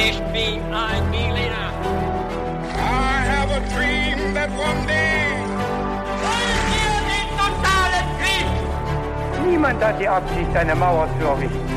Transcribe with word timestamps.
Ich 0.00 0.18
bin 0.32 0.62
ein 0.72 1.10
Berliner. 1.10 1.72
I 2.72 3.20
have 3.32 3.50
a 3.50 3.58
dream 3.74 4.32
that 4.32 4.48
one 4.50 4.86
day. 4.86 5.34
Wollen 6.22 6.60
wir 6.72 6.94
den 7.10 7.28
totalen 7.36 8.06
Krieg? 8.20 9.50
Niemand 9.50 9.82
hat 9.82 10.00
die 10.00 10.08
Absicht, 10.08 10.54
eine 10.54 10.76
Mauer 10.76 11.08
zu 11.18 11.26
errichten. 11.26 11.68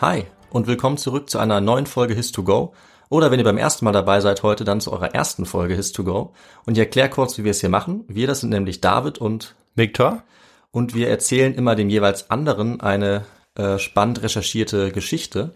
Hi 0.00 0.24
und 0.48 0.66
willkommen 0.66 0.96
zurück 0.96 1.28
zu 1.28 1.38
einer 1.38 1.60
neuen 1.60 1.84
Folge 1.84 2.14
His2Go. 2.14 2.70
Oder 3.08 3.30
wenn 3.30 3.38
ihr 3.38 3.44
beim 3.44 3.58
ersten 3.58 3.84
Mal 3.84 3.92
dabei 3.92 4.20
seid 4.20 4.42
heute, 4.42 4.64
dann 4.64 4.80
zu 4.80 4.92
eurer 4.92 5.14
ersten 5.14 5.46
Folge 5.46 5.74
His2Go. 5.74 6.30
Und 6.66 6.74
ich 6.74 6.78
erkläre 6.78 7.08
kurz, 7.08 7.38
wie 7.38 7.44
wir 7.44 7.52
es 7.52 7.60
hier 7.60 7.70
machen. 7.70 8.04
Wir, 8.08 8.26
das 8.26 8.40
sind 8.40 8.50
nämlich 8.50 8.80
David 8.80 9.18
und 9.18 9.54
Victor? 9.74 10.22
und 10.70 10.94
wir 10.94 11.08
erzählen 11.08 11.54
immer 11.54 11.74
dem 11.74 11.88
jeweils 11.88 12.30
anderen 12.30 12.80
eine 12.80 13.24
äh, 13.54 13.78
spannend 13.78 14.22
recherchierte 14.22 14.92
Geschichte, 14.92 15.52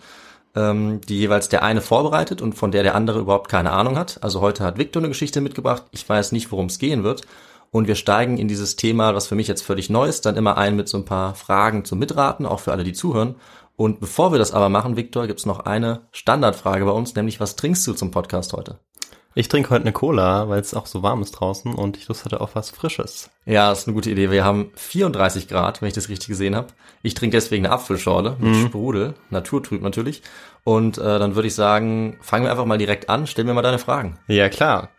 ähm, 0.54 1.00
die 1.08 1.18
jeweils 1.18 1.48
der 1.48 1.62
eine 1.62 1.80
vorbereitet 1.80 2.42
und 2.42 2.54
von 2.54 2.72
der 2.72 2.82
der 2.82 2.94
andere 2.94 3.20
überhaupt 3.20 3.50
keine 3.50 3.72
Ahnung 3.72 3.98
hat. 3.98 4.22
Also 4.22 4.40
heute 4.40 4.64
hat 4.64 4.78
Victor 4.78 5.00
eine 5.00 5.08
Geschichte 5.08 5.40
mitgebracht. 5.40 5.84
Ich 5.92 6.08
weiß 6.08 6.32
nicht, 6.32 6.50
worum 6.50 6.66
es 6.66 6.78
gehen 6.78 7.04
wird. 7.04 7.22
Und 7.70 7.88
wir 7.88 7.94
steigen 7.94 8.36
in 8.36 8.48
dieses 8.48 8.76
Thema, 8.76 9.14
was 9.14 9.28
für 9.28 9.34
mich 9.34 9.48
jetzt 9.48 9.62
völlig 9.62 9.88
neu 9.88 10.06
ist, 10.06 10.26
dann 10.26 10.36
immer 10.36 10.58
ein 10.58 10.76
mit 10.76 10.88
so 10.88 10.98
ein 10.98 11.06
paar 11.06 11.34
Fragen 11.34 11.86
zum 11.86 12.00
Mitraten, 12.00 12.44
auch 12.44 12.60
für 12.60 12.72
alle, 12.72 12.84
die 12.84 12.92
zuhören. 12.92 13.36
Und 13.82 13.98
bevor 13.98 14.30
wir 14.30 14.38
das 14.38 14.52
aber 14.52 14.68
machen, 14.68 14.94
Victor, 14.94 15.26
gibt's 15.26 15.44
noch 15.44 15.58
eine 15.58 16.02
Standardfrage 16.12 16.84
bei 16.84 16.92
uns, 16.92 17.16
nämlich 17.16 17.40
was 17.40 17.56
trinkst 17.56 17.84
du 17.88 17.94
zum 17.94 18.12
Podcast 18.12 18.52
heute? 18.52 18.78
Ich 19.34 19.48
trinke 19.48 19.70
heute 19.70 19.82
eine 19.82 19.92
Cola, 19.92 20.48
weil 20.48 20.60
es 20.60 20.72
auch 20.72 20.86
so 20.86 21.02
warm 21.02 21.20
ist 21.20 21.32
draußen 21.32 21.74
und 21.74 21.96
ich 21.96 22.06
Lust 22.06 22.24
hatte 22.24 22.40
auf 22.40 22.54
was 22.54 22.70
Frisches. 22.70 23.30
Ja, 23.44 23.72
ist 23.72 23.88
eine 23.88 23.94
gute 23.94 24.12
Idee. 24.12 24.30
Wir 24.30 24.44
haben 24.44 24.70
34 24.76 25.48
Grad, 25.48 25.82
wenn 25.82 25.88
ich 25.88 25.94
das 25.94 26.08
richtig 26.08 26.28
gesehen 26.28 26.54
habe. 26.54 26.68
Ich 27.02 27.14
trinke 27.14 27.36
deswegen 27.36 27.66
eine 27.66 27.74
Apfelschorle 27.74 28.36
mit 28.38 28.54
Sprudel, 28.54 29.14
naturtrüb 29.30 29.82
natürlich. 29.82 30.22
Und 30.62 30.98
äh, 30.98 31.18
dann 31.18 31.34
würde 31.34 31.48
ich 31.48 31.56
sagen, 31.56 32.18
fangen 32.20 32.44
wir 32.44 32.52
einfach 32.52 32.66
mal 32.66 32.78
direkt 32.78 33.08
an. 33.08 33.26
Stell 33.26 33.44
mir 33.44 33.52
mal 33.52 33.62
deine 33.62 33.80
Fragen. 33.80 34.16
Ja, 34.28 34.48
klar. 34.48 34.90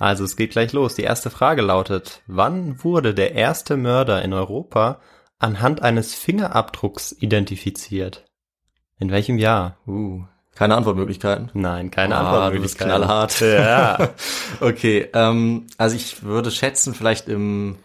Also 0.00 0.24
es 0.24 0.34
geht 0.34 0.50
gleich 0.50 0.72
los. 0.72 0.96
Die 0.96 1.02
erste 1.02 1.30
Frage 1.30 1.62
lautet, 1.62 2.22
wann 2.26 2.82
wurde 2.82 3.14
der 3.14 3.36
erste 3.36 3.76
Mörder 3.76 4.22
in 4.22 4.32
Europa 4.32 4.98
anhand 5.38 5.82
eines 5.82 6.14
Fingerabdrucks 6.14 7.12
identifiziert? 7.12 8.24
In 8.98 9.10
welchem 9.10 9.38
Jahr? 9.38 9.76
Uh, 9.86 10.24
keine 10.54 10.74
Antwortmöglichkeiten. 10.76 11.50
Nein, 11.54 11.90
keine 11.92 12.16
Ah, 12.16 12.50
du 12.50 12.60
bist 12.60 12.78
knallhart. 12.78 13.40
Ja. 13.40 14.08
okay, 14.60 15.08
ähm, 15.14 15.66
also 15.76 15.94
ich 15.94 16.22
würde 16.24 16.50
schätzen, 16.50 16.94
vielleicht 16.94 17.28
im 17.28 17.76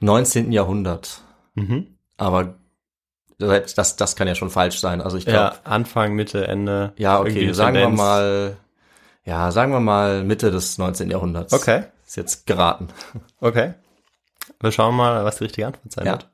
19. 0.00 0.50
Jahrhundert. 0.52 1.22
mhm. 1.54 1.86
Aber 2.16 2.54
das, 3.38 3.96
das 3.96 4.16
kann 4.16 4.28
ja 4.28 4.34
schon 4.34 4.50
falsch 4.50 4.80
sein. 4.80 5.00
Also 5.00 5.16
ich 5.16 5.24
glaube, 5.24 5.54
Ja, 5.56 5.60
Anfang, 5.64 6.12
Mitte, 6.14 6.46
Ende. 6.46 6.92
Ja, 6.98 7.20
okay, 7.20 7.50
sagen 7.52 7.74
wir 7.74 7.80
Tendenz. 7.84 7.98
mal, 7.98 8.56
ja, 9.24 9.50
sagen 9.50 9.72
wir 9.72 9.80
mal 9.80 10.24
Mitte 10.24 10.50
des 10.50 10.76
19. 10.76 11.10
Jahrhunderts. 11.10 11.54
Okay, 11.54 11.84
Ist 12.06 12.16
jetzt 12.16 12.46
geraten. 12.46 12.88
okay. 13.40 13.74
Wir 14.60 14.72
schauen 14.72 14.94
mal, 14.96 15.24
was 15.24 15.38
die 15.38 15.44
richtige 15.44 15.66
Antwort 15.68 15.90
sein 15.92 16.04
Ja. 16.06 16.12
wird. 16.12 16.28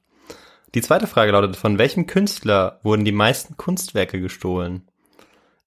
Die 0.77 0.83
zweite 0.83 1.07
Frage 1.07 1.33
lautet, 1.33 1.57
von 1.57 1.79
welchem 1.79 2.07
Künstler 2.07 2.81
wurden 2.83 3.07
die 3.07 3.11
meisten 3.11 3.57
Kunstwerke 3.57 4.21
gestohlen? 4.21 4.87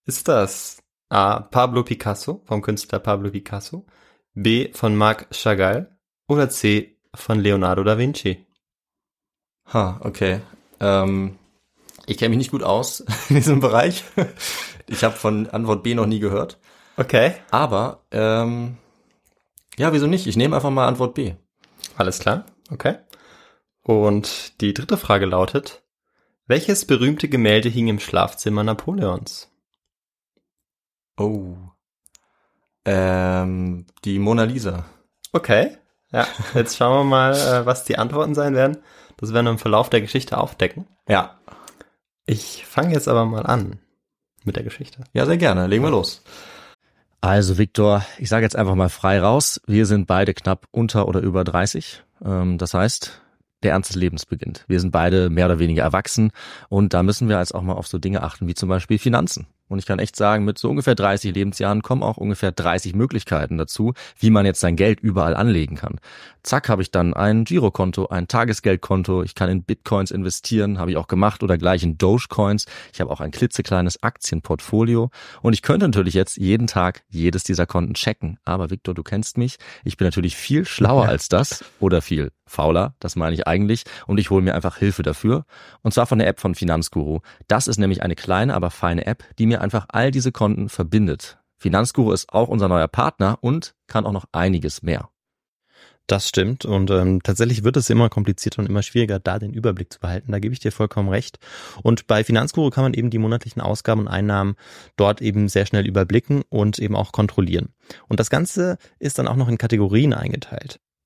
Ist 0.05 0.27
das 0.27 0.83
A. 1.09 1.39
Pablo 1.39 1.81
Picasso 1.81 2.43
vom 2.45 2.61
Künstler 2.61 2.99
Pablo 2.99 3.31
Picasso, 3.31 3.87
B. 4.35 4.71
von 4.71 4.95
Marc 4.95 5.25
Chagall 5.33 5.97
oder 6.27 6.51
C. 6.51 6.99
von 7.15 7.39
Leonardo 7.39 7.83
da 7.83 7.97
Vinci? 7.97 8.45
Ha, 9.73 9.99
okay. 10.03 10.41
Ähm, 10.79 11.39
ich 12.05 12.19
kenne 12.19 12.29
mich 12.29 12.37
nicht 12.37 12.51
gut 12.51 12.61
aus 12.61 12.99
in 13.29 13.35
diesem 13.35 13.61
Bereich. 13.61 14.03
Ich 14.85 15.03
habe 15.03 15.15
von 15.15 15.49
Antwort 15.49 15.81
B 15.81 15.95
noch 15.95 16.05
nie 16.05 16.19
gehört. 16.19 16.59
Okay. 16.97 17.33
Aber, 17.49 18.05
ähm, 18.11 18.77
ja, 19.75 19.91
wieso 19.91 20.05
nicht? 20.05 20.27
Ich 20.27 20.37
nehme 20.37 20.55
einfach 20.55 20.69
mal 20.69 20.87
Antwort 20.87 21.15
B. 21.15 21.33
Alles 21.97 22.19
klar, 22.19 22.45
okay. 22.69 22.97
Und 23.89 24.61
die 24.61 24.75
dritte 24.75 24.97
Frage 24.97 25.25
lautet, 25.25 25.81
welches 26.45 26.85
berühmte 26.85 27.27
Gemälde 27.27 27.69
hing 27.69 27.87
im 27.87 27.99
Schlafzimmer 27.99 28.63
Napoleons? 28.63 29.49
Oh. 31.17 31.55
Ähm, 32.85 33.87
die 34.05 34.19
Mona 34.19 34.43
Lisa. 34.43 34.85
Okay. 35.31 35.75
Ja, 36.11 36.27
jetzt 36.53 36.77
schauen 36.77 36.99
wir 36.99 37.03
mal, 37.03 37.33
äh, 37.33 37.65
was 37.65 37.83
die 37.83 37.97
Antworten 37.97 38.35
sein 38.35 38.53
werden. 38.53 38.77
Das 39.17 39.33
werden 39.33 39.47
wir 39.47 39.53
im 39.53 39.57
Verlauf 39.57 39.89
der 39.89 40.01
Geschichte 40.01 40.37
aufdecken. 40.37 40.85
Ja. 41.07 41.39
Ich 42.27 42.67
fange 42.67 42.93
jetzt 42.93 43.07
aber 43.07 43.25
mal 43.25 43.47
an 43.47 43.79
mit 44.43 44.55
der 44.55 44.63
Geschichte. 44.63 45.03
Ja, 45.13 45.25
sehr 45.25 45.37
gerne. 45.37 45.65
Legen 45.65 45.83
wir 45.83 45.89
los. 45.89 46.21
Also, 47.21 47.57
Viktor, 47.57 48.05
ich 48.19 48.29
sage 48.29 48.45
jetzt 48.45 48.55
einfach 48.55 48.75
mal 48.75 48.89
frei 48.89 49.19
raus. 49.19 49.59
Wir 49.65 49.87
sind 49.87 50.05
beide 50.05 50.35
knapp 50.35 50.67
unter 50.69 51.07
oder 51.07 51.21
über 51.21 51.43
30. 51.43 52.03
Ähm, 52.23 52.59
das 52.59 52.75
heißt, 52.75 53.23
der 53.63 53.71
Ernst 53.71 53.89
des 53.89 53.95
Lebens 53.95 54.25
beginnt. 54.25 54.65
Wir 54.67 54.79
sind 54.79 54.91
beide 54.91 55.29
mehr 55.29 55.45
oder 55.45 55.59
weniger 55.59 55.83
erwachsen 55.83 56.31
und 56.69 56.93
da 56.93 57.03
müssen 57.03 57.29
wir 57.29 57.39
jetzt 57.39 57.55
auch 57.55 57.61
mal 57.61 57.73
auf 57.73 57.87
so 57.87 57.97
Dinge 57.97 58.23
achten 58.23 58.47
wie 58.47 58.55
zum 58.55 58.69
Beispiel 58.69 58.99
Finanzen. 58.99 59.47
Und 59.69 59.77
ich 59.77 59.85
kann 59.85 59.99
echt 59.99 60.15
sagen, 60.15 60.45
mit 60.45 60.57
so 60.57 60.69
ungefähr 60.69 60.95
30 60.95 61.33
Lebensjahren 61.33 61.83
kommen 61.83 62.03
auch 62.03 62.17
ungefähr 62.17 62.51
30 62.51 62.95
Möglichkeiten 62.95 63.57
dazu, 63.57 63.93
wie 64.17 64.31
man 64.31 64.45
jetzt 64.45 64.59
sein 64.59 64.75
Geld 64.75 64.99
überall 64.99 65.35
anlegen 65.35 65.75
kann. 65.75 65.99
Zack, 66.41 66.69
habe 66.69 66.81
ich 66.81 66.89
dann 66.89 67.13
ein 67.13 67.43
Girokonto, 67.43 68.07
ein 68.07 68.27
Tagesgeldkonto, 68.27 69.21
ich 69.23 69.35
kann 69.35 69.49
in 69.49 69.63
Bitcoins 69.63 70.09
investieren, 70.09 70.79
habe 70.79 70.91
ich 70.91 70.97
auch 70.97 71.07
gemacht 71.07 71.43
oder 71.43 71.57
gleich 71.57 71.83
in 71.83 71.97
Dogecoins. 71.97 72.65
Ich 72.93 72.99
habe 72.99 73.11
auch 73.11 73.21
ein 73.21 73.31
klitzekleines 73.31 74.01
Aktienportfolio 74.01 75.11
und 75.43 75.53
ich 75.53 75.61
könnte 75.61 75.87
natürlich 75.87 76.15
jetzt 76.15 76.37
jeden 76.37 76.65
Tag 76.65 77.03
jedes 77.07 77.43
dieser 77.43 77.67
Konten 77.67 77.93
checken. 77.93 78.39
Aber 78.45 78.71
Victor, 78.71 78.95
du 78.95 79.03
kennst 79.03 79.37
mich, 79.37 79.57
ich 79.83 79.97
bin 79.97 80.07
natürlich 80.07 80.35
viel 80.35 80.65
schlauer 80.65 81.07
als 81.07 81.29
das 81.29 81.63
oder 81.79 82.01
viel 82.01 82.31
fauler, 82.49 82.95
das 82.99 83.15
meine 83.15 83.33
ich 83.33 83.47
eigentlich 83.47 83.83
und 84.07 84.19
ich 84.19 84.29
hole 84.29 84.41
mir 84.41 84.55
einfach 84.55 84.77
Hilfe 84.77 85.03
dafür 85.03 85.45
und 85.81 85.93
zwar 85.93 86.05
von 86.05 86.19
der 86.19 86.27
App 86.27 86.39
von 86.39 86.55
Finanzguru. 86.55 87.19
Das 87.47 87.67
ist 87.67 87.77
nämlich 87.77 88.03
eine 88.03 88.15
kleine, 88.15 88.53
aber 88.53 88.71
feine 88.71 89.05
App, 89.05 89.23
die 89.37 89.45
mir 89.45 89.61
einfach 89.61 89.85
all 89.89 90.11
diese 90.11 90.31
Konten 90.31 90.69
verbindet. 90.69 91.37
Finanzguru 91.57 92.13
ist 92.13 92.31
auch 92.31 92.47
unser 92.47 92.67
neuer 92.67 92.87
Partner 92.87 93.37
und 93.41 93.75
kann 93.87 94.05
auch 94.05 94.13
noch 94.13 94.25
einiges 94.31 94.81
mehr. 94.81 95.09
Das 96.09 96.27
stimmt 96.27 96.65
und 96.65 96.89
ähm, 96.89 97.21
tatsächlich 97.21 97.63
wird 97.63 97.77
es 97.77 97.87
immer 97.91 98.09
komplizierter 98.09 98.63
und 98.63 98.67
immer 98.67 98.81
schwieriger, 98.81 99.19
da 99.19 99.37
den 99.37 99.53
Überblick 99.53 99.93
zu 99.93 99.99
behalten. 99.99 100.31
Da 100.31 100.39
gebe 100.39 100.53
ich 100.53 100.59
dir 100.59 100.71
vollkommen 100.71 101.09
recht. 101.09 101.37
Und 101.83 102.07
bei 102.07 102.23
Finanzguru 102.23 102.71
kann 102.71 102.83
man 102.83 102.95
eben 102.95 103.11
die 103.11 103.19
monatlichen 103.19 103.61
Ausgaben 103.61 104.01
und 104.01 104.07
Einnahmen 104.07 104.55
dort 104.95 105.21
eben 105.21 105.49
sehr 105.49 105.67
schnell 105.67 105.85
überblicken 105.85 106.41
und 106.49 106.79
eben 106.79 106.95
auch 106.95 107.11
kontrollieren. 107.11 107.75
Und 108.07 108.19
das 108.19 108.31
Ganze 108.31 108.79
ist 108.97 109.19
dann 109.19 109.27
auch 109.27 109.35
noch 109.35 109.49
in 109.49 109.59
Kategorien 109.59 110.15
eingeteilt. 110.15 110.79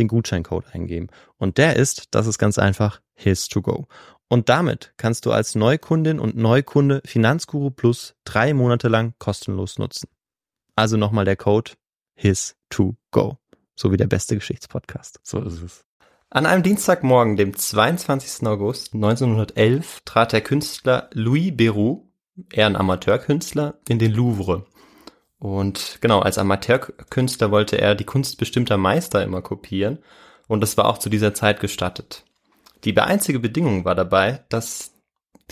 den 0.00 0.08
Gutscheincode 0.08 0.64
eingeben. 0.72 1.08
Und 1.36 1.58
der 1.58 1.76
ist, 1.76 2.08
das 2.10 2.26
ist 2.26 2.38
ganz 2.38 2.58
einfach, 2.58 3.00
his2go. 3.18 3.84
Und 4.28 4.48
damit 4.48 4.92
kannst 4.96 5.26
du 5.26 5.32
als 5.32 5.54
Neukundin 5.54 6.18
und 6.18 6.36
Neukunde 6.36 7.02
Finanzguru 7.04 7.70
Plus 7.70 8.14
drei 8.24 8.54
Monate 8.54 8.88
lang 8.88 9.14
kostenlos 9.18 9.78
nutzen. 9.78 10.08
Also 10.76 10.96
nochmal 10.96 11.24
der 11.24 11.36
Code 11.36 11.72
his2go. 12.18 13.36
So 13.74 13.92
wie 13.92 13.96
der 13.96 14.06
beste 14.06 14.34
Geschichtspodcast. 14.34 15.20
So 15.22 15.40
ist 15.42 15.62
es. 15.62 15.84
An 16.28 16.46
einem 16.46 16.62
Dienstagmorgen, 16.62 17.36
dem 17.36 17.56
22. 17.56 18.46
August 18.46 18.94
1911, 18.94 20.02
trat 20.04 20.32
der 20.32 20.42
Künstler 20.42 21.10
Louis 21.12 21.56
Beroux, 21.56 22.08
eher 22.52 22.66
ein 22.66 22.76
Amateurkünstler, 22.76 23.80
in 23.88 23.98
den 23.98 24.12
Louvre. 24.12 24.64
Und 25.40 25.98
genau, 26.02 26.20
als 26.20 26.36
Amateurkünstler 26.38 27.50
wollte 27.50 27.80
er 27.80 27.94
die 27.94 28.04
Kunst 28.04 28.38
bestimmter 28.38 28.76
Meister 28.76 29.24
immer 29.24 29.40
kopieren. 29.40 29.98
Und 30.46 30.60
das 30.60 30.76
war 30.76 30.86
auch 30.86 30.98
zu 30.98 31.08
dieser 31.08 31.32
Zeit 31.34 31.60
gestattet. 31.60 32.24
Die 32.84 32.96
einzige 32.96 33.40
Bedingung 33.40 33.84
war 33.84 33.94
dabei, 33.94 34.44
dass 34.50 34.92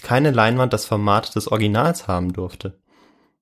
keine 0.02 0.30
Leinwand 0.30 0.72
das 0.74 0.84
Format 0.84 1.34
des 1.34 1.50
Originals 1.50 2.06
haben 2.06 2.34
durfte. 2.34 2.78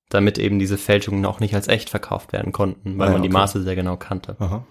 Damit 0.09 0.39
eben 0.39 0.61
diese 0.61 0.79
Fälschungen 0.79 1.27
auch 1.27 1.41
nicht 1.41 1.55
als 1.55 1.67
echt 1.67 1.91
verkauft 1.91 2.33
werden 2.33 2.53
konnten, 2.53 2.97
weil 2.97 3.09
Ah 3.09 3.11
ja, 3.11 3.13
man 3.15 3.23
die 3.23 3.29
okay. 3.29 3.39
Maße 3.39 3.63
sehr 3.63 3.75
genau 3.75 3.97
kannte. 3.97 4.37
Aha. 4.39 4.65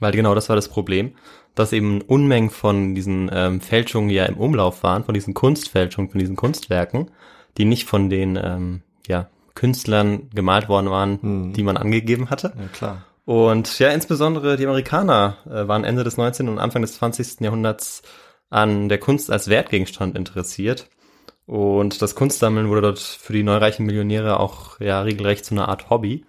Weil 0.00 0.12
genau 0.12 0.34
das 0.34 0.48
war 0.48 0.56
das 0.56 0.68
Problem, 0.68 1.12
dass 1.54 1.72
eben 1.72 2.00
Unmengen 2.00 2.50
von 2.50 2.96
diesen 2.96 3.30
ähm, 3.32 3.60
Fälschungen 3.60 4.10
ja 4.10 4.24
im 4.24 4.36
Umlauf 4.36 4.82
waren, 4.82 5.04
von 5.04 5.14
diesen 5.14 5.32
Kunstfälschungen, 5.32 6.10
von 6.10 6.18
diesen 6.18 6.34
Kunstwerken, 6.34 7.12
die 7.56 7.66
nicht 7.66 7.86
von 7.86 8.10
den 8.10 8.36
ähm, 8.42 8.82
ja, 9.06 9.28
Künstlern 9.54 10.30
gemalt 10.34 10.68
worden 10.68 10.90
waren, 10.90 11.18
Mhm. 11.20 11.52
die 11.52 11.62
man 11.62 11.76
angegeben 11.76 12.30
hatte. 12.30 12.52
Ja, 12.58 12.68
klar. 12.72 13.04
Und 13.24 13.78
ja, 13.78 13.90
insbesondere 13.90 14.56
die 14.56 14.66
Amerikaner 14.66 15.36
äh, 15.46 15.68
waren 15.68 15.84
Ende 15.84 16.04
des 16.04 16.16
19. 16.16 16.48
und 16.48 16.58
Anfang 16.58 16.82
des 16.82 16.94
20. 16.94 17.40
Jahrhunderts 17.40 18.02
an 18.50 18.88
der 18.88 18.98
Kunst 18.98 19.30
als 19.30 19.48
Wertgegenstand 19.48 20.16
interessiert. 20.16 20.88
Und 21.46 22.02
das 22.02 22.14
Kunstsammeln 22.14 22.68
wurde 22.68 22.82
dort 22.82 22.98
für 22.98 23.32
die 23.32 23.42
neureichen 23.42 23.86
Millionäre 23.86 24.38
auch 24.40 24.80
ja 24.80 25.00
regelrecht 25.02 25.44
zu 25.44 25.54
einer 25.54 25.68
Art 25.68 25.90
Hobby. 25.90 26.24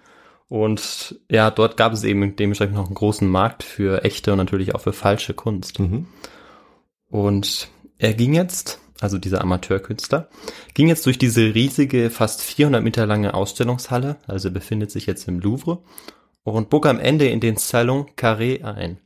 Und 0.49 1.19
ja, 1.29 1.49
dort 1.49 1.77
gab 1.77 1.93
es 1.93 2.03
eben 2.03 2.35
dementsprechend 2.35 2.75
noch 2.75 2.85
einen 2.85 2.95
großen 2.95 3.27
Markt 3.27 3.63
für 3.63 4.03
echte 4.03 4.31
und 4.31 4.37
natürlich 4.37 4.75
auch 4.75 4.81
für 4.81 4.93
falsche 4.93 5.33
Kunst. 5.33 5.79
Mhm. 5.79 6.07
Und 7.09 7.69
er 7.97 8.13
ging 8.13 8.33
jetzt, 8.33 8.79
also 9.01 9.17
dieser 9.17 9.41
Amateurkünstler, 9.41 10.29
ging 10.73 10.87
jetzt 10.87 11.05
durch 11.05 11.17
diese 11.17 11.53
riesige, 11.53 12.09
fast 12.09 12.41
400 12.41 12.83
Meter 12.83 13.05
lange 13.05 13.33
Ausstellungshalle, 13.33 14.17
also 14.27 14.51
befindet 14.51 14.91
sich 14.91 15.05
jetzt 15.05 15.27
im 15.27 15.39
Louvre, 15.39 15.79
und 16.43 16.69
bog 16.69 16.85
am 16.85 16.99
Ende 16.99 17.27
in 17.27 17.39
den 17.39 17.57
Salon 17.57 18.05
Carré 18.17 18.63
ein. 18.63 18.97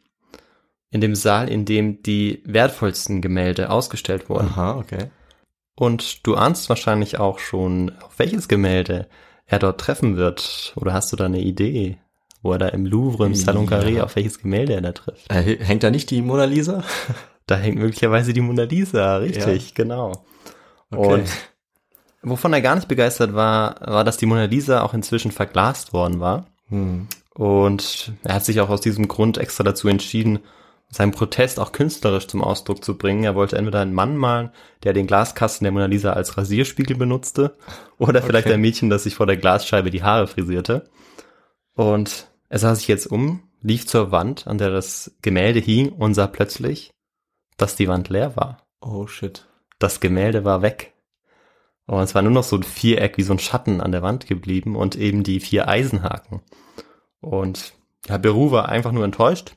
In 0.89 1.01
dem 1.01 1.15
Saal, 1.15 1.49
in 1.49 1.65
dem 1.65 2.01
die 2.01 2.41
wertvollsten 2.45 3.21
Gemälde 3.21 3.69
ausgestellt 3.69 4.29
wurden. 4.29 4.47
Aha, 4.47 4.77
okay. 4.77 5.11
Und 5.75 6.25
du 6.25 6.35
ahnst 6.35 6.69
wahrscheinlich 6.69 7.19
auch 7.19 7.39
schon, 7.39 7.91
auf 8.01 8.17
welches 8.17 8.47
Gemälde 8.47 9.07
er 9.45 9.59
dort 9.59 9.79
treffen 9.79 10.17
wird. 10.17 10.73
Oder 10.75 10.93
hast 10.93 11.11
du 11.11 11.15
da 11.17 11.25
eine 11.25 11.41
Idee, 11.41 11.97
wo 12.41 12.53
er 12.53 12.57
da 12.57 12.69
im 12.69 12.85
Louvre, 12.85 13.25
im 13.25 13.35
Salon 13.35 13.67
Carré, 13.67 13.89
Ja. 13.97 14.03
auf 14.05 14.15
welches 14.15 14.39
Gemälde 14.39 14.73
er 14.73 14.81
da 14.81 14.91
trifft? 14.93 15.29
Äh, 15.31 15.57
hängt 15.63 15.83
da 15.83 15.91
nicht 15.91 16.09
die 16.09 16.21
Mona 16.21 16.45
Lisa? 16.45 16.83
Da 17.47 17.55
hängt 17.55 17.79
möglicherweise 17.79 18.33
die 18.33 18.41
Mona 18.41 18.63
Lisa, 18.63 19.17
richtig, 19.17 19.73
genau. 19.73 20.25
Und 20.89 21.27
wovon 22.21 22.53
er 22.53 22.61
gar 22.61 22.75
nicht 22.75 22.87
begeistert 22.87 23.33
war, 23.33 23.79
war, 23.81 24.03
dass 24.03 24.17
die 24.17 24.25
Mona 24.25 24.45
Lisa 24.45 24.81
auch 24.83 24.93
inzwischen 24.93 25.31
verglast 25.31 25.93
worden 25.93 26.19
war. 26.19 26.47
Hm. 26.69 27.07
Und 27.33 28.11
er 28.23 28.35
hat 28.35 28.45
sich 28.45 28.59
auch 28.61 28.69
aus 28.69 28.81
diesem 28.81 29.07
Grund 29.07 29.37
extra 29.37 29.63
dazu 29.63 29.87
entschieden, 29.87 30.39
seinen 30.89 31.11
Protest 31.11 31.59
auch 31.59 31.71
künstlerisch 31.71 32.27
zum 32.27 32.41
Ausdruck 32.41 32.83
zu 32.83 32.97
bringen. 32.97 33.23
Er 33.23 33.35
wollte 33.35 33.57
entweder 33.57 33.81
einen 33.81 33.93
Mann 33.93 34.15
malen, 34.17 34.51
der 34.83 34.93
den 34.93 35.07
Glaskasten 35.07 35.65
der 35.65 35.71
Mona 35.71 35.85
Lisa 35.85 36.13
als 36.13 36.37
Rasierspiegel 36.37 36.97
benutzte, 36.97 37.55
oder 37.97 38.21
vielleicht 38.21 38.47
Okay. 38.47 38.55
ein 38.55 38.61
Mädchen, 38.61 38.89
das 38.89 39.03
sich 39.03 39.15
vor 39.15 39.25
der 39.25 39.37
Glasscheibe 39.37 39.91
die 39.91 40.03
Haare 40.03 40.27
frisierte. 40.27 40.89
Und 41.75 42.27
er 42.49 42.59
sah 42.59 42.73
sich 42.75 42.87
jetzt 42.87 43.07
um, 43.07 43.43
lief 43.61 43.85
zur 43.85 44.11
Wand, 44.11 44.47
an 44.47 44.57
der 44.57 44.71
das 44.71 45.11
Gemälde 45.21 45.59
hing 45.59 45.89
und 45.89 46.13
sah 46.13 46.27
plötzlich, 46.27 46.91
dass 47.57 47.75
die 47.75 47.87
Wand 47.87 48.09
leer 48.09 48.35
war. 48.35 48.67
Oh 48.81 49.07
shit. 49.07 49.47
Das 49.79 49.99
Gemälde 49.99 50.45
war 50.45 50.61
weg. 50.61 50.93
Und 51.87 52.01
es 52.01 52.15
war 52.15 52.21
nur 52.21 52.31
noch 52.31 52.43
so 52.43 52.57
ein 52.57 52.63
Viereck 52.63 53.17
wie 53.17 53.23
so 53.23 53.33
ein 53.33 53.39
Schatten 53.39 53.81
an 53.81 53.91
der 53.91 54.01
Wand 54.01 54.27
geblieben 54.27 54.75
und 54.75 54.95
eben 54.95 55.23
die 55.23 55.39
vier 55.39 55.67
Eisenhaken. 55.67 56.41
Und 57.21 57.73
ja, 58.07 58.17
Beru 58.17 58.51
war 58.51 58.69
einfach 58.69 58.91
nur 58.91 59.05
enttäuscht, 59.05 59.55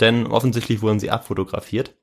denn 0.00 0.26
offensichtlich 0.26 0.82
wurden 0.82 1.00
sie 1.00 1.10
abfotografiert, 1.10 1.94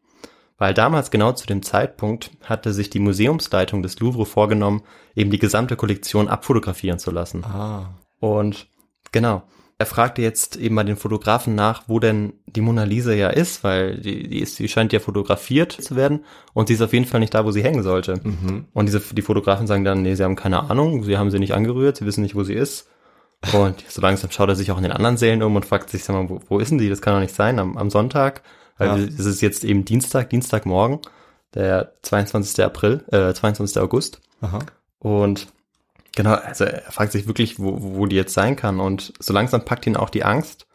weil 0.57 0.73
damals 0.73 1.09
genau 1.09 1.31
zu 1.31 1.47
dem 1.47 1.63
Zeitpunkt 1.63 2.31
hatte 2.43 2.73
sich 2.73 2.89
die 2.89 2.99
Museumsleitung 2.99 3.81
des 3.81 3.99
Louvre 3.99 4.25
vorgenommen, 4.25 4.83
eben 5.15 5.31
die 5.31 5.39
gesamte 5.39 5.75
Kollektion 5.75 6.27
abfotografieren 6.27 6.99
zu 6.99 7.11
lassen. 7.11 7.43
Ah. 7.45 7.95
Und 8.19 8.67
genau, 9.11 9.43
er 9.81 9.85
fragte 9.87 10.21
jetzt 10.21 10.55
eben 10.57 10.75
bei 10.75 10.83
den 10.83 10.95
Fotografen 10.95 11.55
nach, 11.55 11.83
wo 11.87 11.99
denn 11.99 12.33
die 12.45 12.61
Mona 12.61 12.83
Lisa 12.83 13.11
ja 13.13 13.29
ist, 13.29 13.63
weil 13.63 13.97
die, 13.97 14.27
die, 14.29 14.39
ist, 14.39 14.59
die 14.59 14.67
scheint 14.69 14.93
ja 14.93 14.99
fotografiert 14.99 15.71
zu 15.71 15.95
werden 15.95 16.23
und 16.53 16.67
sie 16.67 16.75
ist 16.75 16.81
auf 16.81 16.93
jeden 16.93 17.05
Fall 17.05 17.19
nicht 17.19 17.33
da, 17.33 17.43
wo 17.45 17.51
sie 17.51 17.63
hängen 17.63 17.83
sollte. 17.83 18.19
Mhm. 18.23 18.65
Und 18.73 18.85
diese, 18.85 18.99
die 18.99 19.21
Fotografen 19.21 19.67
sagen 19.67 19.83
dann, 19.83 20.01
nee, 20.03 20.15
sie 20.15 20.23
haben 20.23 20.35
keine 20.35 20.69
Ahnung, 20.69 21.03
sie 21.03 21.17
haben 21.17 21.31
sie 21.31 21.39
nicht 21.39 21.53
angerührt, 21.53 21.97
sie 21.97 22.05
wissen 22.05 22.21
nicht, 22.21 22.35
wo 22.35 22.43
sie 22.43 22.53
ist. 22.53 22.87
Und 23.53 23.83
so 23.89 24.01
langsam 24.01 24.29
schaut 24.29 24.49
er 24.49 24.55
sich 24.55 24.71
auch 24.71 24.77
in 24.77 24.83
den 24.83 24.91
anderen 24.91 25.17
Sälen 25.17 25.41
um 25.41 25.55
und 25.55 25.65
fragt 25.65 25.89
sich, 25.89 26.03
sag 26.03 26.13
mal, 26.15 26.29
wo, 26.29 26.39
wo 26.47 26.59
ist 26.59 26.69
denn 26.69 26.77
die? 26.77 26.89
Das 26.89 27.01
kann 27.01 27.15
doch 27.15 27.21
nicht 27.21 27.33
sein, 27.33 27.57
am, 27.57 27.75
am 27.77 27.89
Sonntag. 27.89 28.43
Weil 28.77 28.87
Ja. 28.87 28.95
es 29.05 29.25
ist 29.25 29.41
jetzt 29.41 29.63
eben 29.63 29.83
Dienstag, 29.83 30.29
Dienstagmorgen, 30.29 30.99
der 31.55 31.93
22. 32.03 32.63
April, 32.63 33.03
äh, 33.11 33.33
22. 33.33 33.81
August. 33.81 34.21
Aha. 34.41 34.59
Und 34.99 35.47
genau, 36.15 36.33
also 36.35 36.65
er 36.65 36.91
fragt 36.91 37.11
sich 37.11 37.27
wirklich, 37.27 37.59
wo, 37.59 37.77
wo 37.79 38.05
die 38.05 38.15
jetzt 38.15 38.33
sein 38.33 38.55
kann. 38.55 38.79
Und 38.79 39.13
so 39.19 39.33
langsam 39.33 39.65
packt 39.65 39.87
ihn 39.87 39.95
auch 39.95 40.09
die 40.09 40.23
Angst. 40.23 40.67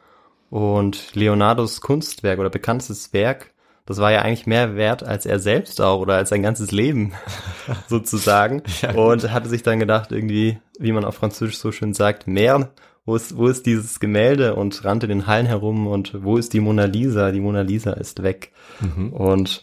Und 0.51 1.15
Leonardos 1.15 1.81
Kunstwerk 1.81 2.39
oder 2.39 2.51
bekanntestes 2.51 3.13
Werk, 3.13 3.53
das 3.85 3.99
war 3.99 4.13
ja 4.13 4.23
eigentlich 4.23 4.47
mehr 4.47 4.77
wert 4.77 5.03
als 5.03 5.27
er 5.27 5.39
selbst 5.39 5.81
auch 5.81 6.01
oder 6.01 6.15
als 6.15 6.29
sein 6.29 6.43
ganzes 6.43 6.71
Leben 6.71 7.13
sozusagen. 7.89 8.63
Ja, 8.83 8.93
und 8.93 9.31
hatte 9.33 9.49
sich 9.49 9.63
dann 9.63 9.81
gedacht, 9.81 10.13
irgendwie, 10.13 10.59
wie 10.79 10.93
man 10.93 11.05
auf 11.05 11.17
Französisch 11.17 11.59
so 11.59 11.73
schön 11.73 11.95
sagt, 11.95 12.27
Merde, 12.27 12.71
wo 13.05 13.15
ist, 13.15 13.37
wo 13.37 13.47
ist 13.47 13.67
dieses 13.67 14.01
Gemälde? 14.01 14.57
Und 14.57 14.85
rannte 14.85 15.07
den 15.07 15.29
Hallen 15.29 15.47
herum 15.47 15.87
und 15.87 16.25
wo 16.25 16.37
ist 16.37 16.53
die 16.53 16.61
Mona 16.61 16.85
Lisa? 16.85 17.31
Die 17.31 17.41
Mona 17.41 17.61
Lisa 17.61 17.93
ist 17.93 18.23
weg. 18.25 18.53
Mhm. 18.81 19.13
Und 19.13 19.63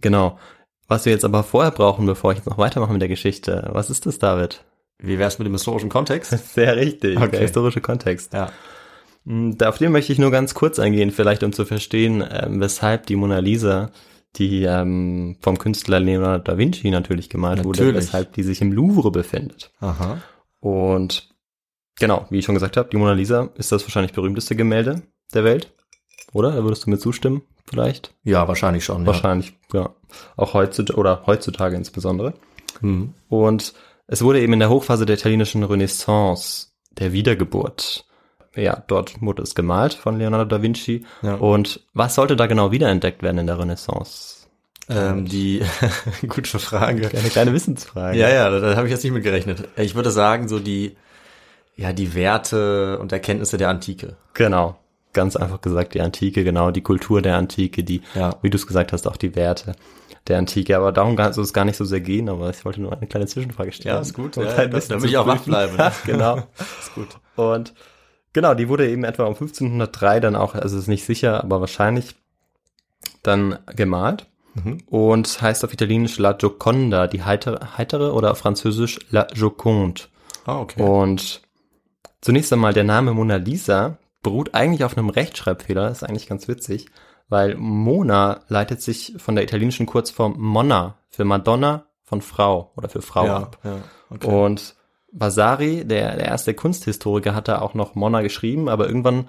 genau, 0.00 0.38
was 0.88 1.04
wir 1.04 1.12
jetzt 1.12 1.24
aber 1.24 1.42
vorher 1.42 1.70
brauchen, 1.72 2.06
bevor 2.06 2.32
ich 2.32 2.38
jetzt 2.38 2.46
noch 2.48 2.58
weitermache 2.58 2.92
mit 2.92 3.00
der 3.02 3.08
Geschichte, 3.08 3.68
was 3.72 3.90
ist 3.90 4.06
das, 4.06 4.18
David? 4.18 4.64
Wie 4.98 5.18
wär's 5.18 5.38
mit 5.38 5.46
dem 5.46 5.52
historischen 5.54 5.88
Kontext? 5.90 6.30
Sehr 6.54 6.76
richtig, 6.76 7.16
Okay. 7.18 7.30
der 7.32 7.40
historische 7.40 7.80
Kontext. 7.80 8.32
Ja. 8.32 8.50
Da- 9.24 9.68
Auf 9.68 9.78
den 9.78 9.92
möchte 9.92 10.12
ich 10.12 10.18
nur 10.18 10.30
ganz 10.30 10.54
kurz 10.54 10.78
eingehen, 10.78 11.10
vielleicht 11.10 11.42
um 11.42 11.52
zu 11.52 11.64
verstehen, 11.64 12.24
ähm, 12.30 12.60
weshalb 12.60 13.06
die 13.06 13.16
Mona 13.16 13.38
Lisa, 13.40 13.90
die 14.36 14.64
ähm, 14.64 15.36
vom 15.40 15.58
Künstler 15.58 15.98
Leonardo 16.00 16.44
da 16.44 16.58
Vinci 16.58 16.90
natürlich 16.90 17.28
gemalt 17.28 17.64
wurde, 17.64 17.80
Natürlich. 17.82 17.96
weshalb 18.06 18.32
die 18.34 18.42
sich 18.42 18.60
im 18.60 18.70
Louvre 18.72 19.10
befindet. 19.10 19.72
Aha. 19.80 20.18
Und 20.60 21.28
genau, 21.98 22.26
wie 22.30 22.38
ich 22.38 22.44
schon 22.44 22.54
gesagt 22.54 22.76
habe, 22.76 22.88
die 22.90 22.96
Mona 22.96 23.12
Lisa 23.12 23.50
ist 23.56 23.72
das 23.72 23.82
wahrscheinlich 23.84 24.12
berühmteste 24.12 24.54
Gemälde 24.56 25.02
der 25.34 25.44
Welt, 25.44 25.72
oder? 26.32 26.52
Da 26.52 26.62
würdest 26.62 26.86
du 26.86 26.90
mir 26.90 26.98
zustimmen, 26.98 27.42
vielleicht? 27.68 28.14
Ja, 28.24 28.48
wahrscheinlich 28.48 28.84
schon. 28.84 29.02
Ja. 29.02 29.06
Wahrscheinlich, 29.06 29.54
ja. 29.72 29.90
Auch 30.36 30.54
heutzutage, 30.54 30.98
oder 30.98 31.22
heutzutage 31.26 31.76
insbesondere. 31.76 32.34
Mhm. 32.80 33.14
Und 33.28 33.74
es 34.06 34.22
wurde 34.22 34.40
eben 34.40 34.52
in 34.52 34.60
der 34.60 34.70
Hochphase 34.70 35.06
der 35.06 35.16
italienischen 35.16 35.62
Renaissance, 35.64 36.68
der 36.92 37.12
Wiedergeburt, 37.12 38.06
ja, 38.56 38.82
dort 38.86 39.20
wurde 39.20 39.42
es 39.42 39.54
gemalt 39.54 39.94
von 39.94 40.18
Leonardo 40.18 40.46
da 40.46 40.62
Vinci. 40.62 41.04
Ja. 41.22 41.34
Und 41.34 41.80
was 41.92 42.14
sollte 42.14 42.36
da 42.36 42.46
genau 42.46 42.72
wiederentdeckt 42.72 43.22
werden 43.22 43.38
in 43.38 43.46
der 43.46 43.58
Renaissance? 43.58 44.46
Ähm, 44.88 45.26
die 45.26 45.62
gute 46.28 46.58
Frage. 46.58 47.08
Eine 47.08 47.28
kleine 47.28 47.52
Wissensfrage. 47.52 48.18
Ja, 48.18 48.28
ja, 48.28 48.50
da, 48.50 48.60
da 48.60 48.76
habe 48.76 48.86
ich 48.86 48.92
jetzt 48.92 49.04
nicht 49.04 49.12
mit 49.12 49.24
gerechnet. 49.24 49.68
Ich 49.76 49.94
würde 49.94 50.10
sagen, 50.10 50.48
so 50.48 50.58
die, 50.58 50.96
ja, 51.76 51.92
die 51.92 52.14
Werte 52.14 52.98
und 52.98 53.12
Erkenntnisse 53.12 53.58
der 53.58 53.68
Antike. 53.68 54.16
Genau. 54.32 54.78
Ganz 55.16 55.34
einfach 55.34 55.62
gesagt, 55.62 55.94
die 55.94 56.02
Antike, 56.02 56.44
genau, 56.44 56.70
die 56.70 56.82
Kultur 56.82 57.22
der 57.22 57.36
Antike, 57.36 57.82
die, 57.82 58.02
Ja. 58.14 58.36
wie 58.42 58.50
du 58.50 58.56
es 58.56 58.66
gesagt 58.66 58.92
hast, 58.92 59.08
auch 59.08 59.16
die 59.16 59.34
Werte 59.34 59.74
der 60.28 60.36
Antike. 60.38 60.76
Aber 60.76 60.92
darum 60.92 61.16
soll 61.32 61.42
es 61.42 61.54
gar 61.54 61.64
nicht 61.64 61.76
so 61.78 61.86
sehr 61.86 62.00
gehen, 62.00 62.28
aber 62.28 62.50
ich 62.50 62.64
wollte 62.66 62.82
nur 62.82 62.92
eine 62.92 63.06
kleine 63.06 63.26
Zwischenfrage 63.26 63.72
stellen. 63.72 63.94
Ja, 63.94 64.00
ist 64.02 64.12
gut. 64.12 64.36
Um 64.36 64.44
Ja, 64.44 64.66
damit 64.66 65.04
ich 65.04 65.16
auch 65.16 65.26
wach 65.26 65.40
bleibe. 65.40 65.76
Ja, 65.78 65.92
genau. 66.04 66.36
ist 66.80 66.94
gut. 66.94 67.08
Und 67.36 67.72
genau, 68.34 68.52
die 68.54 68.68
wurde 68.68 68.88
eben 68.90 69.04
etwa 69.04 69.22
um 69.24 69.32
1503 69.32 70.20
dann 70.20 70.36
auch, 70.36 70.54
also 70.54 70.78
ist 70.78 70.86
nicht 70.88 71.06
sicher, 71.06 71.42
aber 71.42 71.60
wahrscheinlich 71.60 72.14
dann 73.22 73.58
gemalt. 73.74 74.26
Mhm. 74.54 74.78
Und 74.86 75.40
heißt 75.40 75.64
auf 75.64 75.72
Italienisch 75.72 76.18
La 76.18 76.32
Gioconda, 76.32 77.06
die 77.06 77.24
heitere, 77.24 77.76
heitere 77.78 78.12
oder 78.12 78.32
auf 78.32 78.38
Französisch 78.38 78.98
La 79.10 79.26
Joconde. 79.34 80.02
Ah, 80.44 80.60
okay. 80.60 80.82
Und 80.82 81.40
zunächst 82.20 82.52
einmal 82.52 82.72
der 82.72 82.84
Name 82.84 83.12
Mona 83.12 83.36
Lisa, 83.36 83.98
beruht 84.26 84.54
eigentlich 84.56 84.82
auf 84.82 84.98
einem 84.98 85.08
Rechtschreibfehler, 85.08 85.88
das 85.88 86.02
ist 86.02 86.08
eigentlich 86.08 86.26
ganz 86.26 86.48
witzig, 86.48 86.86
weil 87.28 87.54
Mona 87.54 88.40
leitet 88.48 88.82
sich 88.82 89.14
von 89.18 89.36
der 89.36 89.44
italienischen 89.44 89.86
Kurzform 89.86 90.34
Monna 90.36 90.96
für 91.10 91.24
Madonna 91.24 91.86
von 92.02 92.20
Frau 92.22 92.72
oder 92.76 92.88
für 92.88 93.02
Frau 93.02 93.24
ja, 93.24 93.36
ab. 93.36 93.58
ja, 93.62 93.76
okay. 94.10 94.26
Und 94.26 94.74
Vasari, 95.12 95.84
der, 95.84 96.16
der 96.16 96.26
erste 96.26 96.54
Kunsthistoriker, 96.54 97.36
hatte 97.36 97.62
auch 97.62 97.74
noch 97.74 97.94
Monna 97.94 98.22
geschrieben, 98.22 98.68
aber 98.68 98.88
irgendwann 98.88 99.28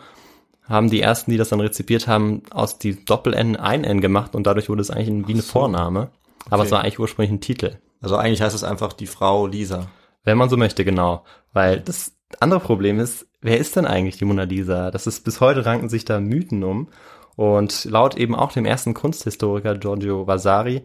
haben 0.67 0.89
die 0.89 0.99
ersten, 1.01 1.29
die 1.29 1.37
das 1.37 1.49
dann 1.49 1.59
rezipiert 1.61 2.07
haben, 2.07 2.41
aus 2.49 2.79
die 2.79 3.05
Doppel-N 3.05 3.55
ein 3.55 3.83
N 3.83 4.01
gemacht 4.01 4.33
und 4.35 4.47
dadurch 4.47 4.67
wurde 4.67 4.81
es 4.81 4.89
eigentlich 4.91 5.09
ein- 5.09 5.27
wie 5.27 5.33
eine 5.33 5.41
so. 5.43 5.51
Vorname. 5.59 6.09
Aber 6.49 6.57
Okay. 6.57 6.65
es 6.65 6.71
war 6.71 6.81
eigentlich 6.81 6.99
ursprünglich 6.99 7.31
ein 7.31 7.41
Titel. 7.41 7.77
also 8.01 8.15
eigentlich 8.17 8.41
heißt 8.41 8.55
es 8.55 8.63
einfach 8.63 8.93
die 8.93 9.07
Frau 9.07 9.45
Lisa. 9.47 9.87
Wenn 10.23 10.37
man 10.37 10.49
so 10.49 10.57
möchte, 10.57 10.83
genau. 10.83 11.23
Weil 11.53 11.79
das 11.79 12.16
andere 12.39 12.59
Problem 12.59 12.99
ist, 12.99 13.27
wer 13.41 13.57
ist 13.57 13.75
denn 13.75 13.85
eigentlich 13.85 14.17
die 14.17 14.25
Mona 14.25 14.43
Lisa? 14.43 14.91
Das 14.91 15.07
ist 15.07 15.23
bis 15.23 15.41
heute 15.41 15.65
ranken 15.65 15.89
sich 15.89 16.05
da 16.05 16.19
Mythen 16.19 16.63
um. 16.63 16.89
Und 17.35 17.85
laut 17.85 18.17
eben 18.17 18.35
auch 18.35 18.51
dem 18.51 18.65
ersten 18.65 18.93
Kunsthistoriker 18.93 19.77
Giorgio 19.77 20.25
Vasari 20.25 20.83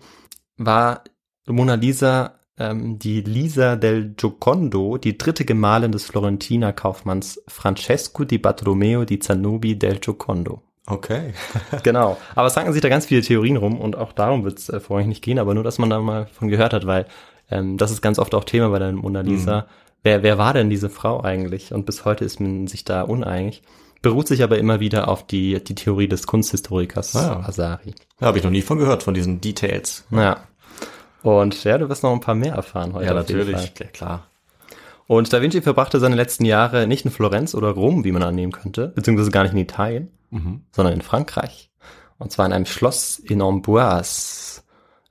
war 0.59 1.03
Mona 1.47 1.75
Lisa 1.75 2.35
ähm, 2.59 2.99
die 2.99 3.23
Lisa 3.23 3.77
del 3.77 4.15
Giocondo, 4.15 4.99
die 4.99 5.17
dritte 5.17 5.45
Gemahlin 5.45 5.93
des 5.93 6.05
Florentiner 6.05 6.73
Kaufmanns 6.73 7.43
Francesco 7.49 8.25
di 8.25 8.39
Bartolomeo 8.39 9.05
di 9.05 9.19
Zanobi 9.19 9.79
del 9.79 9.99
Giocondo. 9.99 10.63
Okay. 10.87 11.33
Genau. 11.83 12.19
Aber 12.35 12.49
es 12.49 12.57
ranken 12.57 12.73
sich 12.73 12.83
da 12.83 12.89
ganz 12.89 13.07
viele 13.07 13.23
Theorien 13.23 13.57
rum 13.57 13.81
und 13.81 13.97
auch 13.97 14.13
darum 14.13 14.45
wird 14.45 14.59
es 14.59 14.69
äh, 14.69 14.81
vorhin 14.81 15.09
nicht 15.09 15.23
gehen, 15.23 15.39
aber 15.39 15.55
nur, 15.55 15.65
dass 15.65 15.79
man 15.79 15.91
da 15.91 16.01
mal 16.01 16.27
von 16.27 16.49
gehört 16.49 16.73
hat, 16.73 16.87
weil 16.87 17.07
ähm, 17.51 17.79
das 17.79 17.91
ist 17.91 18.03
ganz 18.03 18.19
oft 18.19 18.35
auch 18.35 18.45
Thema 18.45 18.69
bei 18.69 18.79
der 18.79 18.93
Mona 18.93 19.21
Lisa. 19.21 19.67
Wer, 20.03 20.23
wer 20.23 20.39
war 20.39 20.53
denn 20.55 20.71
diese 20.71 20.91
Frau 20.91 21.23
eigentlich? 21.23 21.73
Und 21.73 21.87
bis 21.87 22.05
heute 22.05 22.25
ist 22.25 22.41
man 22.41 22.67
sich 22.67 22.85
da 22.85 23.03
uneinig. 23.03 23.63
Beruht 24.03 24.27
sich 24.27 24.43
aber 24.43 24.59
immer 24.59 24.81
wieder 24.81 25.07
auf 25.09 25.25
die, 25.27 25.63
die 25.63 25.77
Theorie 25.77 26.09
des 26.09 26.27
Kunsthistorikers 26.27 27.15
Ah. 27.15 27.43
Vasari. 27.47 27.95
Da 28.19 28.27
habe 28.27 28.39
ich 28.39 28.45
noch 28.45 28.51
nie 28.51 28.63
von 28.63 28.79
gehört, 28.79 29.05
von 29.05 29.15
diesen 29.15 29.41
Details. 29.41 30.05
Naja. 30.11 30.39
Und 31.23 31.63
ja, 31.63 31.79
du 31.79 31.89
wirst 31.89 32.03
noch 32.03 32.13
ein 32.13 32.19
paar 32.21 32.35
mehr 32.35 32.55
erfahren 32.55 32.95
heute. 32.95 33.07
Ja, 33.07 33.15
natürlich. 33.15 33.73
Ja, 33.79 33.87
klar. 33.87 34.27
Und 35.07 35.33
Da 35.33 35.41
Vinci 35.41 35.63
verbrachte 35.63 36.01
seine 36.01 36.17
letzten 36.17 36.45
Jahre 36.45 36.89
nicht 36.89 37.05
in 37.05 37.11
Florenz 37.13 37.55
oder 37.55 37.69
Rom, 37.71 38.03
wie 38.05 38.11
man 38.13 38.23
annehmen 38.25 38.51
könnte, 38.53 38.89
beziehungsweise 38.89 39.31
gar 39.31 39.43
nicht 39.45 39.53
in 39.53 39.59
Italien, 39.59 40.11
Mhm. 40.31 40.63
sondern 40.73 40.95
in 40.95 41.03
Frankreich. 41.03 41.71
Und 42.19 42.33
zwar 42.33 42.47
in 42.47 42.53
einem 42.53 42.67
Schloss 42.67 43.19
in 43.21 43.41
Amboise, 43.43 44.63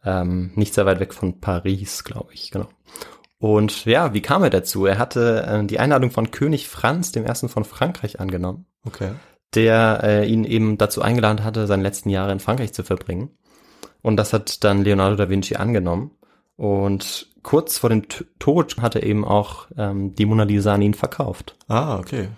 ähm, 0.03 0.51
nicht 0.55 0.73
sehr 0.73 0.85
weit 0.85 0.99
weg 0.99 1.13
von 1.13 1.39
Paris, 1.39 2.03
glaube 2.03 2.33
ich, 2.33 2.51
genau. 2.51 2.67
Und 3.41 3.85
ja, 3.85 4.13
wie 4.13 4.21
kam 4.21 4.43
er 4.43 4.51
dazu? 4.51 4.85
Er 4.85 4.99
hatte 4.99 5.45
äh, 5.47 5.65
die 5.65 5.79
Einladung 5.79 6.11
von 6.11 6.29
König 6.29 6.69
Franz, 6.69 7.11
dem 7.11 7.25
ersten 7.25 7.49
von 7.49 7.63
Frankreich, 7.65 8.19
angenommen, 8.19 8.67
Okay. 8.85 9.13
der 9.55 10.01
äh, 10.03 10.27
ihn 10.27 10.43
eben 10.43 10.77
dazu 10.77 11.01
eingeladen 11.01 11.43
hatte, 11.43 11.65
seine 11.65 11.81
letzten 11.81 12.09
Jahre 12.09 12.31
in 12.31 12.39
Frankreich 12.39 12.71
zu 12.71 12.83
verbringen. 12.83 13.31
Und 14.03 14.17
das 14.17 14.31
hat 14.31 14.63
dann 14.63 14.83
Leonardo 14.83 15.15
da 15.15 15.27
Vinci 15.27 15.55
angenommen. 15.55 16.11
Und 16.55 17.29
kurz 17.41 17.79
vor 17.79 17.89
dem 17.89 18.07
T 18.07 18.25
Tod 18.37 18.77
hat 18.79 18.95
er 18.95 19.01
eben 19.01 19.25
auch 19.25 19.65
ähm, 19.75 20.13
die 20.13 20.27
Mona 20.27 20.43
Lisa 20.43 20.75
an 20.75 20.83
ihn 20.83 20.93
verkauft. 20.93 21.55
Ah, 21.67 21.97
okay. 21.97 22.29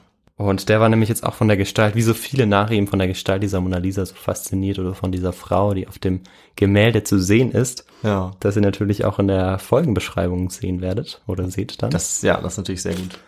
Und 0.44 0.68
der 0.68 0.82
war 0.82 0.90
nämlich 0.90 1.08
jetzt 1.10 1.24
auch 1.24 1.36
von 1.36 1.48
der 1.48 1.56
Gestalt, 1.58 1.96
wie 1.96 2.02
so 2.02 2.14
viele 2.14 2.46
nach 2.48 2.70
ihm, 2.70 2.88
von 2.88 3.00
der 3.00 3.08
Gestalt 3.08 3.44
dieser 3.44 3.62
Mona 3.62 3.78
Lisa 3.78 4.06
so 4.06 4.14
fasziniert 4.14 4.78
oder 4.78 4.94
von 4.94 5.12
dieser 5.12 5.32
Frau, 5.32 5.74
die 5.74 5.88
auf 5.88 6.00
dem 6.00 6.20
Gemälde 6.58 7.04
zu 7.04 7.18
sehen 7.20 7.52
ist, 7.52 7.86
Ja. 8.04 8.32
dass 8.42 8.56
ihr 8.58 8.62
natürlich 8.62 9.06
auch 9.06 9.20
in 9.20 9.28
der 9.30 9.58
Folgenbeschreibung 9.60 10.50
sehen 10.50 10.82
werdet 10.82 11.22
oder 11.28 11.50
seht 11.50 11.82
dann. 11.82 11.92
Das, 11.92 12.22
ja, 12.24 12.42
das 12.42 12.54
ist 12.54 12.58
natürlich 12.58 12.82
sehr 12.82 12.96
gut. 12.96 13.20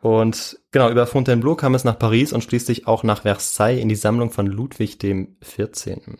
und 0.00 0.58
genau, 0.72 0.90
über 0.90 1.06
Fontainebleau 1.06 1.54
kam 1.54 1.74
es 1.76 1.84
nach 1.84 1.98
Paris 1.98 2.32
und 2.32 2.42
schließlich 2.42 2.86
auch 2.88 3.04
nach 3.04 3.22
Versailles 3.22 3.80
in 3.80 3.88
die 3.88 3.94
Sammlung 3.94 4.30
von 4.30 4.46
Ludwig 4.46 4.98
dem 4.98 5.36
14. 5.42 6.18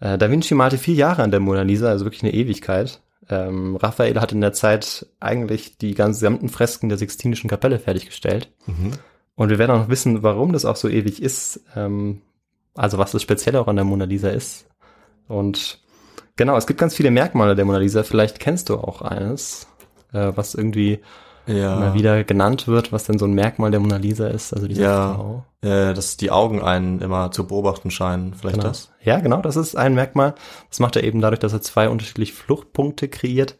Äh, 0.00 0.18
da 0.18 0.30
Vinci 0.30 0.54
malte 0.54 0.76
vier 0.78 0.94
Jahre 0.96 1.22
an 1.22 1.30
der 1.30 1.40
Mona 1.40 1.62
Lisa, 1.62 1.88
also 1.88 2.04
wirklich 2.04 2.22
eine 2.24 2.34
Ewigkeit. 2.34 3.00
Ähm, 3.30 3.76
Raphael 3.76 4.20
hat 4.20 4.32
in 4.32 4.40
der 4.42 4.52
Zeit 4.52 5.06
eigentlich 5.18 5.78
die 5.78 5.94
ganzen 5.94 6.20
gesamten 6.20 6.48
Fresken 6.48 6.88
der 6.90 6.98
Sixtinischen 6.98 7.48
Kapelle 7.48 7.78
fertiggestellt. 7.78 8.50
Mhm. 8.66 8.92
Und 9.42 9.48
wir 9.48 9.58
werden 9.58 9.72
auch 9.72 9.78
noch 9.80 9.88
wissen, 9.88 10.22
warum 10.22 10.52
das 10.52 10.64
auch 10.64 10.76
so 10.76 10.88
ewig 10.88 11.20
ist. 11.20 11.60
Ähm, 11.74 12.22
also 12.74 12.98
was 12.98 13.10
das 13.12 13.22
Spezielle 13.22 13.60
auch 13.60 13.66
an 13.66 13.76
der 13.76 13.84
Mona 13.84 14.04
Lisa 14.04 14.28
ist. 14.30 14.66
Und 15.26 15.80
genau, 16.36 16.56
es 16.56 16.66
gibt 16.68 16.78
ganz 16.78 16.94
viele 16.94 17.10
Merkmale 17.10 17.56
der 17.56 17.64
Mona 17.64 17.78
Lisa. 17.78 18.04
Vielleicht 18.04 18.38
kennst 18.38 18.68
du 18.68 18.76
auch 18.76 19.02
eines, 19.02 19.66
äh, 20.12 20.30
was 20.34 20.54
irgendwie 20.54 21.00
Ja. 21.46 21.76
immer 21.76 21.94
wieder 21.94 22.22
genannt 22.22 22.68
wird, 22.68 22.92
was 22.92 23.02
denn 23.04 23.18
so 23.18 23.24
ein 23.26 23.32
Merkmal 23.32 23.72
der 23.72 23.80
Mona 23.80 23.96
Lisa 23.96 24.28
ist. 24.28 24.54
Also 24.54 24.68
diese 24.68 24.82
Ja. 24.82 25.14
Frau. 25.14 25.44
Äh, 25.62 25.92
dass 25.92 26.16
die 26.16 26.30
Augen 26.30 26.62
einen 26.62 27.00
immer 27.00 27.32
zu 27.32 27.46
beobachten 27.46 27.90
scheinen. 27.90 28.34
Vielleicht 28.34 28.56
Genau. 28.58 28.68
das? 28.68 28.92
Ja, 29.02 29.18
genau, 29.18 29.40
das 29.42 29.56
ist 29.56 29.74
ein 29.76 29.94
Merkmal. 29.94 30.34
Das 30.68 30.78
macht 30.78 30.94
er 30.94 31.02
eben 31.02 31.20
dadurch, 31.20 31.40
dass 31.40 31.52
er 31.52 31.60
zwei 31.62 31.88
unterschiedliche 31.88 32.32
Fluchtpunkte 32.32 33.08
kreiert. 33.08 33.56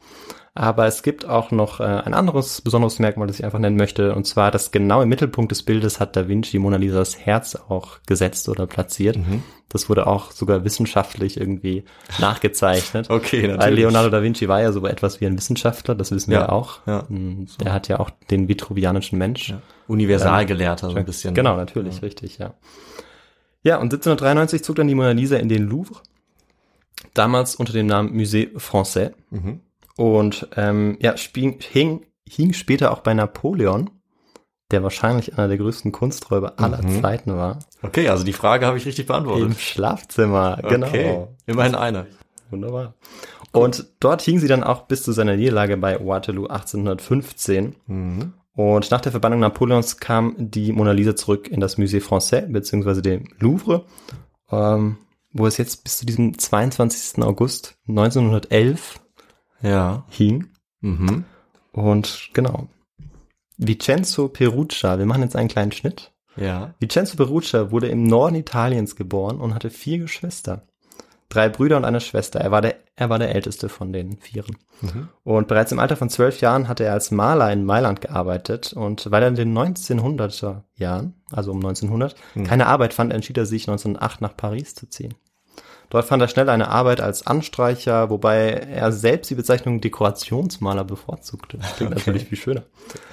Aber 0.55 0.87
es 0.87 1.03
gibt 1.03 1.27
auch 1.27 1.51
noch 1.51 1.81
äh, 1.81 1.85
ein 1.85 2.13
anderes 2.13 2.61
besonderes 2.61 2.99
Merkmal, 2.99 3.27
das 3.27 3.39
ich 3.39 3.45
einfach 3.47 3.59
nennen 3.59 3.77
möchte. 3.77 4.15
Und 4.15 4.27
zwar, 4.27 4.51
dass 4.51 4.71
genau 4.71 5.01
im 5.01 5.09
Mittelpunkt 5.09 5.51
des 5.51 5.63
Bildes 5.63 5.99
hat 5.99 6.15
Da 6.15 6.29
Vinci 6.29 6.59
Mona 6.59 6.77
Lisas 6.77 7.19
Herz 7.19 7.57
auch 7.57 8.01
gesetzt 8.07 8.51
oder 8.51 8.67
platziert. 8.67 9.17
Mhm. 9.17 9.43
Das 9.71 9.89
wurde 9.89 10.07
auch 10.07 10.31
sogar 10.31 10.63
wissenschaftlich 10.65 11.41
irgendwie 11.41 11.85
nachgezeichnet. 12.19 13.07
Okay, 13.11 13.41
natürlich. 13.43 13.59
Weil 13.61 13.75
Leonardo 13.75 14.11
da 14.11 14.23
Vinci 14.23 14.47
war 14.47 14.61
ja 14.61 14.73
so 14.73 14.87
etwas 14.87 15.23
wie 15.23 15.27
ein 15.27 15.39
Wissenschaftler, 15.39 15.95
das 15.95 16.11
wissen 16.11 16.31
wir 16.31 16.41
Ja, 16.41 16.49
auch. 16.51 16.81
ja. 16.87 17.05
Mm, 17.09 17.47
Der 17.65 17.73
hat 17.73 17.89
ja 17.89 17.99
auch 17.99 18.11
den 18.31 18.47
vitruvianischen 18.49 19.17
Mensch. 19.19 19.49
Ja. 19.49 19.63
Universalgelehrter, 19.89 20.91
so 20.91 20.97
ein 20.97 21.07
bisschen. 21.07 21.33
Genau, 21.35 21.57
natürlich, 21.57 22.03
richtig, 22.03 22.37
ja. 22.37 22.53
Ja, 23.63 23.77
und 23.77 23.85
1793 23.95 24.63
zog 24.63 24.77
dann 24.77 24.89
die 24.89 24.95
Mona 24.95 25.13
Lisa 25.13 25.37
in 25.37 25.49
den 25.49 25.63
Louvre, 25.67 26.01
damals 27.15 27.55
unter 27.55 27.73
dem 27.73 27.87
Namen 27.87 28.15
Musée 28.15 28.55
Français. 28.59 29.13
Mhm. 29.31 29.61
Und 29.97 30.49
ähm, 30.57 30.97
ja, 31.01 31.15
hing, 31.17 32.07
hing 32.29 32.53
später 32.53 32.93
auch 32.93 33.01
bei 33.01 33.15
Napoleon, 33.15 33.91
der 34.71 34.83
wahrscheinlich 34.83 35.37
einer 35.37 35.49
der 35.49 35.59
größten 35.59 35.93
Kunsträuber 35.93 36.59
aller 36.59 36.83
Mhm. 36.83 37.03
Zeiten 37.03 37.37
war, 37.37 37.59
Okay, 37.83 38.09
also 38.09 38.25
die 38.25 38.33
Frage 38.33 38.67
habe 38.67 38.79
ich 38.79 38.87
richtig 38.87 39.05
im 39.05 39.09
beantwortet. 39.09 39.59
Schlafzimmer. 39.61 40.59
Genau. 40.69 40.87
Okay. 40.87 41.27
Immerhin 41.47 41.75
eine. 41.75 42.07
Wunderbar. 42.51 42.95
Und 43.53 43.87
dort 44.01 44.23
hing 44.23 44.39
sie 44.39 44.49
dann 44.49 44.63
auch 44.63 44.83
bis 44.83 45.03
zu 45.03 45.13
seiner 45.13 45.37
Niederlage 45.37 45.77
bei 45.77 45.99
Waterloo 46.05 46.47
1815. 46.47 47.75
Mhm. 47.87 48.33
Und 48.55 48.91
nach 48.91 49.01
der 49.01 49.13
Verbannung 49.13 49.41
Napoleons 49.41 49.99
kam 49.99 50.35
die 50.39 50.73
Mona 50.73 50.93
Lisa 50.93 51.17
zurück 51.17 51.49
in 51.49 51.61
das 51.61 51.77
Musée 51.79 52.03
Français, 52.03 52.47
beziehungsweise 52.51 53.03
dem 53.03 53.29
Louvre, 53.39 53.85
ähm, 54.51 54.99
wo 55.33 55.47
es 55.47 55.57
jetzt 55.57 55.85
bis 55.85 55.99
zu 55.99 56.07
diesem 56.07 56.39
22. 56.39 57.23
August 57.23 57.77
1911 57.89 59.01
Ja. 59.63 60.05
hing. 60.09 60.49
Mhm. 60.81 61.25
Und 61.73 62.31
genau. 62.33 62.69
Vincenzo 63.59 64.29
Perugia, 64.29 64.99
wir 64.99 65.07
machen 65.07 65.23
jetzt 65.23 65.37
einen 65.37 65.49
kleinen 65.49 65.73
Schnitt. 65.73 66.13
Ja. 66.37 66.75
Vincenzo 66.81 67.17
Perugia 67.17 67.71
wurde 67.71 67.89
im 67.89 68.05
Norden 68.05 68.35
Italiens 68.37 68.97
geboren 68.97 69.41
und 69.41 69.55
hatte 69.55 69.71
vier 69.71 69.99
Geschwister. 69.99 70.67
Drei 71.29 71.49
Brüder 71.49 71.77
und 71.79 71.85
eine 71.85 72.01
Schwester. 72.01 72.41
Er 72.41 72.51
war 72.51 72.61
der, 72.61 72.77
er 72.95 73.09
war 73.09 73.19
der 73.19 73.35
älteste 73.35 73.69
von 73.71 73.93
den 73.93 74.19
Vieren. 74.19 74.57
Mhm. 74.83 75.09
Und 75.25 75.49
bereits 75.49 75.73
im 75.73 75.79
Alter 75.79 75.97
von 75.97 76.11
zwölf 76.11 76.41
Jahren 76.43 76.69
hatte 76.69 76.85
er 76.85 76.93
als 76.93 77.11
Maler 77.11 77.51
in 77.53 77.65
Mailand 77.65 78.03
gearbeitet. 78.03 78.73
Und 78.75 79.11
weil 79.11 79.23
er 79.23 79.29
in 79.29 79.35
den 79.37 79.57
1900er 79.57 80.63
Jahren, 80.75 81.15
also 81.31 81.53
um 81.53 81.59
1900, 81.59 82.17
Hm. 82.35 82.45
keine 82.45 82.67
Arbeit 82.67 82.93
fand, 82.93 83.13
entschied 83.15 83.39
er 83.39 83.47
sich 83.47 83.63
1908 83.69 84.21
nach 84.21 84.37
Paris 84.37 84.75
zu 84.75 84.89
ziehen. 84.89 85.15
Dort 85.93 86.07
fand 86.07 86.23
er 86.23 86.29
schnell 86.29 86.49
eine 86.49 86.69
Arbeit 86.69 87.03
als 87.03 87.27
Anstreicher, 87.27 88.09
wobei 88.09 88.49
er 88.49 88.93
selbst 88.93 89.31
die 89.31 89.35
Bezeichnung 89.35 89.83
Dekorationsmaler 89.83 90.85
bevorzugte. 90.85 91.59
Das 91.59 91.77
klingt 91.77 91.93
Okay. 91.93 92.01
natürlich 92.01 92.29
viel 92.29 92.39
schöner. 92.39 92.63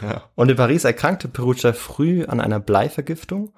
Ja. 0.02 0.24
Und 0.36 0.50
in 0.50 0.56
Paris 0.56 0.86
erkrankte 0.86 1.28
Perugia 1.28 1.74
früh 1.74 2.24
an 2.24 2.40
einer 2.40 2.62
Bleivergiftung. 2.62 3.52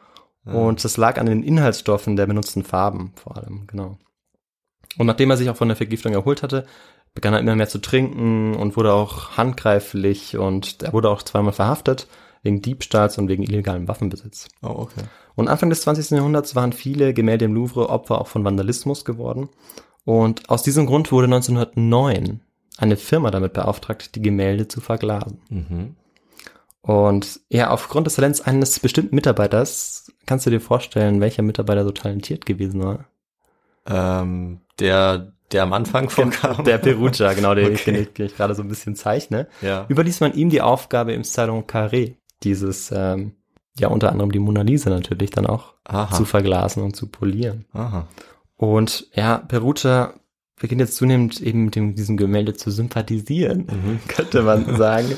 Und 0.43 0.83
das 0.83 0.97
lag 0.97 1.19
an 1.19 1.27
den 1.27 1.43
Inhaltsstoffen 1.43 2.15
der 2.15 2.25
benutzten 2.25 2.63
Farben 2.63 3.13
vor 3.13 3.37
allem, 3.37 3.67
genau. 3.67 3.99
Und 4.97 5.05
nachdem 5.05 5.29
er 5.29 5.37
sich 5.37 5.51
auch 5.51 5.55
von 5.55 5.67
der 5.67 5.77
Vergiftung 5.77 6.13
erholt 6.13 6.41
hatte, 6.41 6.65
begann 7.13 7.35
er 7.35 7.41
immer 7.41 7.55
mehr 7.55 7.69
zu 7.69 7.77
trinken 7.77 8.55
und 8.55 8.75
wurde 8.75 8.91
auch 8.91 9.37
handgreiflich 9.37 10.35
und 10.35 10.81
er 10.81 10.93
wurde 10.93 11.11
auch 11.11 11.21
zweimal 11.21 11.53
verhaftet 11.53 12.07
wegen 12.43 12.61
Diebstahls 12.61 13.17
und 13.17 13.27
wegen 13.27 13.43
illegalem 13.43 13.87
Waffenbesitz. 13.87 14.47
Oh, 14.61 14.69
okay. 14.69 15.03
Und 15.35 15.47
Anfang 15.47 15.69
des 15.69 15.81
20. 15.81 16.11
Jahrhunderts 16.11 16.55
waren 16.55 16.73
viele 16.73 17.13
Gemälde 17.13 17.45
im 17.45 17.53
Louvre 17.53 17.89
Opfer 17.89 18.19
auch 18.19 18.27
von 18.27 18.43
Vandalismus 18.43 19.05
geworden. 19.05 19.49
Und 20.03 20.49
aus 20.49 20.63
diesem 20.63 20.85
Grund 20.87 21.11
wurde 21.11 21.25
1909 21.25 22.41
eine 22.77 22.97
Firma 22.97 23.31
damit 23.31 23.53
beauftragt, 23.53 24.15
die 24.15 24.21
Gemälde 24.21 24.67
zu 24.67 24.81
verglasen. 24.81 25.39
Mhm. 25.49 25.95
Und 26.81 27.39
ja, 27.49 27.69
aufgrund 27.69 28.07
des 28.07 28.15
Talents 28.15 28.41
eines 28.41 28.79
bestimmten 28.79 29.13
Mitarbeiters, 29.13 30.11
kannst 30.25 30.47
du 30.47 30.49
dir 30.49 30.61
vorstellen, 30.61 31.21
welcher 31.21 31.43
Mitarbeiter 31.43 31.83
so 31.83 31.91
talentiert 31.91 32.45
gewesen 32.45 32.83
war? 32.83 33.05
Ähm, 33.85 34.61
der, 34.79 35.33
der 35.51 35.63
am 35.63 35.73
Anfang 35.73 36.09
vorkam. 36.09 36.63
Der 36.63 36.79
Perugia, 36.79 37.33
genau, 37.33 37.53
den 37.53 37.73
ich, 37.73 37.81
Okay. 37.81 37.91
den 37.91 38.01
ich, 38.01 38.13
den 38.13 38.25
ich 38.27 38.35
gerade 38.35 38.55
so 38.55 38.63
ein 38.63 38.67
bisschen 38.67 38.95
zeichne. 38.95 39.47
Ja. 39.61 39.85
Überließ 39.89 40.21
man 40.21 40.33
ihm 40.33 40.49
die 40.49 40.61
Aufgabe 40.61 41.13
im 41.13 41.23
Salon 41.23 41.65
Carré, 41.67 42.15
dieses 42.43 42.91
ähm, 42.95 43.33
ja 43.79 43.87
unter 43.87 44.11
anderem 44.11 44.31
die 44.31 44.39
Mona 44.39 44.61
Lisa 44.61 44.89
natürlich 44.89 45.31
dann 45.31 45.45
auch 45.47 45.73
Aha. 45.85 46.15
zu 46.15 46.25
verglasen 46.25 46.83
und 46.83 46.95
zu 46.95 47.07
polieren. 47.07 47.65
Aha. 47.73 48.07
Und 48.57 49.07
ja, 49.15 49.37
Perugia 49.39 50.13
beginnt 50.59 50.81
jetzt 50.81 50.95
zunehmend 50.95 51.41
eben 51.41 51.65
mit 51.65 51.75
dem, 51.75 51.95
diesem 51.95 52.17
Gemälde 52.17 52.53
zu 52.53 52.69
sympathisieren, 52.69 53.99
könnte 54.07 54.43
man 54.43 54.77
sagen. 54.77 55.17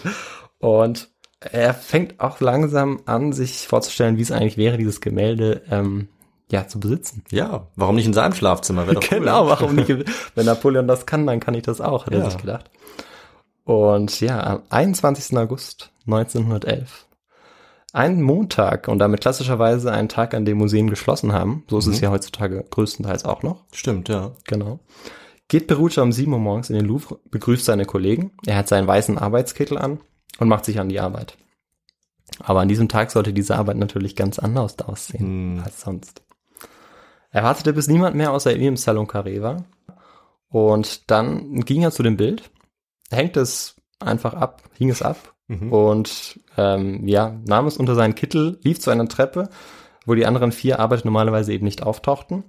Und 0.59 1.09
er 1.41 1.73
fängt 1.73 2.21
auch 2.21 2.39
langsam 2.39 3.01
an, 3.05 3.33
sich 3.33 3.67
vorzustellen, 3.67 4.17
wie 4.17 4.21
es 4.21 4.31
eigentlich 4.31 4.55
wäre, 4.55 4.77
dieses 4.77 5.01
Gemälde 5.01 5.61
ähm, 5.69 6.07
ja 6.49 6.67
zu 6.67 6.79
besitzen. 6.79 7.23
Ja, 7.31 7.67
warum 7.75 7.95
nicht 7.95 8.05
in 8.05 8.13
seinem 8.13 8.33
Schlafzimmer? 8.33 8.85
Doch 8.85 9.03
cool. 9.11 9.19
Genau, 9.19 9.47
warum 9.47 9.75
nicht? 9.75 9.89
Wenn 10.35 10.45
Napoleon 10.45 10.87
das 10.87 11.05
kann, 11.05 11.27
dann 11.27 11.41
kann 11.41 11.53
ich 11.55 11.63
das 11.63 11.81
auch, 11.81 12.05
hat 12.05 12.13
Ja. 12.13 12.19
er 12.19 12.31
sich 12.31 12.39
gedacht. 12.39 12.69
Und 13.65 14.21
ja, 14.21 14.41
am 14.41 14.61
21. 14.69 15.37
August 15.37 15.91
1911, 16.05 17.07
ein 17.93 18.21
Montag 18.23 18.87
und 18.87 18.99
damit 18.99 19.21
klassischerweise 19.21 19.91
ein 19.91 20.09
Tag, 20.09 20.33
an 20.33 20.45
dem 20.45 20.57
Museen 20.57 20.89
geschlossen 20.89 21.31
haben, 21.31 21.63
so 21.69 21.77
ist 21.77 21.87
es 21.87 22.01
ja 22.01 22.09
heutzutage 22.09 22.65
größtenteils 22.69 23.23
auch 23.23 23.43
noch, 23.43 23.63
Stimmt, 23.71 24.09
ja. 24.09 24.31
genau, 24.45 24.79
geht 25.47 25.67
Perugia 25.67 26.01
um 26.03 26.11
7 26.11 26.33
Uhr 26.33 26.39
morgens 26.39 26.69
in 26.71 26.75
den 26.75 26.85
Louvre, 26.85 27.19
begrüßt 27.29 27.63
seine 27.63 27.85
Kollegen, 27.85 28.31
er 28.45 28.57
hat 28.57 28.67
seinen 28.67 28.87
weißen 28.87 29.17
Arbeitskittel 29.17 29.77
an 29.77 29.99
und 30.39 30.49
macht 30.49 30.65
sich 30.65 30.79
an 30.79 30.89
die 30.89 30.99
Arbeit. 30.99 31.37
Aber 32.39 32.61
an 32.61 32.67
diesem 32.67 32.89
Tag 32.89 33.11
sollte 33.11 33.31
diese 33.31 33.57
Arbeit 33.57 33.77
natürlich 33.77 34.15
ganz 34.15 34.39
anders 34.39 34.79
aussehen 34.79 35.57
Hm. 35.57 35.61
als 35.63 35.81
sonst. 35.81 36.23
Er 37.29 37.43
wartete, 37.43 37.73
bis 37.73 37.87
niemand 37.87 38.15
mehr 38.15 38.31
außer 38.31 38.55
ihm 38.55 38.69
im 38.69 38.77
Salon 38.77 39.07
Carré 39.07 39.41
war. 39.41 39.65
Und 40.49 41.09
dann 41.11 41.61
ging 41.61 41.81
er 41.83 41.91
zu 41.91 42.03
dem 42.03 42.17
Bild, 42.17 42.51
hängte 43.11 43.39
es 43.41 43.75
einfach 43.99 44.33
ab, 44.33 44.63
hing 44.77 44.89
es 44.89 45.01
ab 45.01 45.32
Mhm. 45.61 45.71
und 45.73 46.39
ähm, 46.57 47.07
ja, 47.07 47.35
nahm 47.45 47.67
es 47.67 47.77
unter 47.77 47.95
seinen 47.95 48.15
Kittel, 48.15 48.59
lief 48.63 48.79
zu 48.79 48.89
einer 48.91 49.07
Treppe, 49.07 49.49
wo 50.05 50.15
die 50.15 50.25
anderen 50.25 50.51
vier 50.51 50.79
Arbeiter 50.79 51.05
normalerweise 51.05 51.53
eben 51.53 51.65
nicht 51.65 51.83
auftauchten. 51.83 52.43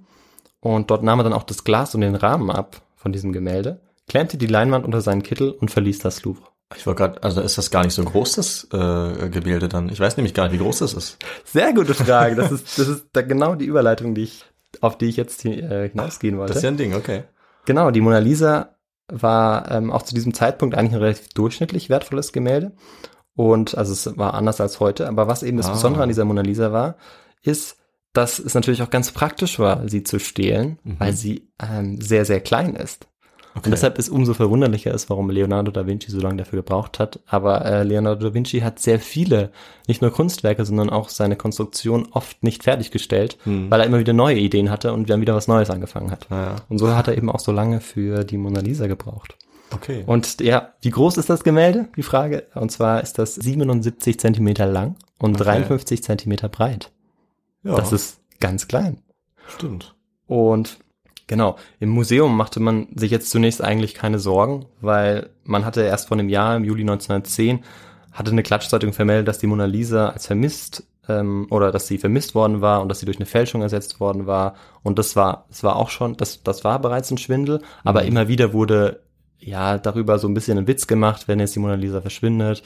Und 0.59 0.89
dort 0.89 1.03
nahm 1.03 1.19
er 1.19 1.23
dann 1.23 1.33
auch 1.33 1.43
das 1.43 1.63
Glas 1.63 1.93
und 1.95 2.01
den 2.01 2.15
Rahmen 2.15 2.49
ab 2.49 2.81
von 2.95 3.11
diesem 3.11 3.31
Gemälde, 3.33 3.81
klemmte 4.07 4.37
die 4.37 4.47
Leinwand 4.47 4.83
unter 4.85 5.01
seinen 5.01 5.23
Kittel 5.23 5.51
und 5.51 5.69
verließ 5.71 5.99
das 5.99 6.23
Louvre. 6.23 6.47
Ich 6.75 6.87
wollte 6.87 6.97
gerade, 7.03 7.23
also 7.23 7.41
ist 7.41 7.57
das 7.59 7.69
gar 7.69 7.83
nicht 7.83 7.93
so 7.93 8.03
groß, 8.03 8.33
das 8.33 8.67
äh, 8.73 9.29
Gebilde 9.29 9.69
dann? 9.69 9.89
Ich 9.89 9.99
weiß 9.99 10.17
nämlich 10.17 10.33
gar 10.33 10.45
nicht, 10.45 10.53
wie 10.53 10.63
groß 10.63 10.79
das 10.79 10.93
ist. 10.93 11.17
Sehr 11.43 11.73
gute 11.73 11.93
Frage. 11.93 12.35
Das 12.35 12.51
ist, 12.51 12.79
das 12.79 12.87
ist 12.87 13.05
da 13.13 13.21
genau 13.21 13.53
die 13.53 13.65
Überleitung, 13.65 14.15
die 14.15 14.23
ich, 14.23 14.45
auf 14.81 14.97
die 14.97 15.05
ich 15.05 15.15
jetzt 15.15 15.43
hi- 15.45 15.59
äh, 15.59 15.89
hinausgehen 15.89 16.37
wollte. 16.37 16.49
Das 16.53 16.57
ist 16.57 16.63
ja 16.63 16.69
ein 16.71 16.77
Ding, 16.77 16.95
okay. 16.95 17.23
Genau, 17.65 17.91
die 17.91 18.01
Mona 18.01 18.17
Lisa 18.17 18.74
war 19.11 19.69
ähm, 19.71 19.91
auch 19.91 20.01
zu 20.03 20.15
diesem 20.15 20.33
Zeitpunkt 20.33 20.75
eigentlich 20.75 20.93
ein 20.93 21.01
relativ 21.01 21.29
durchschnittlich 21.29 21.89
wertvolles 21.89 22.31
Gemälde. 22.31 22.73
Und 23.35 23.77
also 23.77 23.91
es 23.93 24.17
war 24.17 24.33
anders 24.33 24.61
als 24.61 24.79
heute. 24.79 25.07
Aber 25.07 25.27
was 25.27 25.43
eben 25.43 25.57
das 25.57 25.67
Ah. 25.67 25.71
Besondere 25.73 26.03
an 26.03 26.09
dieser 26.09 26.25
Mona 26.25 26.41
Lisa 26.41 26.71
war, 26.71 26.95
ist, 27.41 27.77
dass 28.13 28.39
es 28.39 28.53
natürlich 28.53 28.81
auch 28.81 28.89
ganz 28.89 29.11
praktisch 29.11 29.59
war, 29.59 29.87
sie 29.89 30.03
zu 30.03 30.19
stehlen, 30.19 30.79
Mhm. 30.83 30.95
weil 30.99 31.13
sie 31.13 31.51
ähm, 31.61 31.99
sehr, 32.01 32.23
sehr 32.25 32.39
klein 32.39 32.75
ist. 32.75 33.07
Okay. 33.55 33.65
Und 33.65 33.71
deshalb 33.71 33.97
ist 33.97 34.09
umso 34.09 34.33
verwunderlicher 34.33 34.93
ist, 34.93 35.09
warum 35.09 35.29
Leonardo 35.29 35.71
da 35.71 35.87
Vinci 35.87 36.11
so 36.11 36.19
lange 36.19 36.37
dafür 36.37 36.57
gebraucht 36.57 36.99
hat. 36.99 37.19
Aber 37.25 37.65
äh, 37.65 37.83
Leonardo 37.83 38.27
da 38.29 38.33
Vinci 38.33 38.59
hat 38.59 38.79
sehr 38.79 38.99
viele, 38.99 39.51
nicht 39.87 40.01
nur 40.01 40.11
Kunstwerke, 40.11 40.65
sondern 40.65 40.89
auch 40.89 41.09
seine 41.09 41.35
Konstruktion 41.35 42.07
oft 42.11 42.43
nicht 42.43 42.63
fertiggestellt, 42.63 43.37
Hm. 43.43 43.71
weil 43.71 43.79
er 43.79 43.85
immer 43.87 43.99
wieder 43.99 44.13
neue 44.13 44.37
Ideen 44.37 44.69
hatte 44.69 44.93
und 44.93 45.09
dann 45.09 45.21
wieder 45.21 45.35
was 45.35 45.47
Neues 45.47 45.69
angefangen 45.69 46.11
hat. 46.11 46.27
Naja, 46.29 46.57
Und 46.69 46.77
so 46.79 46.95
hat 46.95 47.07
er 47.07 47.17
eben 47.17 47.29
auch 47.31 47.39
so 47.39 47.51
lange 47.51 47.79
für 47.81 48.23
die 48.23 48.37
Mona 48.37 48.59
Lisa 48.59 48.87
gebraucht. 48.87 49.35
okay. 49.71 50.03
Und 50.05 50.41
ja, 50.41 50.73
wie 50.81 50.89
groß 50.91 51.17
ist 51.17 51.29
das 51.29 51.43
Gemälde? 51.43 51.87
Die 51.97 52.03
Frage. 52.03 52.43
Und 52.55 52.71
zwar 52.71 53.01
ist 53.01 53.17
das 53.17 53.35
77 53.35 54.19
Zentimeter 54.19 54.65
lang 54.65 54.95
und 55.17 55.35
Okay. 55.35 55.43
53 55.45 56.03
Zentimeter 56.03 56.49
breit. 56.49 56.91
ja, 57.63 57.75
Das 57.75 57.91
ist 57.91 58.19
ganz 58.39 58.67
klein. 58.67 58.99
stimmt. 59.47 59.95
Und 60.27 60.79
genau, 61.27 61.57
im 61.79 61.89
Museum 61.89 62.35
machte 62.35 62.59
man 62.59 62.87
sich 62.95 63.11
jetzt 63.11 63.29
zunächst 63.29 63.61
eigentlich 63.61 63.93
keine 63.93 64.19
Sorgen, 64.19 64.65
weil 64.81 65.29
man 65.43 65.65
hatte 65.65 65.81
erst 65.81 66.07
vor 66.07 66.17
einem 66.17 66.29
Jahr, 66.29 66.55
im 66.55 66.63
Juli 66.63 66.81
1910, 66.81 67.63
hatte 68.11 68.31
eine 68.31 68.43
Klatschzeitung 68.43 68.93
vermeldet, 68.93 69.27
dass 69.27 69.39
die 69.39 69.47
Mona 69.47 69.65
Lisa 69.65 70.09
als 70.09 70.27
vermisst 70.27 70.83
ähm, 71.09 71.47
oder 71.49 71.71
dass 71.71 71.87
sie 71.87 71.97
vermisst 71.97 72.35
worden 72.35 72.61
war 72.61 72.81
und 72.81 72.89
dass 72.89 72.99
sie 72.99 73.05
durch 73.05 73.17
eine 73.17 73.25
Fälschung 73.25 73.61
ersetzt 73.61 73.99
worden 73.99 74.25
war. 74.25 74.55
Und 74.83 74.99
das 74.99 75.15
war, 75.15 75.45
das 75.49 75.63
war 75.63 75.75
auch 75.75 75.89
schon, 75.89 76.15
das, 76.15 76.43
das 76.43 76.63
war 76.63 76.79
bereits 76.79 77.11
ein 77.11 77.17
Schwindel, 77.17 77.61
aber 77.83 78.03
immer 78.03 78.27
wieder 78.27 78.53
wurde 78.53 79.01
ja 79.45 79.77
darüber 79.77 80.19
so 80.19 80.27
ein 80.27 80.33
bisschen 80.33 80.57
ein 80.57 80.67
Witz 80.67 80.87
gemacht, 80.87 81.27
wenn 81.27 81.39
jetzt 81.39 81.55
die 81.55 81.59
Mona 81.59 81.75
Lisa 81.75 82.01
verschwindet, 82.01 82.63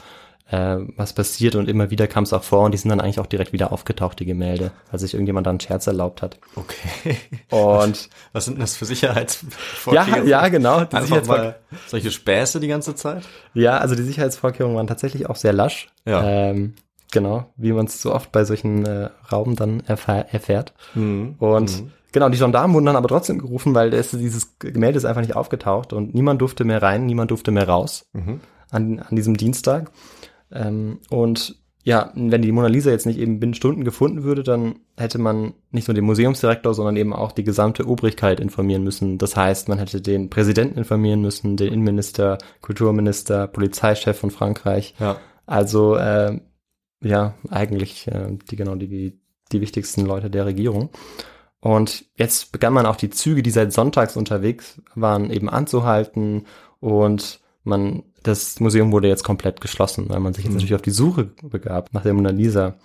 äh, 0.50 0.78
was 0.96 1.13
passiert 1.13 1.56
und 1.56 1.70
immer 1.70 1.92
wieder 1.92 2.08
kam 2.08 2.24
es 2.24 2.34
auch 2.34 2.44
vor 2.44 2.63
und 2.63 2.74
die 2.74 2.78
sind 2.78 2.89
dann 2.89 3.02
eigentlich 3.02 3.20
auch 3.20 3.28
direkt 3.28 3.54
wieder 3.54 3.72
aufgetaucht, 3.72 4.20
die 4.20 4.26
Gemälde, 4.26 4.72
weil 4.89 5.00
sich 5.00 5.13
irgendjemand 5.13 5.46
dann 5.46 5.54
einen 5.54 5.60
Scherz 5.60 5.86
erlaubt 5.86 6.22
hat. 6.22 6.39
Okay. 6.56 7.18
Und 7.52 8.10
Was 8.34 8.46
sind 8.46 8.56
denn 8.56 8.62
das 8.62 8.76
für 8.76 8.86
ja, 8.86 8.88
Sicherheitsvorkehrungen? 8.88 10.28
ja, 10.28 10.48
genau. 10.48 10.86
Die 10.86 11.28
mal 11.28 11.56
solche 11.88 12.12
Späße 12.12 12.60
die 12.60 12.68
ganze 12.68 12.96
Zeit? 12.96 13.24
ja, 13.54 13.78
also 13.78 13.96
die 13.96 14.04
Sicherheitsvorkehrungen 14.04 14.76
waren 14.76 14.88
tatsächlich 14.88 15.30
auch 15.30 15.36
sehr 15.36 15.54
lasch. 15.54 15.89
Ja. 16.06 16.24
Ähm, 16.24 16.74
genau, 17.12 17.52
wie 17.56 17.74
man 17.74 17.86
es 17.86 18.02
so 18.02 18.13
oft 18.13 18.32
bei 18.32 18.44
solchen 18.44 18.86
äh, 18.86 19.10
Rauben 19.32 19.56
dann 19.56 19.82
erfahr 19.82 20.30
erfährt. 20.30 20.74
Mhm. 20.96 21.36
Und 21.38 21.84
genau, 22.12 22.30
die 22.30 22.38
Gendarmen 22.38 22.74
wurden 22.74 22.86
dann 22.86 22.95
aber 22.95 23.08
trotzdem 23.08 23.39
gerufen, 23.39 23.74
weil 23.76 23.93
es, 23.93 24.12
dieses 24.12 24.58
Gemälde 24.60 24.98
ist 24.98 25.06
einfach 25.06 25.22
nicht 25.22 25.36
aufgetaucht 25.36 25.93
und 25.93 26.13
niemand 26.13 26.41
durfte 26.41 26.63
mehr 26.63 26.82
rein, 26.82 27.06
niemand 27.06 27.32
durfte 27.32 27.52
mehr 27.52 27.67
raus 27.67 28.06
Mhm. 28.13 28.41
an, 28.72 29.00
an 29.00 29.15
diesem 29.15 29.38
Dienstag. 29.38 29.91
Ähm, 30.52 31.00
und 31.10 31.56
ja, 31.84 32.12
wenn 32.13 32.41
die 32.41 32.52
Mona 32.52 32.67
Lisa 32.67 32.91
jetzt 32.91 33.06
nicht 33.06 33.17
eben 33.17 33.39
binnen 33.39 33.54
Stunden 33.54 33.84
gefunden 33.84 34.24
würde, 34.24 34.43
dann 34.43 34.76
hätte 34.98 35.17
man 35.17 35.54
nicht 35.72 35.88
nur 35.88 35.95
den 35.95 36.04
Museumsdirektor, 36.04 36.74
sondern 36.74 36.98
eben 36.98 37.13
auch 37.13 37.32
die 37.32 37.45
gesamte 37.45 37.88
Obrigkeit 37.88 38.39
informieren 38.39 38.84
müssen. 38.84 39.17
Das 39.17 39.36
heißt, 39.36 39.69
man 39.69 39.80
hätte 39.80 40.02
den 40.02 40.30
Präsidenten 40.30 40.78
informieren 40.78 41.22
müssen, 41.22 41.56
den 41.56 41.72
Innenminister, 41.72 42.38
Kulturminister, 42.62 43.48
Polizeichef 43.48 44.19
von 44.19 44.30
Frankreich. 44.30 44.93
Ja. 45.00 45.17
Also 45.45 45.95
äh, 45.95 46.39
ja, 47.02 47.34
eigentlich 47.50 48.08
äh, 48.08 48.38
die 48.52 48.56
genau 48.56 48.76
die 48.76 49.19
die 49.52 49.62
wichtigsten 49.62 50.06
Leute 50.06 50.30
der 50.30 50.45
Regierung. 50.45 50.89
Und 51.62 52.06
jetzt 52.15 52.52
begann 52.52 52.74
man 52.74 52.86
auch 52.86 52.95
die 52.95 53.10
Züge, 53.10 53.43
die 53.43 53.52
seit 53.52 53.74
sonntags 53.74 54.15
unterwegs 54.15 54.82
waren, 54.95 55.30
eben 55.30 55.50
anzuhalten 55.50 56.45
und 56.80 57.41
man 57.63 58.04
das 58.24 58.60
Museum 58.60 58.91
wurde 58.91 59.08
jetzt 59.08 59.24
komplett 59.24 59.62
geschlossen, 59.62 60.10
weil 60.10 60.19
man 60.19 60.34
sich 60.34 60.43
jetzt 60.43 60.52
Mhm. 60.52 60.58
natürlich 60.58 60.76
auf 60.76 60.82
die 60.82 60.91
Suche 60.91 61.32
begab 61.41 61.93
nach 61.93 62.04
der 62.04 62.13
Mona 62.13 62.32
Lisa. 62.32 62.76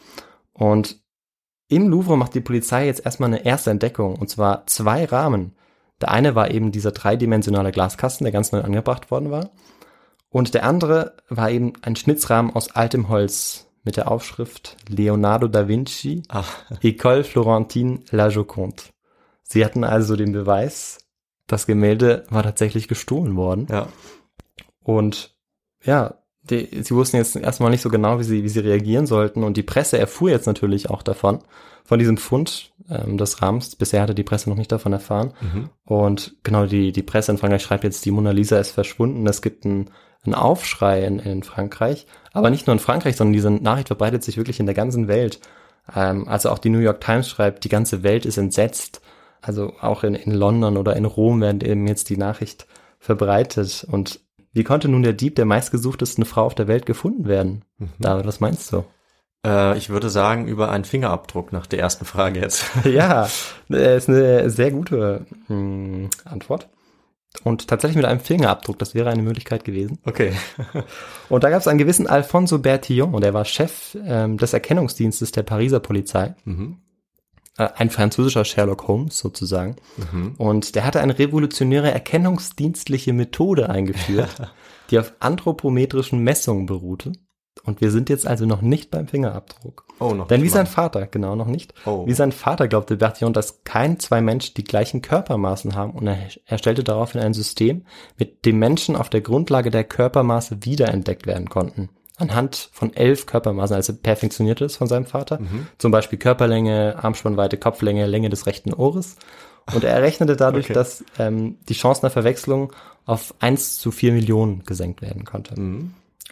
Und 0.53 1.01
im 1.69 1.89
Louvre 1.89 2.17
macht 2.17 2.35
die 2.35 2.41
Polizei 2.41 2.87
jetzt 2.87 3.05
erstmal 3.05 3.29
eine 3.29 3.45
erste 3.45 3.71
Entdeckung, 3.71 4.17
und 4.17 4.29
zwar 4.29 4.67
zwei 4.67 5.05
Rahmen. 5.05 5.57
Der 6.01 6.11
eine 6.11 6.35
war 6.35 6.51
eben 6.51 6.73
dieser 6.73 6.93
dreidimensionale 6.93 7.73
Glaskasten, 7.73 8.25
der 8.25 8.33
ganz 8.33 8.53
neu 8.53 8.61
angebracht 8.61 9.11
worden 9.11 9.31
war. 9.31 9.51
Und 10.29 10.55
der 10.55 10.65
andere 10.65 11.17
war 11.29 11.51
eben 11.51 11.73
ein 11.83 11.97
Schnitzrahmen 11.97 12.55
aus 12.55 12.71
altem 12.75 13.09
Holz 13.09 13.67
mit 13.85 13.97
der 13.97 14.11
Aufschrift 14.11 14.77
Leonardo 14.89 15.47
da 15.47 15.69
Vinci, 15.69 16.23
Ach, 16.29 16.65
École 16.83 17.23
Florentine 17.23 18.01
La 18.11 18.29
Joconde. 18.29 18.83
Sie 19.43 19.65
hatten 19.65 19.85
also 19.85 20.17
den 20.17 20.33
Beweis, 20.33 20.99
das 21.47 21.67
Gemälde 21.67 22.25
war 22.31 22.43
tatsächlich 22.43 22.89
gestohlen 22.89 23.37
worden. 23.37 23.67
ja. 23.71 23.89
Und 24.83 25.35
ja, 25.83 26.15
die, 26.51 26.83
sie 26.83 26.95
wussten 26.95 27.17
jetzt 27.17 27.37
erstmal 27.37 27.71
nicht 27.71 27.81
so 27.81 27.89
genau, 27.89 28.19
wie 28.19 28.25
sie, 28.25 28.45
wie 28.45 28.49
sie 28.49 28.61
reagieren 28.61 29.07
sollten. 29.07 29.43
Und 29.45 29.57
die 29.57 29.63
Presse 29.63 29.99
erfuhr 29.99 30.31
jetzt 30.31 30.47
natürlich 30.47 30.91
auch 30.91 31.03
davon, 31.03 31.41
von 31.85 31.99
diesem 31.99 32.17
Fund 32.17 32.73
ähm, 32.89 33.17
des 33.17 33.41
Rahmens. 33.41 33.77
Bisher 33.77 34.03
hatte 34.03 34.15
die 34.15 34.25
Presse 34.25 34.51
noch 34.51 34.57
nicht 34.57 34.73
davon 34.73 34.93
erfahren. 34.93 35.33
Mhm. 35.41 35.71
Und 35.85 36.37
genau, 36.43 36.67
die, 36.67 36.93
die 36.93 37.03
Presse 37.03 37.33
in 37.33 37.39
Frankreich 37.39 37.63
schreibt 37.63 37.85
jetzt, 37.85 38.05
die 38.05 38.11
Mona 38.11 38.31
Lisa 38.31 38.59
ist 38.59 38.73
verschwunden. 38.73 39.27
Es 39.27 39.43
gibt 39.43 39.65
einen, 39.65 39.91
einen 40.25 40.35
Aufschrei 40.35 41.05
in, 41.05 41.19
in 41.19 41.43
Frankreich. 41.43 42.07
Aber 42.33 42.51
nicht 42.51 42.67
nur 42.67 42.75
in 42.75 42.81
Frankreich, 42.81 43.17
sondern 43.17 43.33
diese 43.33 43.51
Nachricht 43.51 43.89
verbreitet 43.89 44.25
sich 44.25 44.37
wirklich 44.37 44.61
in 44.61 44.67
der 44.67 44.75
ganzen 44.75 45.09
Welt. 45.09 45.41
Ähm, 45.95 46.29
also 46.29 46.51
auch 46.51 46.59
die 46.59 46.71
New 46.71 46.79
York 46.79 47.01
Times 47.01 47.29
schreibt, 47.29 47.65
die 47.65 47.69
ganze 47.69 48.03
Welt 48.03 48.27
ist 48.27 48.39
entsetzt. 48.39 49.01
Also 49.41 49.75
auch 49.81 50.05
in, 50.05 50.15
in 50.15 50.33
London 50.33 50.77
oder 50.77 50.97
in 50.97 51.05
Rom 51.05 51.41
werden 51.41 51.61
eben 51.61 51.87
jetzt 51.87 52.09
die 52.11 52.17
Nachricht 52.17 52.67
verbreitet. 52.99 53.87
Und 53.91 54.21
wie 54.53 54.65
konnte 54.65 54.89
nun 54.89 55.03
der 55.03 55.13
Dieb 55.13 55.37
der 55.37 55.45
meistgesuchtesten 55.45 56.25
Frau 56.25 56.45
auf 56.45 56.55
der 56.55 56.69
Welt 56.69 56.87
gefunden 56.87 57.27
werden? 57.27 57.65
David, 57.99 58.27
was 58.27 58.41
meinst 58.41 58.73
du? 58.73 58.85
Äh, 59.45 59.77
ich 59.77 59.91
würde 59.91 60.09
sagen, 60.09 60.47
über 60.47 60.71
einen 60.71 60.85
Fingerabdruck 60.85 61.53
nach 61.53 61.67
der 61.67 61.81
ersten 61.81 62.05
Frage 62.05 62.41
jetzt. 62.41 62.65
ja, 62.85 63.29
äh, 63.71 63.97
ist 63.97 64.09
eine 64.09 64.49
sehr 64.51 64.71
gute 64.71 65.27
mh, 65.49 66.09
Antwort. 66.25 66.69
Und 67.43 67.67
tatsächlich 67.69 67.97
mit 67.97 68.05
einem 68.05 68.21
Fingerabdruck, 68.21 68.79
das 68.79 68.95
wäre 68.95 69.11
eine 69.11 69.23
Möglichkeit 69.23 69.65
gewesen. 69.65 69.99
Okay. 70.05 70.33
Und 71.29 71.43
da 71.43 71.51
gab 71.51 71.61
es 71.61 71.69
einen 71.69 71.79
gewissen 71.79 72.07
Alfonso 72.07 72.59
Bertillon, 72.59 73.13
und 73.13 73.25
er 73.25 73.35
war 73.35 73.45
Chef 73.45 73.97
ähm, 74.07 74.39
des 74.39 74.53
Erkennungsdienstes 74.53 75.33
der 75.33 75.43
Pariser 75.43 75.81
Polizei. 75.81 76.35
Mhm. 76.45 76.79
Äh, 77.57 77.69
ein 77.77 77.91
französischer 77.91 78.45
Sherlock 78.45 78.89
Holmes 78.89 79.19
sozusagen. 79.19 79.77
Mhm. 79.97 80.35
Und 80.39 80.75
der 80.75 80.85
hatte 80.85 81.01
eine 81.01 81.19
revolutionäre 81.19 81.91
erkennungsdienstliche 81.91 83.13
Methode 83.13 83.69
eingeführt, 83.69 84.31
die 84.91 84.99
auf 84.99 85.13
anthropometrischen 85.21 86.21
Messungen 86.21 86.67
beruhte. 86.67 87.13
Und 87.65 87.81
wir 87.81 87.91
sind 87.91 88.11
jetzt 88.11 88.27
also 88.27 88.47
noch 88.47 88.63
nicht 88.63 88.91
beim 88.91 89.09
Fingerabdruck. 89.09 89.84
Oh, 90.05 90.15
noch 90.15 90.29
Denn 90.29 90.43
wie 90.43 90.49
sein. 90.49 90.67
Vater, 90.67 91.07
genau, 91.07 91.35
noch 91.35 91.47
nicht. 91.47 91.73
Oh. 91.87 92.07
Wie 92.07 92.13
sein 92.13 92.33
Vater 92.33 92.69
glaubte 92.69 92.97
Bertillon, 92.97 93.33
dass 93.33 93.65
kein 93.65 93.99
zwei 93.99 94.21
Menschen 94.21 94.55
die 94.55 94.65
gleichen 94.65 95.03
Körpermaßen 95.03 95.75
haben 95.75 95.93
und 95.93 96.07
er 96.07 96.19
erstellte 96.47 96.85
daraufhin 96.85 97.21
ein 97.21 97.35
System, 97.35 97.85
mit 98.19 98.45
dem 98.45 98.59
Menschen 98.59 98.97
auf 98.97 99.09
der 99.09 99.21
Grundlage 99.23 99.71
der 99.71 99.85
Körpermaße 99.85 100.65
wiederentdeckt 100.65 101.27
werden 101.27 101.49
konnten. 101.49 101.89
Anhand 102.17 102.69
von 102.73 102.95
elf 102.95 103.27
Körpermaßen, 103.27 103.75
also 103.75 103.93
perfektionierte 103.93 104.65
es 104.65 104.77
von 104.77 104.87
seinem 104.87 105.07
Vater. 105.07 105.41
Zum 105.79 105.91
Beispiel 105.91 106.19
Körperlänge, 106.19 106.97
Armspannweite, 107.03 107.57
Kopflänge, 107.57 108.07
Länge 108.07 108.29
des 108.29 108.47
rechten 108.47 108.73
Ohres. 108.73 109.17
Und 109.75 109.83
er 109.83 109.95
errechnete 109.95 110.37
dadurch, 110.37 110.67
Okay. 110.71 110.75
dass 110.75 111.05
ähm, 111.19 111.57
die 111.69 111.75
Chancen 111.75 112.03
der 112.03 112.11
Verwechslung 112.11 112.73
auf 113.07 113.35
1 113.41 113.79
zu 113.79 113.91
4 113.91 114.13
Millionen 114.13 114.65
gesenkt 114.65 115.03
werden 115.03 115.25
konnte. 115.25 115.55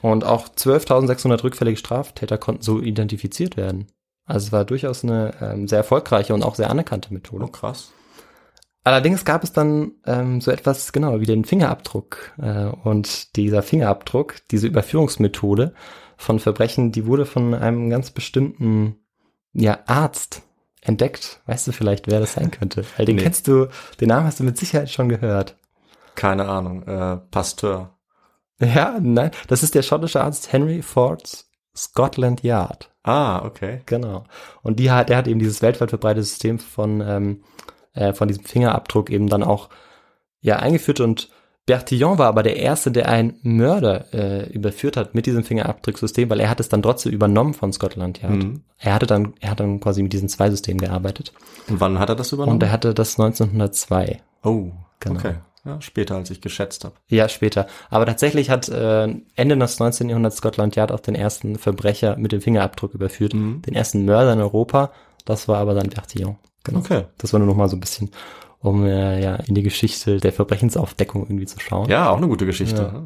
Und 0.03 0.25
auch 0.25 0.49
12.600 0.49 1.43
rückfällige 1.45 1.79
Straftäter 1.79 2.37
konnten 2.37 2.63
so 2.63 2.81
identifiziert 2.81 3.57
werden. 3.57 3.87
Also 4.27 4.47
es 4.47 4.53
war 4.53 4.65
durchaus 4.65 5.05
eine 5.05 5.35
ähm, 5.41 5.69
sehr 5.69 5.79
erfolgreiche 5.79 6.35
und 6.35 6.43
auch 6.43 6.55
sehr 6.57 6.71
anerkannte 6.71 7.13
Methode. 7.15 7.45
Oh, 7.45 7.49
krass. 7.49 7.93
Allerdings 8.85 9.25
gab 9.25 9.45
es 9.45 9.53
dann 9.53 9.93
ähm, 10.07 10.41
so 10.41 10.51
etwas 10.51 10.93
genau 10.93 11.21
wie 11.21 11.27
den 11.27 11.45
Fingerabdruck. 11.45 12.33
Äh, 12.39 12.67
und 12.67 13.37
dieser 13.37 13.63
Fingerabdruck, 13.63 14.37
diese 14.51 14.67
Überführungsmethode 14.67 15.73
von 16.17 16.41
Verbrechen, 16.41 16.91
die 16.91 17.07
wurde 17.07 17.25
von 17.25 17.55
einem 17.55 17.89
ganz 17.91 18.11
bestimmten 18.11 18.97
ja, 19.53 19.79
Arzt 19.87 20.43
entdeckt. 20.81 21.41
Weißt 21.47 21.67
du 21.69 21.73
vielleicht, 21.73 22.09
wer 22.09 22.19
das 22.19 22.33
sein 22.33 22.51
könnte? 22.51 22.85
Weil 22.97 23.07
den 23.07 23.17
Nee. 23.17 23.23
kennst 23.23 23.47
du, 23.47 23.69
den 24.01 24.09
Namen 24.09 24.27
hast 24.27 24.41
du 24.41 24.45
mit 24.45 24.59
Sicherheit 24.59 24.91
schon 24.91 25.09
gehört. 25.09 25.57
Keine 26.17 26.49
Ahnung. 26.49 26.83
Äh, 26.83 27.19
Pasteur. 27.31 27.97
Ja, 28.75 28.99
nein, 29.01 29.31
das 29.49 29.63
ist 29.63 29.75
der 29.75 29.83
schottische 29.83 30.23
Arzt 30.23 30.53
Henry 30.53 30.83
Ford 30.83 31.45
Scotland 31.77 32.43
Yard. 32.43 32.91
Ah, 33.03 33.45
okay. 33.45 33.81
Genau. 33.87 34.25
Und 34.63 34.79
die 34.79 34.91
hat, 34.91 35.09
der 35.09 35.17
hat 35.17 35.27
eben 35.27 35.41
dieses 35.41 35.63
weltweit 35.63 35.91
verbreitete 35.91 36.23
System 36.25 36.59
von, 36.59 37.01
ähm, 37.01 37.43
äh, 37.95 38.13
von 38.13 38.29
diesem 38.29 38.45
Fingerabdruck 38.45 39.11
eben 39.11 39.27
dann 39.29 39.43
auch 39.43 39.69
ja 40.41 40.57
eingeführt 40.57 41.01
und 41.01 41.29
Bertillon 41.65 42.19
war 42.19 42.27
aber 42.27 42.43
der 42.43 42.57
Erste, 42.57 42.91
der 42.91 43.09
einen 43.09 43.39
Mörder 43.43 44.13
äh, 44.13 44.53
überführt 44.53 44.97
hat 44.97 45.15
mit 45.15 45.27
diesem 45.27 45.45
Fingerabdrucksystem, 45.45 46.29
weil 46.29 46.41
er 46.41 46.51
hat 46.51 46.59
es 46.59 46.69
dann 46.69 46.83
trotzdem 46.83 47.13
übernommen 47.13 47.55
von 47.55 47.73
Scotland 47.73 48.21
Yard. 48.21 48.33
Mhm. 48.35 48.63
Er 48.79 48.95
hatte 48.95 49.07
dann, 49.07 49.35
er 49.41 49.51
hat 49.53 49.61
dann 49.61 49.79
quasi 49.79 50.03
mit 50.03 50.13
diesen 50.13 50.29
zwei 50.29 50.51
Systemen 50.51 50.81
gearbeitet 50.81 51.33
Und 51.69 51.81
wann 51.81 51.99
hat 52.01 52.09
er 52.09 52.17
das 52.17 52.33
übernommen? 52.33 52.57
und 52.57 52.63
er 52.65 52.73
hatte 52.73 52.95
das 52.95 53.19
1902. 53.19 54.21
oh, 54.43 54.71
Genau. 55.01 55.19
okay. 55.19 55.35
Ja, 55.65 55.81
später, 55.81 56.17
als 56.17 56.31
ich 56.31 56.41
geschätzt 56.41 56.85
habe. 56.85 56.97
Ja, 57.07 57.29
später. 57.29 57.69
Aber 57.89 58.05
tatsächlich 58.05 58.51
hat 58.51 58.69
äh, 58.69 59.15
Ende 59.37 59.57
des 59.57 59.79
19. 59.79 60.09
Jahrhunderts 60.09 60.39
Scotland 60.39 60.75
Yard 60.75 60.91
auch 60.91 61.01
den 61.01 61.15
ersten 61.15 61.57
Verbrecher 61.57 62.17
mit 62.17 62.33
dem 62.33 62.41
Fingerabdruck 62.41 62.95
überführt. 62.95 63.35
Mhm. 63.35 63.63
Den 63.63 63.75
ersten 63.75 64.05
Mörder 64.05 64.33
in 64.33 64.41
Europa. 64.41 64.91
Das 65.25 65.47
war 65.47 65.59
aber 65.59 65.75
dann 65.75 65.89
Bertillon. 65.89 66.37
Genau. 66.65 66.81
Okay. 66.81 67.05
Das 67.19 67.33
war 67.33 67.39
nur 67.39 67.47
noch 67.47 67.57
mal 67.57 67.69
so 67.69 67.77
ein 67.77 67.81
bisschen, 67.81 68.11
um 68.59 68.85
äh, 68.85 69.23
ja 69.23 69.37
in 69.37 69.55
die 69.55 69.63
Geschichte 69.63 70.19
der 70.19 70.33
Verbrechensaufdeckung 70.33 71.23
irgendwie 71.23 71.47
zu 71.47 71.61
schauen. 71.61 71.89
Ja, 71.89 72.11
auch 72.11 72.17
eine 72.17 72.29
gute 72.29 72.47
Geschichte. 72.47 72.83
Ja. 72.83 73.05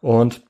Und 0.00 0.42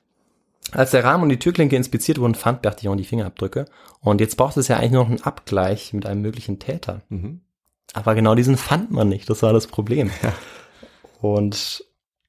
als 0.71 0.91
der 0.91 1.03
Rahmen 1.03 1.23
und 1.23 1.29
die 1.29 1.39
Türklinke 1.39 1.75
inspiziert 1.75 2.19
wurden, 2.19 2.35
fand 2.35 2.63
Bertillon 2.63 2.97
die 2.97 3.05
Fingerabdrücke. 3.05 3.65
Und 4.01 4.21
jetzt 4.21 4.37
braucht 4.37 4.57
es 4.57 4.67
ja 4.67 4.77
eigentlich 4.77 4.91
noch 4.91 5.07
einen 5.07 5.21
Abgleich 5.21 5.93
mit 5.93 6.05
einem 6.07 6.21
möglichen 6.21 6.57
Täter. 6.59 7.01
Mhm. 7.09 7.41
Aber 7.93 8.15
genau 8.15 8.35
diesen 8.35 8.57
fand 8.57 8.91
man 8.91 9.07
nicht. 9.07 9.29
Das 9.29 9.43
war 9.43 9.53
das 9.53 9.67
Problem. 9.67 10.09
Und 11.19 11.83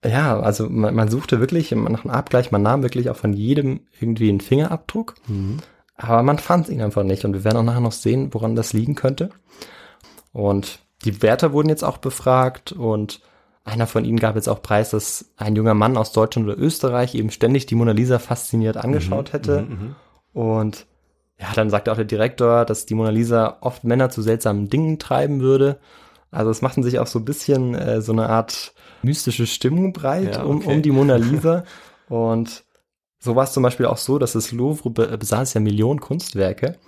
ja, 0.04 0.38
also 0.40 0.68
man, 0.68 0.94
man 0.94 1.08
suchte 1.08 1.40
wirklich 1.40 1.70
nach 1.72 2.04
einem 2.04 2.14
Abgleich, 2.14 2.50
man 2.50 2.62
nahm 2.62 2.82
wirklich 2.82 3.10
auch 3.10 3.16
von 3.16 3.32
jedem 3.32 3.80
irgendwie 4.00 4.28
einen 4.28 4.40
Fingerabdruck, 4.40 5.14
Mhm. 5.26 5.58
aber 5.96 6.22
man 6.22 6.38
fand 6.38 6.68
ihn 6.68 6.82
einfach 6.82 7.02
nicht. 7.02 7.24
Und 7.24 7.34
wir 7.34 7.44
werden 7.44 7.58
auch 7.58 7.62
nachher 7.64 7.80
noch 7.80 7.92
sehen, 7.92 8.32
woran 8.32 8.54
das 8.54 8.72
liegen 8.72 8.94
könnte. 8.94 9.30
Und 10.32 10.80
die 11.04 11.22
Wärter 11.22 11.52
wurden 11.52 11.68
jetzt 11.68 11.84
auch 11.84 11.98
befragt 11.98 12.72
und 12.72 13.20
einer 13.64 13.86
von 13.86 14.04
ihnen 14.04 14.18
gab 14.18 14.34
jetzt 14.36 14.48
auch 14.48 14.62
preis, 14.62 14.90
dass 14.90 15.30
ein 15.36 15.54
junger 15.54 15.74
Mann 15.74 15.96
aus 15.96 16.12
Deutschland 16.12 16.48
oder 16.48 16.58
Österreich 16.58 17.14
eben 17.14 17.30
ständig 17.30 17.66
die 17.66 17.74
Mona 17.74 17.92
Lisa 17.92 18.18
fasziniert 18.18 18.76
angeschaut 18.78 19.32
hätte. 19.32 19.62
Mhm. 19.62 19.94
Und 20.32 20.86
ja, 21.38 21.48
dann 21.54 21.70
sagte 21.70 21.92
auch 21.92 21.96
der 21.96 22.04
Direktor, 22.04 22.64
dass 22.64 22.86
die 22.86 22.94
Mona 22.94 23.10
Lisa 23.10 23.58
oft 23.60 23.84
Männer 23.84 24.10
zu 24.10 24.22
seltsamen 24.22 24.68
Dingen 24.70 24.98
treiben 24.98 25.40
würde. 25.40 25.78
Also 26.30 26.50
es 26.50 26.62
machten 26.62 26.82
sich 26.82 26.98
auch 26.98 27.06
so 27.06 27.18
ein 27.18 27.24
bisschen 27.24 27.74
äh, 27.74 28.00
so 28.00 28.12
eine 28.12 28.28
Art 28.28 28.72
mystische 29.02 29.46
Stimmung 29.46 29.92
breit 29.92 30.36
Ja, 30.36 30.42
um, 30.42 30.58
okay. 30.58 30.74
um 30.74 30.82
die 30.82 30.90
Mona 30.90 31.16
Lisa. 31.16 31.64
Und 32.08 32.64
so 33.18 33.36
war 33.36 33.44
es 33.44 33.52
zum 33.52 33.62
Beispiel 33.62 33.86
auch 33.86 33.98
so, 33.98 34.18
dass 34.18 34.32
das 34.32 34.52
Louvre 34.52 34.90
be 34.90 35.18
besaß 35.18 35.54
ja 35.54 35.60
Millionen 35.60 36.00
Kunstwerke, 36.00 36.78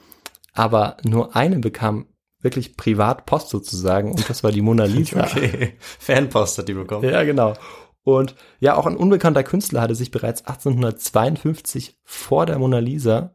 aber 0.52 0.96
nur 1.02 1.34
eine 1.36 1.58
bekam 1.58 2.06
wirklich 2.40 2.76
privat 2.76 3.26
Post 3.26 3.50
sozusagen 3.50 4.12
und 4.12 4.30
das 4.30 4.42
war 4.42 4.50
die 4.50 4.62
Mona 4.62 4.84
Lisa. 4.84 5.20
Okay. 5.30 5.74
Fanpost 5.98 6.58
hat 6.58 6.68
die 6.68 6.74
bekommen. 6.74 7.08
Ja, 7.08 7.22
genau. 7.24 7.54
Und 8.02 8.34
ja, 8.60 8.76
auch 8.76 8.86
ein 8.86 8.96
unbekannter 8.96 9.42
Künstler 9.42 9.82
hatte 9.82 9.94
sich 9.94 10.10
bereits 10.10 10.46
1852 10.46 11.98
vor 12.02 12.46
der 12.46 12.58
Mona 12.58 12.78
Lisa 12.78 13.34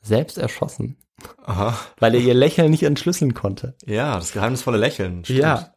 selbst 0.00 0.38
erschossen, 0.38 0.96
Aha. 1.44 1.78
weil 2.00 2.14
er 2.16 2.20
ihr 2.20 2.34
Lächeln 2.34 2.70
nicht 2.72 2.82
entschlüsseln 2.82 3.34
konnte. 3.34 3.76
Ja, 3.86 4.16
das 4.16 4.32
geheimnisvolle 4.32 4.78
Lächeln. 4.78 5.24
Stimmt. 5.24 5.38
Ja. 5.38 5.74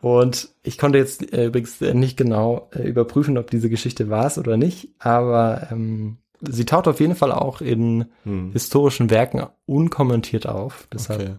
Und 0.00 0.50
ich 0.62 0.78
konnte 0.78 0.98
jetzt 0.98 1.32
äh, 1.32 1.46
übrigens 1.46 1.80
äh, 1.82 1.92
nicht 1.94 2.16
genau 2.16 2.68
äh, 2.72 2.82
überprüfen, 2.88 3.36
ob 3.38 3.50
diese 3.50 3.68
Geschichte 3.68 4.08
war 4.10 4.26
es 4.26 4.38
oder 4.38 4.56
nicht, 4.56 4.90
aber 5.00 5.68
ähm, 5.72 6.18
sie 6.40 6.64
taucht 6.64 6.86
auf 6.86 7.00
jeden 7.00 7.16
Fall 7.16 7.32
auch 7.32 7.60
in 7.60 8.06
Hm. 8.22 8.52
historischen 8.52 9.10
Werken 9.10 9.44
unkommentiert 9.66 10.46
auf. 10.46 10.86
Deshalb 10.92 11.20
Okay. 11.20 11.34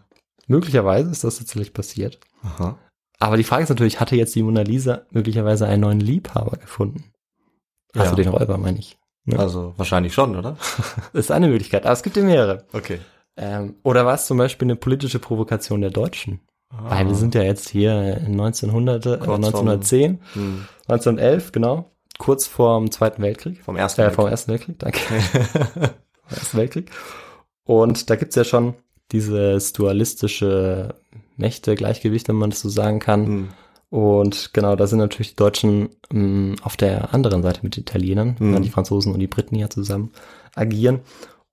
möglicherweise 0.47 1.09
ist 1.09 1.23
das 1.23 1.37
tatsächlich 1.37 1.73
passiert. 1.73 2.19
Aha. 2.43 2.77
Aber 3.19 3.37
die 3.37 3.43
Frage 3.43 3.63
ist 3.63 3.69
natürlich, 3.69 3.99
hatte 3.99 4.15
jetzt 4.15 4.35
die 4.35 4.43
Mona 4.43 4.61
Lisa 4.61 5.01
möglicherweise 5.11 5.65
einen 5.67 5.81
neuen 5.81 5.99
Liebhaber 6.01 6.57
gefunden? 6.57 7.05
Also 7.93 8.11
Ja. 8.11 8.15
den 8.15 8.27
Räuber, 8.29 8.57
meine 8.57 8.79
ich. 8.79 8.97
Ne? 9.25 9.39
Also 9.39 9.73
wahrscheinlich 9.77 10.13
schon, 10.13 10.35
oder? 10.35 10.57
Ist 11.13 11.31
eine 11.31 11.47
Möglichkeit, 11.47 11.85
aber 11.85 11.93
es 11.93 12.03
gibt 12.03 12.17
ja 12.17 12.23
mehrere. 12.23 12.65
Okay. 12.73 12.99
Ähm, 13.37 13.75
oder 13.83 14.05
war 14.05 14.15
es 14.15 14.25
zum 14.25 14.37
Beispiel 14.37 14.65
eine 14.65 14.75
politische 14.75 15.19
Provokation 15.19 15.81
der 15.81 15.91
Deutschen? 15.91 16.39
Weil 16.71 17.07
wir 17.07 17.15
sind 17.15 17.33
ja 17.35 17.41
jetzt 17.43 17.69
hier 17.69 18.17
in 18.17 18.33
1900, 18.39 19.05
äh, 19.05 19.09
Ah. 19.09 19.17
Kurz 19.17 19.29
1910, 19.45 20.19
Hm. 20.33 20.65
1911, 20.87 21.51
genau, 21.51 21.91
kurz 22.19 22.45
vorm 22.47 22.91
Zweiten 22.91 23.21
Weltkrieg. 23.21 23.63
Vom 23.63 23.75
ersten 23.75 24.01
Äh, 24.01 24.11
vom 24.11 24.25
Weltkrieg. 24.25 24.31
Ersten 24.31 24.51
Weltkrieg, 24.51 24.79
danke. 24.79 24.99
vom 26.27 26.37
Ersten 26.37 26.57
Weltkrieg. 26.57 26.91
Und 27.63 28.09
da 28.09 28.15
gibt's 28.15 28.35
ja 28.35 28.43
schon 28.43 28.75
dieses 29.11 29.73
dualistische 29.73 30.95
Mächte-Gleichgewicht, 31.37 32.27
wenn 32.27 32.35
man 32.35 32.51
das 32.51 32.61
so 32.61 32.69
sagen 32.69 32.99
kann. 32.99 33.25
Hm. 33.25 33.49
Und 33.89 34.53
genau, 34.53 34.75
da 34.75 34.85
sind 34.85 34.99
natürlich 34.99 35.29
die 35.31 35.35
Deutschen 35.37 35.89
mh, 36.11 36.57
auf 36.61 36.77
der 36.77 37.11
anderen 37.13 37.41
Seite 37.41 37.61
mit 37.63 37.75
den 37.75 37.81
Italienern, 37.81 38.35
Mhm. 38.39 38.61
die 38.61 38.69
Franzosen 38.69 39.11
und 39.13 39.19
die 39.19 39.25
Briten 39.27 39.55
ja 39.55 39.67
zusammen 39.69 40.11
agieren. 40.53 40.99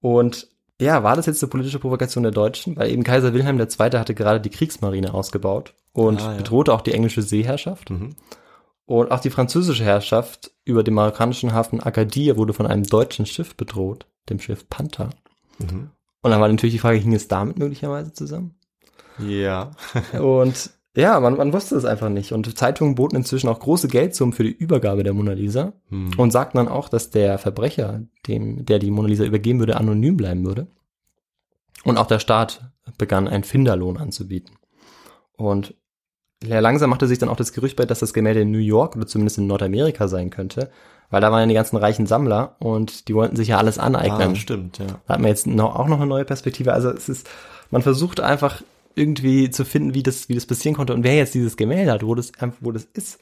Und 0.02 0.48
ja, 0.80 1.02
war 1.02 1.16
das 1.16 1.26
jetzt 1.26 1.42
eine 1.42 1.50
politische 1.50 1.78
Provokation 1.78 2.22
der 2.22 2.32
Deutschen? 2.32 2.76
Weil 2.76 2.90
eben 2.90 3.02
Kaiser 3.02 3.32
Wilhelm 3.32 3.58
II. 3.58 3.66
hatte 3.98 4.14
gerade 4.14 4.40
die 4.40 4.50
Kriegsmarine 4.50 5.14
ausgebaut 5.14 5.74
und 5.92 6.20
Ah, 6.20 6.32
ja. 6.32 6.36
bedrohte 6.36 6.72
auch 6.74 6.82
die 6.82 6.92
englische 6.92 7.22
Seeherrschaft. 7.22 7.90
Mhm. 7.90 8.16
Und 8.84 9.10
auch 9.10 9.20
die 9.20 9.30
französische 9.30 9.84
Herrschaft 9.84 10.52
über 10.64 10.84
dem 10.84 10.94
marokkanischen 10.94 11.52
Hafen 11.52 11.82
Agadir 11.82 12.36
wurde 12.36 12.52
von 12.52 12.66
einem 12.66 12.84
deutschen 12.84 13.26
Schiff 13.26 13.56
bedroht, 13.56 14.06
dem 14.28 14.38
Schiff 14.38 14.68
Panther. 14.68 15.10
Mhm. 15.58 15.90
Und 16.22 16.30
dann 16.30 16.40
war 16.40 16.48
natürlich 16.48 16.74
die 16.74 16.78
Frage, 16.80 16.98
hing 16.98 17.14
es 17.14 17.26
damit 17.28 17.58
möglicherweise 17.58 18.12
zusammen? 18.12 18.54
Ja. 19.18 19.70
Und 20.20 20.70
ja, 20.96 21.20
man, 21.20 21.36
man 21.36 21.52
wusste 21.52 21.76
es 21.76 21.84
einfach 21.84 22.08
nicht. 22.08 22.32
Und 22.32 22.56
Zeitungen 22.58 22.94
boten 22.94 23.16
inzwischen 23.16 23.48
auch 23.48 23.60
große 23.60 23.88
Geldsummen 23.88 24.32
für 24.32 24.44
die 24.44 24.52
Übergabe 24.52 25.02
der 25.04 25.12
Mona 25.12 25.32
Lisa 25.32 25.74
Hm. 25.90 26.10
und 26.16 26.32
sagten 26.32 26.56
dann 26.56 26.68
auch, 26.68 26.88
dass 26.88 27.10
der 27.10 27.38
Verbrecher, 27.38 28.02
dem, 28.26 28.64
der 28.64 28.78
die 28.78 28.90
Mona 28.90 29.08
Lisa 29.08 29.24
übergeben 29.24 29.58
würde, 29.58 29.76
anonym 29.76 30.16
bleiben 30.16 30.44
würde. 30.44 30.68
Und 31.84 31.98
auch 31.98 32.06
der 32.06 32.18
Staat 32.18 32.70
begann 32.98 33.28
einen 33.28 33.44
Finderlohn 33.44 33.98
anzubieten. 33.98 34.56
Und 35.36 35.74
ja, 36.44 36.60
langsam 36.60 36.90
machte 36.90 37.06
sich 37.06 37.18
dann 37.18 37.28
auch 37.28 37.36
das 37.36 37.52
Gerücht 37.52 37.76
bei, 37.76 37.84
dass 37.84 38.00
das 38.00 38.12
Gemälde 38.12 38.40
in 38.40 38.50
New 38.50 38.58
York 38.58 38.96
oder 38.96 39.06
zumindest 39.06 39.38
in 39.38 39.46
Nordamerika 39.46 40.08
sein 40.08 40.30
könnte, 40.30 40.70
weil 41.10 41.20
da 41.20 41.30
waren 41.30 41.40
ja 41.40 41.46
die 41.46 41.54
ganzen 41.54 41.76
reichen 41.76 42.06
Sammler 42.06 42.56
und 42.58 43.08
die 43.08 43.14
wollten 43.14 43.36
sich 43.36 43.48
ja 43.48 43.58
alles 43.58 43.78
aneignen. 43.78 44.32
Ah, 44.32 44.34
stimmt, 44.34 44.78
ja. 44.78 44.86
Da 45.06 45.14
hat 45.14 45.20
man 45.20 45.28
jetzt 45.28 45.46
noch, 45.46 45.76
auch 45.76 45.88
noch 45.88 45.98
eine 45.98 46.06
neue 46.06 46.24
Perspektive. 46.24 46.72
Also 46.72 46.90
es 46.90 47.08
ist, 47.08 47.28
man 47.70 47.82
versucht 47.82 48.20
einfach 48.20 48.62
irgendwie 48.96 49.50
zu 49.50 49.64
finden, 49.64 49.94
wie 49.94 50.02
das, 50.02 50.28
wie 50.28 50.34
das 50.34 50.46
passieren 50.46 50.74
konnte 50.74 50.94
und 50.94 51.04
wer 51.04 51.14
jetzt 51.14 51.34
dieses 51.34 51.56
Gemälde 51.56 51.92
hat, 51.92 52.02
wo 52.02 52.14
das, 52.14 52.32
wo 52.60 52.72
das 52.72 52.84
ist. 52.84 53.20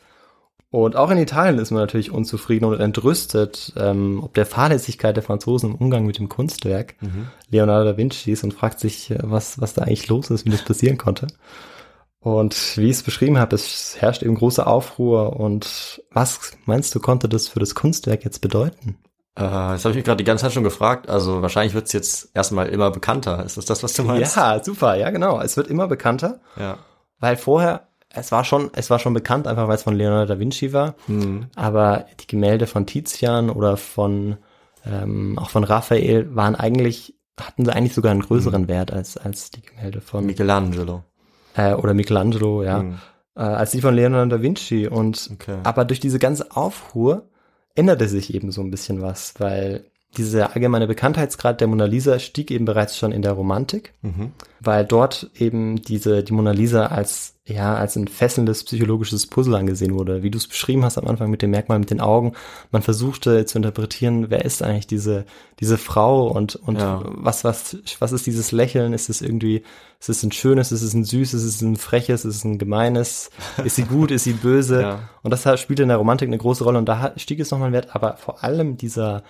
Und 0.71 0.97
auch 0.97 1.11
in 1.11 1.19
Italien 1.19 1.59
ist 1.59 1.71
man 1.71 1.83
natürlich 1.83 2.11
unzufrieden 2.11 2.65
und 2.65 2.81
entrüstet, 2.81 3.73
ähm, 3.77 4.21
ob 4.25 4.35
der 4.35 4.45
Fahrlässigkeit 4.45 5.15
der 5.15 5.23
Franzosen 5.23 5.71
im 5.71 5.77
Umgang 5.77 6.05
mit 6.05 6.19
dem 6.19 6.29
Kunstwerk 6.29 6.97
Mhm. 7.01 7.29
Leonardo 7.49 7.93
da 7.93 7.97
Vincis 7.97 8.43
und 8.43 8.55
fragt 8.55 8.81
sich, 8.81 9.11
äh, 9.11 9.19
was, 9.23 9.61
was 9.61 9.75
da 9.75 9.83
eigentlich 9.83 10.09
los 10.09 10.31
ist, 10.31 10.45
wie 10.45 10.51
das 10.51 10.65
passieren 10.65 10.99
konnte. 10.99 11.29
Und 12.19 12.77
wie 12.77 12.87
ich 12.87 12.97
es 12.97 13.03
beschrieben 13.03 13.39
habe, 13.39 13.55
es 13.55 13.97
herrscht 14.01 14.23
eben 14.23 14.35
große 14.35 14.67
Aufruhr. 14.67 15.39
Und 15.39 16.03
was 16.11 16.57
meinst 16.65 16.95
du, 16.95 16.99
konnte 16.99 17.29
das 17.29 17.49
für 17.49 17.61
das 17.61 17.75
Kunstwerk 17.75 18.25
jetzt 18.25 18.41
bedeuten? 18.41 18.97
Äh, 19.37 19.41
das 19.43 19.85
habe 19.85 19.91
ich 19.91 19.97
mich 19.97 20.05
gerade 20.05 20.19
die 20.19 20.25
ganze 20.25 20.43
Zeit 20.45 20.53
schon 20.53 20.65
gefragt. 20.65 21.09
Also 21.09 21.43
wahrscheinlich 21.43 21.75
wird's 21.75 21.93
jetzt 21.93 22.31
erstmal 22.35 22.69
immer 22.69 22.91
bekannter. 22.91 23.45
Ist 23.45 23.57
das 23.57 23.65
das, 23.67 23.83
was 23.83 23.93
du 23.95 24.03
meinst? 24.05 24.37
Ja, 24.37 24.63
super, 24.63 24.95
ja 24.97 25.11
genau. 25.11 25.41
Es 25.41 25.57
wird 25.57 25.69
immer 25.69 25.89
bekannter, 25.89 26.41
Ja. 26.57 26.79
weil 27.19 27.37
vorher, 27.37 27.89
es 28.11 28.31
war 28.31 28.45
schon, 28.45 28.71
es 28.75 28.91
war 28.91 28.99
schon 29.01 29.13
bekannt, 29.15 29.49
einfach 29.49 29.67
weil 29.67 29.75
es 29.75 29.83
von 29.83 29.97
Leonardo 29.97 30.35
da 30.35 30.39
Vinci 30.39 30.73
war. 30.73 30.95
Hm. 31.07 31.47
Aber 31.57 32.07
die 32.21 32.27
Gemälde 32.29 32.67
von 32.69 32.87
Tizian 32.87 33.51
oder 33.51 33.77
von 33.77 34.37
ähm, 34.87 35.39
auch 35.39 35.51
von 35.51 35.65
Raphael 35.65 36.37
waren 36.37 36.55
eigentlich, 36.55 37.15
hatten 37.41 37.65
sie 37.65 37.73
eigentlich 37.75 37.95
sogar 37.95 38.13
einen 38.13 38.21
größeren 38.21 38.69
Wert 38.69 38.93
als, 38.93 39.17
als 39.17 39.51
die 39.51 39.63
Gemälde 39.63 40.01
von 40.01 40.27
Michelangelo. 40.27 41.03
äh, 41.57 41.73
oder 41.75 41.95
Michelangelo, 41.95 42.63
ja. 42.63 42.81
Hm. 42.81 42.99
äh, 43.37 43.41
als 43.41 43.73
die 43.73 43.81
von 43.81 43.95
Leonardo 43.97 44.37
da 44.37 44.43
Vinci. 44.43 44.87
Und 44.87 45.31
Okay. 45.33 45.57
aber 45.65 45.85
durch 45.85 45.99
diese 46.01 46.19
ganze 46.21 46.55
Aufruhr 46.55 47.29
änderte 47.75 48.09
sich 48.09 48.35
eben 48.35 48.53
so 48.53 48.61
ein 48.63 48.71
bisschen 48.71 49.01
was, 49.03 49.39
weil 49.41 49.91
dieser 50.17 50.55
allgemeine 50.55 50.87
Bekanntheitsgrad 50.87 51.61
der 51.61 51.69
Mona 51.69 51.85
Lisa 51.85 52.19
stieg 52.19 52.51
eben 52.51 52.65
bereits 52.65 52.97
schon 52.97 53.13
in 53.13 53.23
der 53.23 53.33
Romantik, 53.33 53.93
Mhm. 54.03 54.33
weil 54.61 54.85
dort 54.85 55.31
eben 55.37 55.83
diese 55.83 56.23
die 56.25 56.33
Mona 56.33 56.53
Lisa 56.53 56.87
als 56.87 57.33
ja 57.47 57.75
als 57.75 57.95
ein 57.97 58.09
fesselndes 58.09 58.65
psychologisches 58.65 59.27
Puzzle 59.27 59.55
angesehen 59.57 59.93
wurde, 59.95 60.23
wie 60.23 60.31
du 60.31 60.39
es 60.39 60.49
beschrieben 60.49 60.83
hast 60.83 60.97
am 60.97 61.07
Anfang 61.07 61.31
mit 61.31 61.43
dem 61.43 61.51
Merkmal 61.51 61.79
mit 61.79 61.91
den 61.91 62.01
Augen. 62.01 62.33
Man 62.73 62.81
versuchte 62.81 63.45
zu 63.45 63.59
interpretieren, 63.59 64.31
wer 64.31 64.47
ist 64.47 64.63
eigentlich 64.63 64.87
diese 64.87 65.27
diese 65.61 65.77
Frau 65.77 66.27
und 66.29 66.57
und 66.57 66.79
Ja. 66.81 67.03
was 67.05 67.45
was 67.45 67.77
was 67.99 68.13
ist 68.13 68.27
dieses 68.27 68.51
Lächeln? 68.51 68.95
Ist 68.95 69.11
es 69.11 69.21
irgendwie 69.21 69.63
ist 70.01 70.09
es 70.09 70.23
ein 70.23 70.33
schönes? 70.33 70.73
Ist 70.73 70.81
es 70.83 70.95
ein 70.95 71.05
süßes? 71.05 71.43
Ist 71.45 71.57
es 71.57 71.61
ein 71.63 71.77
freches? 71.77 72.25
Ist 72.25 72.37
es 72.37 72.45
ein 72.45 72.57
gemeines? 72.59 73.31
Ist 73.65 73.77
sie 73.77 73.85
gut? 73.85 74.11
ist 74.11 74.25
sie 74.25 74.33
böse? 74.33 74.81
Ja. 74.81 74.99
Und 75.23 75.31
das 75.31 75.61
spielte 75.61 75.83
in 75.83 75.89
der 75.91 75.99
Romantik 75.99 76.29
eine 76.29 76.39
große 76.39 76.65
Rolle 76.65 76.79
und 76.79 76.87
da 76.89 77.13
stieg 77.17 77.41
es 77.41 77.51
nochmal 77.51 77.73
Wert, 77.73 77.95
aber 77.95 78.17
vor 78.17 78.43
allem 78.43 78.77
dieser, 78.79 79.23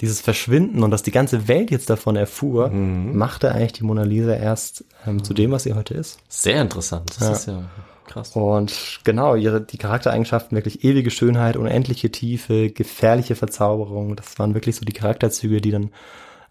dieses 0.00 0.20
Verschwinden 0.20 0.82
und 0.82 0.90
dass 0.90 1.02
die 1.02 1.10
ganze 1.12 1.46
Welt 1.48 1.70
jetzt 1.70 1.88
davon 1.90 2.16
erfuhr, 2.16 2.68
Mhm. 2.70 3.16
machte 3.16 3.52
eigentlich 3.52 3.72
die 3.74 3.84
Mona 3.84 4.02
Lisa 4.02 4.34
erst 4.34 4.84
ähm, 5.06 5.22
zu 5.22 5.32
dem, 5.34 5.50
was 5.52 5.62
sie 5.64 5.74
heute 5.74 5.94
ist. 5.94 6.18
Sehr 6.28 6.60
interessant. 6.60 7.10
Das 7.10 7.20
Ja. 7.28 7.32
ist 7.32 7.46
ja 7.46 7.70
krass. 8.06 8.34
Und 8.34 9.00
genau, 9.04 9.36
ihre, 9.36 9.60
die 9.60 9.78
Charaktereigenschaften, 9.78 10.56
wirklich 10.56 10.82
ewige 10.84 11.10
Schönheit, 11.10 11.56
unendliche 11.56 12.10
Tiefe, 12.10 12.70
gefährliche 12.70 13.36
Verzauberung, 13.36 14.16
das 14.16 14.38
waren 14.40 14.54
wirklich 14.54 14.74
so 14.76 14.84
die 14.84 14.92
Charakterzüge, 14.92 15.60
die 15.60 15.70
dann 15.70 15.90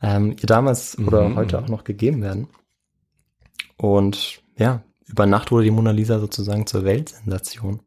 ähm, 0.02 0.32
ihr 0.40 0.48
damals 0.48 0.98
oder 0.98 1.28
Mhm. 1.30 1.36
heute 1.36 1.60
auch 1.60 1.68
noch 1.68 1.84
gegeben 1.84 2.22
werden. 2.24 2.48
Und 3.78 4.42
ja, 4.58 4.82
über 5.08 5.26
Nacht 5.26 5.52
wurde 5.52 5.66
die 5.66 5.72
Mona 5.72 5.92
Lisa 5.92 6.20
sozusagen 6.20 6.66
zur 6.68 6.84
Weltsensation. 6.86 7.82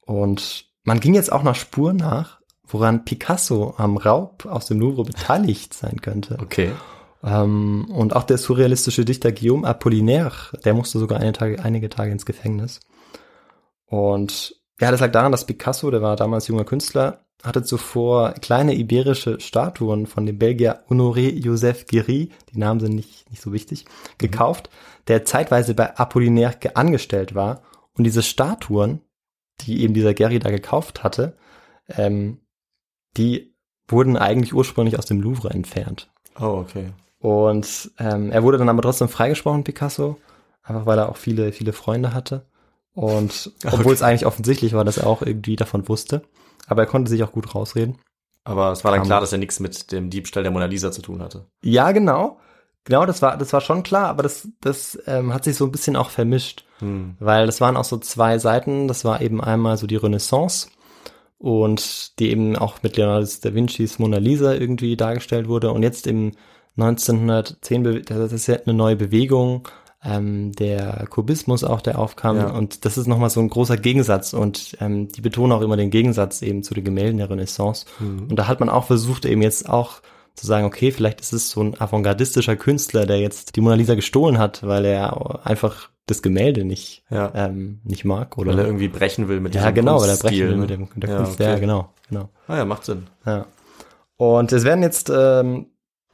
Und 0.00 0.66
man 0.82 1.00
ging 1.00 1.14
jetzt 1.14 1.32
auch 1.32 1.42
nach 1.42 1.54
Spuren 1.54 1.96
nach, 1.96 2.40
woran 2.66 3.04
Picasso 3.04 3.74
am 3.76 3.96
Raub 3.96 4.46
aus 4.46 4.66
dem 4.66 4.80
Louvre 4.80 5.04
beteiligt 5.04 5.74
sein 5.74 6.00
könnte. 6.00 6.38
Okay. 6.40 6.72
Ähm, 7.22 7.86
und 7.90 8.14
auch 8.16 8.24
der 8.24 8.38
surrealistische 8.38 9.04
Dichter 9.04 9.32
Guillaume 9.32 9.66
Apollinaire, 9.66 10.58
der 10.64 10.74
musste 10.74 10.98
sogar 10.98 11.20
Tage, 11.32 11.62
einige 11.62 11.88
Tage 11.88 12.12
ins 12.12 12.26
Gefängnis. 12.26 12.80
Und 13.86 14.56
ja, 14.80 14.90
das 14.90 15.00
lag 15.00 15.12
daran, 15.12 15.32
dass 15.32 15.46
Picasso, 15.46 15.90
der 15.90 16.02
war 16.02 16.16
damals 16.16 16.48
junger 16.48 16.64
Künstler, 16.64 17.24
hatte 17.42 17.62
zuvor 17.62 18.32
kleine 18.32 18.74
iberische 18.74 19.38
Statuen 19.38 20.06
von 20.06 20.24
dem 20.24 20.38
Belgier 20.38 20.82
Honoré 20.88 21.30
Joseph 21.30 21.84
Guéry, 21.84 22.30
die 22.52 22.58
Namen 22.58 22.80
sind 22.80 22.94
nicht, 22.94 23.30
nicht 23.30 23.42
so 23.42 23.52
wichtig, 23.52 23.84
gekauft, 24.18 24.70
der 25.08 25.24
zeitweise 25.26 25.74
bei 25.74 25.96
Apollinaire 25.96 26.56
ge- 26.58 26.72
angestellt 26.74 27.34
war. 27.34 27.62
Und 27.96 28.04
diese 28.04 28.22
Statuen, 28.22 29.02
die 29.60 29.82
eben 29.82 29.94
dieser 29.94 30.10
Guéry 30.10 30.38
da 30.38 30.50
gekauft 30.50 31.04
hatte, 31.04 31.36
ähm, 31.88 32.38
die 33.16 33.54
wurden 33.88 34.16
eigentlich 34.16 34.54
ursprünglich 34.54 34.98
aus 34.98 35.06
dem 35.06 35.20
Louvre 35.20 35.50
entfernt. 35.50 36.08
Oh, 36.40 36.64
okay. 36.64 36.92
Und 37.18 37.90
ähm, 37.98 38.30
er 38.32 38.42
wurde 38.42 38.58
dann 38.58 38.68
aber 38.68 38.82
trotzdem 38.82 39.08
freigesprochen, 39.08 39.64
Picasso, 39.64 40.18
einfach 40.62 40.86
weil 40.86 40.98
er 40.98 41.08
auch 41.08 41.16
viele, 41.16 41.52
viele 41.52 41.72
Freunde 41.72 42.12
hatte. 42.12 42.46
Und 42.94 43.52
obwohl 43.64 43.92
es 43.92 44.02
eigentlich 44.02 44.26
offensichtlich 44.26 44.72
war, 44.72 44.84
dass 44.84 44.98
er 44.98 45.06
auch 45.06 45.22
irgendwie 45.22 45.56
davon 45.56 45.88
wusste. 45.88 46.22
Aber 46.66 46.82
er 46.82 46.86
konnte 46.86 47.10
sich 47.10 47.22
auch 47.22 47.32
gut 47.32 47.54
rausreden. 47.54 47.98
Aber 48.44 48.72
es 48.72 48.84
war 48.84 48.90
dann 48.90 49.00
Kam- 49.00 49.08
klar, 49.08 49.20
dass 49.20 49.32
er 49.32 49.38
nichts 49.38 49.58
mit 49.60 49.90
dem 49.90 50.10
Diebstahl 50.10 50.42
der 50.42 50.52
Mona 50.52 50.66
Lisa 50.66 50.92
zu 50.92 51.02
tun 51.02 51.22
hatte. 51.22 51.46
Ja, 51.62 51.92
genau. 51.92 52.38
Genau, 52.84 53.06
das 53.06 53.22
war, 53.22 53.38
das 53.38 53.52
war 53.54 53.62
schon 53.62 53.82
klar, 53.82 54.08
aber 54.08 54.22
das, 54.22 54.46
das 54.60 54.98
ähm, 55.06 55.32
hat 55.32 55.44
sich 55.44 55.56
so 55.56 55.64
ein 55.64 55.72
bisschen 55.72 55.96
auch 55.96 56.10
vermischt. 56.10 56.66
Hm. 56.80 57.16
Weil 57.18 57.46
das 57.46 57.62
waren 57.62 57.78
auch 57.78 57.84
so 57.84 57.96
zwei 57.96 58.38
Seiten. 58.38 58.88
Das 58.88 59.06
war 59.06 59.22
eben 59.22 59.42
einmal 59.42 59.78
so 59.78 59.86
die 59.86 59.96
Renaissance 59.96 60.68
und 61.44 62.18
die 62.18 62.30
eben 62.30 62.56
auch 62.56 62.82
mit 62.82 62.96
Leonardo 62.96 63.26
da 63.42 63.54
Vincis 63.54 63.98
Mona 63.98 64.16
Lisa 64.16 64.54
irgendwie 64.54 64.96
dargestellt 64.96 65.46
wurde. 65.46 65.72
Und 65.72 65.82
jetzt 65.82 66.06
im 66.06 66.32
1910, 66.78 67.82
be- 67.82 68.00
das 68.00 68.32
ist 68.32 68.46
ja 68.46 68.56
eine 68.64 68.72
neue 68.74 68.96
Bewegung, 68.96 69.68
ähm, 70.02 70.52
der 70.52 71.06
Kubismus 71.10 71.62
auch, 71.62 71.82
der 71.82 71.98
aufkam. 71.98 72.36
Ja. 72.36 72.50
Und 72.50 72.86
das 72.86 72.96
ist 72.96 73.06
nochmal 73.06 73.28
so 73.30 73.40
ein 73.40 73.50
großer 73.50 73.76
Gegensatz. 73.76 74.32
Und 74.32 74.76
ähm, 74.80 75.08
die 75.08 75.20
betonen 75.20 75.52
auch 75.52 75.60
immer 75.60 75.76
den 75.76 75.90
Gegensatz 75.90 76.40
eben 76.40 76.62
zu 76.62 76.72
den 76.72 76.84
Gemälden 76.84 77.18
der 77.18 77.28
Renaissance. 77.28 77.84
Und 78.00 78.36
da 78.36 78.48
hat 78.48 78.60
man 78.60 78.70
auch 78.70 78.84
versucht, 78.84 79.26
eben 79.26 79.42
jetzt 79.42 79.68
auch 79.68 80.00
zu 80.34 80.46
sagen, 80.46 80.66
okay, 80.66 80.90
vielleicht 80.92 81.20
ist 81.20 81.32
es 81.34 81.50
so 81.50 81.62
ein 81.62 81.78
avantgardistischer 81.80 82.56
Künstler, 82.56 83.04
der 83.06 83.20
jetzt 83.20 83.54
die 83.56 83.60
Mona 83.60 83.74
Lisa 83.76 83.94
gestohlen 83.94 84.38
hat, 84.38 84.66
weil 84.66 84.84
er 84.86 85.46
einfach 85.46 85.90
das 86.06 86.22
Gemälde 86.22 86.64
nicht, 86.64 87.04
Ja. 87.10 87.32
ähm, 87.34 87.80
nicht 87.84 88.04
mag. 88.04 88.36
Oder 88.38 88.52
Weil 88.52 88.58
er 88.60 88.66
irgendwie 88.66 88.88
brechen 88.88 89.28
will 89.28 89.40
mit 89.40 89.54
ja, 89.54 89.62
diesem 89.62 89.74
genau, 89.74 90.00
weil 90.00 90.10
er 90.10 90.16
brechen 90.16 90.38
will 90.38 90.50
ne? 90.50 90.56
mit 90.56 90.70
dem 90.70 90.80
mit 90.94 91.02
der 91.02 91.10
ja, 91.10 91.16
Kunst. 91.16 91.32
okay. 91.34 91.44
Ja, 91.44 91.58
genau, 91.58 91.92
genau. 92.08 92.28
Ah 92.46 92.56
ja, 92.58 92.64
macht 92.64 92.84
Sinn. 92.84 93.06
Ja. 93.24 93.46
Und 94.16 94.52
es 94.52 94.64
werden 94.64 94.82
jetzt 94.82 95.10
ähm, 95.14 95.66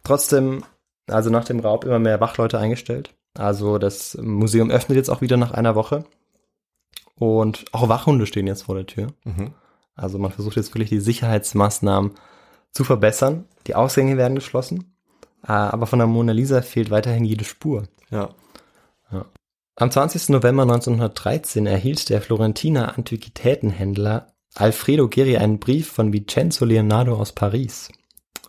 trotzdem, 0.05 0.65
also 1.09 1.29
nach 1.31 1.45
dem 1.45 1.61
Raub, 1.61 1.85
immer 1.85 1.99
mehr 1.99 2.21
Wachleute 2.21 2.59
eingestellt. 2.59 3.15
Also 3.37 3.79
das 3.79 4.17
Museum 4.21 4.71
öffnet 4.71 4.97
jetzt 4.97 5.11
auch 5.11 5.21
wieder 5.21 5.37
nach 5.37 5.51
einer 5.53 5.75
Woche. 5.75 6.05
Und 7.17 7.67
auch 7.73 7.89
Wachhunde 7.89 8.27
stehen 8.27 8.47
jetzt 8.47 8.63
vor 8.63 8.75
der 8.77 8.87
Tür. 8.87 9.09
Mhm. 9.25 9.53
Also 9.95 10.19
man 10.19 10.31
versucht 10.33 10.57
jetzt 10.57 10.73
wirklich 10.75 10.89
die 10.89 11.01
Sicherheitsmaßnahmen 11.01 12.13
zu 12.73 12.85
verbessern. 12.85 13.45
Die 13.67 13.75
Ausgänge 13.75 14.17
werden 14.17 14.37
geschlossen. 14.37 14.97
Äh, 15.47 15.53
Aber 15.53 15.87
von 15.87 15.99
der 15.99 16.09
Mona 16.09 16.33
Lisa 16.33 16.63
fehlt 16.63 16.91
weiterhin 16.91 17.25
jede 17.25 17.45
Spur. 17.45 17.85
Ja. 18.11 18.31
Am 19.81 19.91
20. 19.91 20.29
November 20.29 20.65
1913 20.65 21.65
erhielt 21.65 22.11
der 22.11 22.21
Florentiner 22.21 22.99
Antiquitätenhändler 22.99 24.35
Alfredo 24.55 25.09
Geri 25.09 25.39
einen 25.39 25.59
Brief 25.59 25.89
von 25.91 26.13
Vincenzo 26.13 26.67
Leonardo 26.67 27.17
aus 27.17 27.33
Paris. 27.33 27.91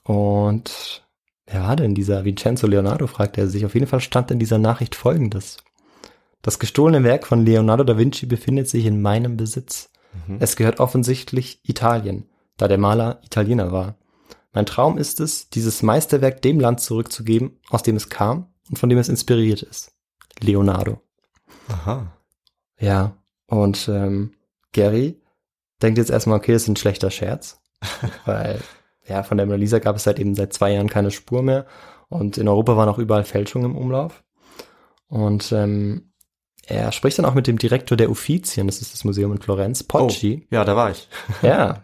Und 0.03 1.07
wer 1.45 1.63
war 1.63 1.77
denn 1.77 1.95
dieser 1.95 2.25
Vincenzo 2.25 2.67
Leonardo, 2.67 3.07
fragte 3.07 3.39
er 3.39 3.47
sich. 3.47 3.63
Auf 3.65 3.75
jeden 3.75 3.87
Fall 3.87 4.01
stand 4.01 4.29
in 4.29 4.39
dieser 4.39 4.57
Nachricht 4.57 4.93
folgendes. 4.93 5.55
Das 6.41 6.59
gestohlene 6.59 7.05
Werk 7.05 7.25
von 7.25 7.45
Leonardo 7.45 7.85
da 7.85 7.97
Vinci 7.97 8.25
befindet 8.25 8.67
sich 8.67 8.85
in 8.85 9.01
meinem 9.01 9.37
Besitz. 9.37 9.89
Mhm. 10.27 10.35
Es 10.41 10.57
gehört 10.57 10.81
offensichtlich 10.81 11.61
Italien, 11.63 12.27
da 12.57 12.67
der 12.67 12.77
Maler 12.77 13.21
Italiener 13.23 13.71
war. 13.71 13.95
Mein 14.51 14.65
Traum 14.65 14.97
ist 14.97 15.21
es, 15.21 15.49
dieses 15.49 15.81
Meisterwerk 15.81 16.41
dem 16.41 16.59
Land 16.59 16.81
zurückzugeben, 16.81 17.57
aus 17.69 17.83
dem 17.83 17.95
es 17.95 18.09
kam 18.09 18.47
und 18.69 18.79
von 18.79 18.89
dem 18.89 18.97
es 18.97 19.07
inspiriert 19.07 19.63
ist. 19.63 19.93
Leonardo. 20.41 20.99
Aha. 21.71 22.11
Ja, 22.79 23.15
und 23.47 23.87
ähm, 23.87 24.33
Gary 24.71 25.21
denkt 25.81 25.97
jetzt 25.97 26.09
erstmal, 26.09 26.37
okay, 26.37 26.53
das 26.53 26.63
ist 26.63 26.67
ein 26.67 26.75
schlechter 26.75 27.11
Scherz, 27.11 27.61
weil 28.25 28.59
ja, 29.07 29.23
von 29.23 29.37
der 29.37 29.45
Mona 29.45 29.57
Lisa 29.57 29.79
gab 29.79 29.95
es 29.95 30.03
seit 30.03 30.19
eben 30.19 30.35
seit 30.35 30.53
zwei 30.53 30.73
Jahren 30.73 30.89
keine 30.89 31.11
Spur 31.11 31.41
mehr 31.43 31.65
und 32.09 32.37
in 32.37 32.47
Europa 32.47 32.77
waren 32.77 32.89
auch 32.89 32.97
überall 32.97 33.23
Fälschungen 33.23 33.71
im 33.71 33.77
Umlauf. 33.77 34.23
Und 35.07 35.51
ähm, 35.51 36.13
er 36.65 36.91
spricht 36.91 37.17
dann 37.17 37.25
auch 37.25 37.33
mit 37.33 37.47
dem 37.47 37.57
Direktor 37.57 37.97
der 37.97 38.09
Uffizien, 38.09 38.67
das 38.67 38.81
ist 38.81 38.93
das 38.93 39.03
Museum 39.03 39.31
in 39.33 39.41
Florenz, 39.41 39.83
Pocci. 39.83 40.43
Oh, 40.43 40.55
ja, 40.55 40.63
da 40.63 40.75
war 40.75 40.91
ich. 40.91 41.09
Ja, 41.41 41.83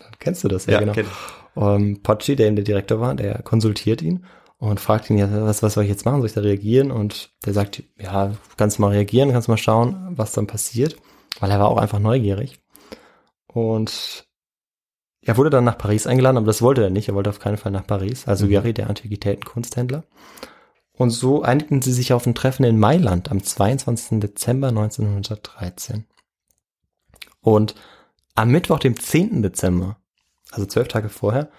dann 0.00 0.12
kennst 0.18 0.42
du 0.44 0.48
das 0.48 0.66
ja, 0.66 0.80
genau. 0.80 0.92
kenn 0.92 1.06
ich. 1.06 1.62
Ähm, 1.62 2.02
Pocci, 2.02 2.34
der 2.34 2.48
eben 2.48 2.56
der 2.56 2.64
Direktor 2.64 3.00
war, 3.00 3.14
der 3.14 3.42
konsultiert 3.42 4.02
ihn 4.02 4.24
und 4.58 4.80
fragt 4.80 5.10
ihn 5.10 5.18
ja, 5.18 5.28
was, 5.42 5.62
was 5.62 5.74
soll 5.74 5.84
ich 5.84 5.90
jetzt 5.90 6.04
machen? 6.04 6.18
Soll 6.18 6.26
ich 6.26 6.32
da 6.34 6.40
reagieren? 6.40 6.90
Und 6.90 7.30
der 7.44 7.52
sagt, 7.52 7.82
ja, 7.98 8.32
kannst 8.56 8.78
du 8.78 8.82
mal 8.82 8.92
reagieren, 8.92 9.32
kannst 9.32 9.48
mal 9.48 9.56
schauen, 9.56 10.12
was 10.16 10.32
dann 10.32 10.46
passiert, 10.46 10.96
weil 11.40 11.50
er 11.50 11.58
war 11.58 11.68
auch 11.68 11.78
einfach 11.78 11.98
neugierig. 11.98 12.60
Und 13.46 14.26
er 15.20 15.36
wurde 15.36 15.50
dann 15.50 15.64
nach 15.64 15.78
Paris 15.78 16.06
eingeladen, 16.06 16.36
aber 16.36 16.46
das 16.46 16.62
wollte 16.62 16.82
er 16.82 16.90
nicht. 16.90 17.08
Er 17.08 17.14
wollte 17.14 17.30
auf 17.30 17.40
keinen 17.40 17.56
Fall 17.56 17.72
nach 17.72 17.86
Paris. 17.86 18.26
Also 18.28 18.46
Mhm. 18.46 18.50
Gary, 18.50 18.74
der 18.74 18.88
Antiquitäten-Kunsthändler. 18.88 20.04
Und 20.96 21.10
so 21.10 21.42
einigten 21.42 21.82
sie 21.82 21.92
sich 21.92 22.12
auf 22.12 22.26
ein 22.26 22.34
Treffen 22.34 22.64
in 22.64 22.78
Mailand 22.78 23.30
am 23.30 23.42
22. 23.42 24.20
Dezember 24.20 24.68
1913. 24.68 26.06
Und 27.40 27.74
am 28.34 28.50
Mittwoch, 28.50 28.78
dem 28.78 28.98
10. 28.98 29.42
Dezember, 29.42 29.98
also 30.50 30.66
zwölf 30.66 30.88
Tage 30.88 31.08
vorher, 31.08 31.50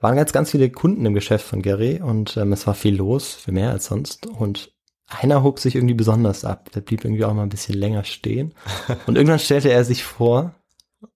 waren 0.00 0.16
jetzt 0.16 0.32
ganz 0.32 0.50
viele 0.50 0.70
Kunden 0.70 1.06
im 1.06 1.14
Geschäft 1.14 1.46
von 1.46 1.62
Gary 1.62 2.00
und 2.02 2.36
ähm, 2.36 2.52
es 2.52 2.66
war 2.66 2.74
viel 2.74 2.96
los, 2.96 3.34
viel 3.34 3.54
mehr 3.54 3.70
als 3.70 3.86
sonst. 3.86 4.26
Und 4.26 4.72
einer 5.08 5.42
hob 5.42 5.58
sich 5.60 5.74
irgendwie 5.76 5.94
besonders 5.94 6.44
ab. 6.44 6.70
Der 6.74 6.80
blieb 6.80 7.04
irgendwie 7.04 7.24
auch 7.24 7.32
mal 7.32 7.44
ein 7.44 7.48
bisschen 7.48 7.76
länger 7.78 8.02
stehen. 8.04 8.54
Und 9.06 9.14
irgendwann 9.16 9.38
stellte 9.38 9.70
er 9.70 9.84
sich 9.84 10.02
vor, 10.02 10.52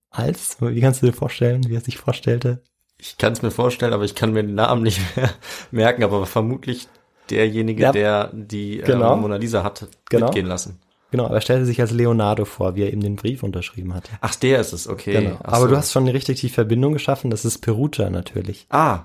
als, 0.09 0.57
wie 0.61 0.79
kannst 0.79 1.01
du 1.01 1.07
dir 1.07 1.13
vorstellen, 1.13 1.67
wie 1.67 1.75
er 1.75 1.81
sich 1.81 1.97
vorstellte? 1.97 2.61
Ich 2.97 3.17
kann 3.17 3.33
es 3.33 3.41
mir 3.41 3.51
vorstellen, 3.51 3.91
aber 3.93 4.03
ich 4.05 4.15
kann 4.15 4.31
mir 4.31 4.43
den 4.43 4.55
Namen 4.55 4.83
nicht 4.83 5.01
mehr 5.17 5.29
merken, 5.71 6.03
aber 6.03 6.25
vermutlich 6.25 6.87
derjenige, 7.29 7.83
Ja. 7.83 7.91
der 7.91 8.29
die 8.33 8.77
Genau. 8.77 9.13
äh, 9.13 9.17
Mona 9.17 9.35
Lisa 9.35 9.63
hat 9.63 9.87
Genau. 10.09 10.27
mitgehen 10.27 10.45
lassen. 10.47 10.79
Genau, 11.11 11.25
aber 11.25 11.35
er 11.35 11.41
stellte 11.41 11.65
sich 11.65 11.79
als 11.81 11.91
Leonardo 11.91 12.45
vor, 12.45 12.75
wie 12.75 12.83
er 12.83 12.91
eben 12.91 13.01
den 13.01 13.17
Brief 13.17 13.43
unterschrieben 13.43 13.93
hat. 13.93 14.09
Ach, 14.21 14.33
der 14.35 14.59
ist 14.59 14.71
es, 14.73 14.87
okay. 14.87 15.13
Genau. 15.23 15.37
Ach 15.43 15.53
Aber 15.53 15.61
so. 15.63 15.67
du 15.67 15.77
hast 15.77 15.91
schon 15.91 16.07
richtig 16.07 16.39
die 16.41 16.49
Verbindung 16.49 16.93
geschaffen, 16.93 17.29
das 17.29 17.45
ist 17.45 17.59
Perugia 17.59 18.09
natürlich. 18.09 18.65
Ah, 18.69 19.01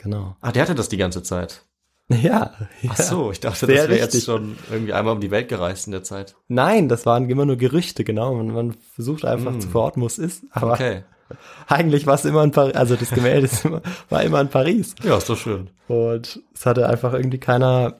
Genau. 0.00 0.36
ah, 0.40 0.52
der 0.52 0.62
hatte 0.62 0.76
das 0.76 0.88
die 0.88 0.96
ganze 0.96 1.22
Zeit. 1.24 1.64
Ja. 2.08 2.16
ja. 2.82 2.90
Ach 2.90 2.96
so, 2.96 3.32
ich 3.32 3.40
dachte, 3.40 3.66
Sehr 3.66 3.76
das 3.76 3.88
wäre 3.88 3.98
jetzt 4.00 4.24
schon 4.24 4.56
irgendwie 4.70 4.92
einmal 4.92 5.14
um 5.14 5.20
die 5.20 5.32
Welt 5.32 5.48
gereist 5.48 5.86
in 5.86 5.92
der 5.92 6.04
Zeit. 6.04 6.36
Nein, 6.46 6.88
das 6.88 7.04
waren 7.04 7.28
immer 7.28 7.44
nur 7.44 7.56
Gerüchte, 7.56 8.04
genau. 8.04 8.34
Man, 8.34 8.52
man 8.52 8.76
versucht 8.94 9.24
einfach 9.24 9.52
Mm. 9.52 9.60
zu 9.60 9.68
verorten, 9.68 10.00
wo 10.02 10.06
es 10.06 10.18
ist. 10.18 10.44
Aber 10.52 10.74
Okay. 10.74 11.02
eigentlich 11.66 12.06
war 12.06 12.14
es 12.14 12.24
immer 12.24 12.42
in 12.44 12.52
Paris, 12.52 12.74
also 12.76 12.94
das 12.96 13.10
Gemälde 13.10 13.46
ist 13.46 13.64
immer, 13.64 13.82
war 14.08 14.22
immer 14.22 14.40
in 14.40 14.48
Paris. 14.48 14.94
Ja, 15.02 15.18
ist 15.18 15.28
doch 15.28 15.36
schön. 15.36 15.68
Und 15.88 16.40
es 16.54 16.64
hatte 16.64 16.88
einfach 16.88 17.12
irgendwie 17.12 17.38
keiner, 17.38 17.96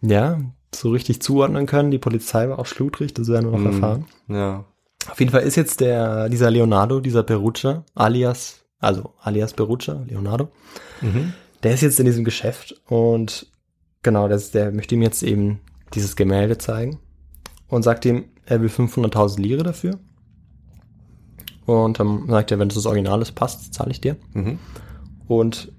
ja, 0.00 0.40
so 0.80 0.90
richtig 0.90 1.20
zuordnen 1.22 1.66
können. 1.66 1.90
Die 1.90 1.98
Polizei 1.98 2.48
war 2.48 2.58
auch 2.58 2.66
schludrig, 2.66 3.14
das 3.14 3.28
werden 3.28 3.50
wir 3.50 3.58
noch 3.58 3.64
Mm. 3.64 3.74
erfahren. 3.74 4.04
Ja. 4.28 4.64
Auf 5.10 5.18
jeden 5.20 5.32
Fall 5.32 5.42
ist 5.42 5.56
jetzt 5.56 5.80
der, 5.80 6.28
dieser 6.28 6.50
Leonardo, 6.50 7.00
dieser 7.00 7.22
Perugia, 7.22 7.84
alias, 7.94 8.64
also 8.78 9.12
alias 9.20 9.52
Perugia, 9.52 10.02
Leonardo, 10.08 10.48
Mhm. 11.02 11.32
der 11.62 11.74
ist 11.74 11.82
jetzt 11.82 12.00
in 12.00 12.06
diesem 12.06 12.24
Geschäft 12.24 12.80
und 12.88 13.46
genau, 14.02 14.28
das, 14.28 14.50
der 14.50 14.72
möchte 14.72 14.94
ihm 14.94 15.02
jetzt 15.02 15.22
eben 15.22 15.60
dieses 15.94 16.16
Gemälde 16.16 16.56
zeigen 16.58 16.98
und 17.68 17.82
sagt 17.82 18.04
ihm, 18.06 18.24
er 18.46 18.60
will 18.62 18.68
500.000 18.68 19.40
Lire 19.42 19.62
dafür. 19.62 19.98
Und 21.66 21.98
dann 21.98 22.26
sagt 22.28 22.50
er, 22.50 22.58
wenn 22.58 22.68
das 22.68 22.76
das 22.76 22.86
Original 22.86 23.22
ist, 23.22 23.32
passt, 23.32 23.72
zahle 23.72 23.90
ich 23.90 24.00
dir. 24.00 24.16
Mhm. 24.34 24.58
Und 25.26 25.72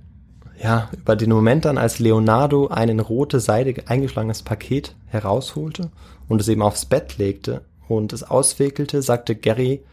ja, 0.62 0.89
über 0.94 1.15
den 1.15 1.30
Moment 1.30 1.65
dann, 1.65 1.78
als 1.78 2.00
Leonardo 2.00 2.68
ein 2.68 2.89
in 2.89 3.00
rote 3.00 3.39
Seide 3.39 3.76
eingeschlagenes 3.88 4.44
Paket 4.44 4.96
herausholte 5.08 5.91
und 6.28 6.41
es 6.41 6.48
eben 6.48 6.62
aufs 6.62 6.86
Bett 6.86 7.18
legte 7.18 7.62
und 7.88 8.13
es 8.13 8.24
auswickelte, 8.24 9.02
sagte 9.02 9.36
Gary 9.36 9.84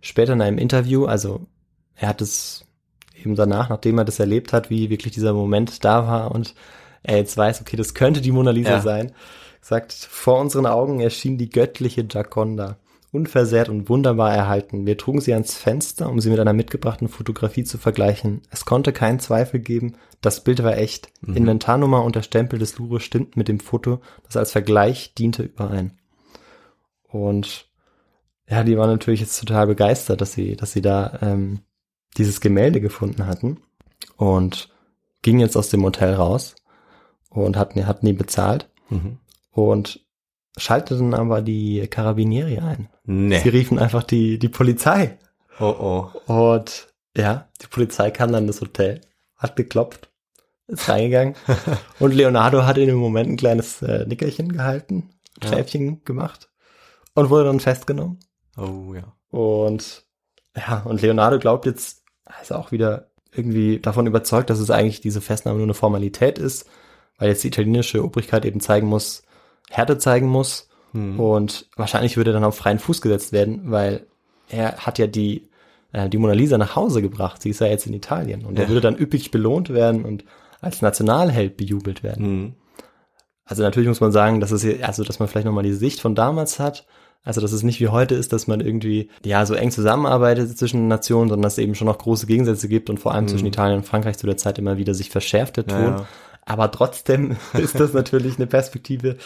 später 0.00 0.32
in 0.34 0.42
einem 0.42 0.58
Interview, 0.58 1.06
also 1.06 1.46
er 1.94 2.08
hat 2.08 2.20
es 2.20 2.66
eben 3.20 3.34
danach, 3.34 3.68
nachdem 3.68 3.98
er 3.98 4.04
das 4.04 4.18
erlebt 4.18 4.52
hat, 4.52 4.70
wie 4.70 4.90
wirklich 4.90 5.12
dieser 5.12 5.32
Moment 5.32 5.84
da 5.84 6.06
war 6.06 6.32
und 6.32 6.54
er 7.02 7.16
jetzt 7.16 7.36
weiß, 7.36 7.60
okay, 7.60 7.76
das 7.76 7.94
könnte 7.94 8.20
die 8.20 8.32
Mona 8.32 8.50
Lisa 8.50 8.72
Ja. 8.72 8.80
sein, 8.80 9.12
sagt, 9.60 9.92
vor 9.92 10.38
unseren 10.38 10.66
Augen 10.66 11.00
erschien 11.00 11.38
die 11.38 11.50
göttliche 11.50 12.04
Gioconda, 12.04 12.76
unversehrt 13.12 13.68
und 13.68 13.88
wunderbar 13.88 14.32
erhalten. 14.34 14.86
Wir 14.86 14.96
trugen 14.96 15.20
sie 15.20 15.32
ans 15.32 15.54
Fenster, 15.54 16.08
um 16.08 16.20
sie 16.20 16.30
mit 16.30 16.38
einer 16.38 16.52
mitgebrachten 16.52 17.08
Fotografie 17.08 17.64
zu 17.64 17.76
vergleichen. 17.78 18.42
Es 18.50 18.64
konnte 18.64 18.92
keinen 18.92 19.18
Zweifel 19.18 19.60
geben, 19.60 19.94
das 20.20 20.44
Bild 20.44 20.62
war 20.62 20.76
echt. 20.76 21.10
Inventarnummer 21.34 22.04
und 22.04 22.14
der 22.14 22.22
Stempel 22.22 22.58
des 22.58 22.78
Louvre 22.78 23.00
stimmten 23.00 23.38
mit 23.38 23.48
dem 23.48 23.58
Foto, 23.58 24.00
das 24.24 24.36
als 24.36 24.52
Vergleich 24.52 25.14
diente, 25.14 25.42
überein. 25.44 25.98
Und 27.08 27.68
ja, 28.48 28.62
die 28.64 28.76
waren 28.76 28.90
natürlich 28.90 29.20
jetzt 29.20 29.38
total 29.38 29.66
begeistert, 29.66 30.20
dass 30.20 30.32
sie, 30.32 30.56
dass 30.56 30.72
sie 30.72 30.82
da 30.82 31.18
ähm, 31.22 31.60
dieses 32.16 32.40
Gemälde 32.40 32.80
gefunden 32.80 33.26
hatten 33.26 33.58
und 34.16 34.68
gingen 35.22 35.40
jetzt 35.40 35.56
aus 35.56 35.68
dem 35.70 35.84
Hotel 35.84 36.14
raus 36.14 36.54
und 37.28 37.56
hatten, 37.56 37.86
hatten 37.86 38.06
die 38.06 38.12
bezahlt 38.12 38.68
Mhm. 38.88 39.18
und 39.52 40.04
schalteten 40.56 41.14
aber 41.14 41.42
die 41.42 41.86
Carabinieri 41.88 42.58
ein. 42.58 42.88
Sie 43.04 43.12
Nee. 43.12 43.36
riefen 43.48 43.78
einfach 43.78 44.02
die, 44.02 44.38
die 44.38 44.48
Polizei. 44.48 45.18
Oh 45.58 46.10
oh. 46.26 46.32
Und 46.32 46.88
ja, 47.16 47.48
die 47.62 47.66
Polizei 47.66 48.10
kam 48.10 48.32
dann 48.32 48.44
in 48.44 48.46
das 48.48 48.60
Hotel, 48.60 49.00
hat 49.36 49.56
geklopft, 49.56 50.10
ist 50.66 50.88
reingegangen. 50.88 51.34
und 51.98 52.14
Leonardo 52.14 52.64
hat 52.64 52.78
in 52.78 52.86
dem 52.86 52.96
Moment 52.96 53.30
ein 53.30 53.36
kleines 53.36 53.82
äh, 53.82 54.06
Nickerchen 54.06 54.52
gehalten, 54.52 55.10
Ja. 55.42 55.48
Schäfchen 55.50 56.04
gemacht 56.04 56.48
und 57.14 57.30
wurde 57.30 57.44
dann 57.44 57.60
festgenommen. 57.60 58.18
Oh 58.56 58.94
ja. 58.94 59.12
Und 59.30 60.04
ja, 60.56 60.80
und 60.84 61.02
Leonardo 61.02 61.38
glaubt 61.38 61.66
jetzt, 61.66 62.02
er 62.24 62.42
ist 62.42 62.52
auch 62.52 62.72
wieder 62.72 63.10
irgendwie 63.32 63.78
davon 63.78 64.06
überzeugt, 64.06 64.50
dass 64.50 64.58
es 64.58 64.70
eigentlich 64.70 65.00
diese 65.00 65.20
Festnahme 65.20 65.58
nur 65.58 65.66
eine 65.66 65.74
Formalität 65.74 66.38
ist, 66.38 66.68
weil 67.18 67.28
jetzt 67.28 67.44
die 67.44 67.48
italienische 67.48 68.02
Obrigkeit 68.04 68.44
eben 68.44 68.60
zeigen 68.60 68.88
muss, 68.88 69.22
Härte 69.68 69.98
zeigen 69.98 70.28
muss. 70.28 70.68
Hm. 70.92 71.20
Und 71.20 71.68
wahrscheinlich 71.76 72.16
würde 72.16 72.30
er 72.30 72.34
dann 72.34 72.44
auf 72.44 72.56
freien 72.56 72.78
Fuß 72.78 73.00
gesetzt 73.00 73.32
werden, 73.32 73.70
weil 73.70 74.06
er 74.48 74.78
hat 74.78 74.98
ja 74.98 75.06
die, 75.06 75.48
äh, 75.92 76.08
die 76.08 76.18
Mona 76.18 76.32
Lisa 76.32 76.58
nach 76.58 76.74
Hause 76.76 77.02
gebracht. 77.02 77.42
Sie 77.42 77.50
ist 77.50 77.60
ja 77.60 77.66
jetzt 77.68 77.86
in 77.86 77.94
Italien. 77.94 78.44
Und 78.44 78.58
er 78.58 78.64
Ja. 78.64 78.68
würde 78.68 78.80
dann 78.80 78.98
üppig 78.98 79.30
belohnt 79.30 79.70
werden 79.70 80.04
und 80.04 80.24
als 80.60 80.82
Nationalheld 80.82 81.56
bejubelt 81.56 82.02
werden. 82.02 82.24
Hm. 82.24 82.52
Also 83.44 83.62
natürlich 83.62 83.88
muss 83.88 84.00
man 84.00 84.12
sagen, 84.12 84.40
dass 84.40 84.52
es 84.52 84.62
hier, 84.62 84.86
also 84.86 85.02
dass 85.04 85.18
man 85.18 85.28
vielleicht 85.28 85.46
nochmal 85.46 85.64
die 85.64 85.72
Sicht 85.72 86.00
von 86.00 86.14
damals 86.14 86.58
hat. 86.58 86.86
Also 87.22 87.40
dass 87.40 87.52
es 87.52 87.62
nicht 87.62 87.80
wie 87.80 87.88
heute 87.88 88.14
ist, 88.14 88.32
dass 88.32 88.46
man 88.46 88.60
irgendwie 88.60 89.10
ja 89.24 89.44
so 89.44 89.54
eng 89.54 89.70
zusammenarbeitet 89.70 90.56
zwischen 90.56 90.88
Nationen, 90.88 91.28
sondern 91.28 91.42
dass 91.42 91.54
es 91.54 91.58
eben 91.58 91.74
schon 91.74 91.86
noch 91.86 91.98
große 91.98 92.26
Gegensätze 92.26 92.66
gibt 92.68 92.88
und 92.88 92.98
vor 92.98 93.12
allem 93.12 93.28
zwischen 93.28 93.46
Italien 93.46 93.78
und 93.78 93.84
Frankreich 93.84 94.16
zu 94.16 94.26
der 94.26 94.38
Zeit 94.38 94.58
immer 94.58 94.78
wieder 94.78 94.94
sich 94.94 95.10
verschärft 95.10 95.58
der 95.58 95.66
Ton. 95.66 95.78
Ja, 95.78 95.96
ja. 95.98 96.06
Aber 96.50 96.70
trotzdem 96.72 97.36
ist 97.54 97.78
das 97.78 97.92
natürlich 97.92 98.36
eine 98.36 98.48
Perspektive, 98.48 99.16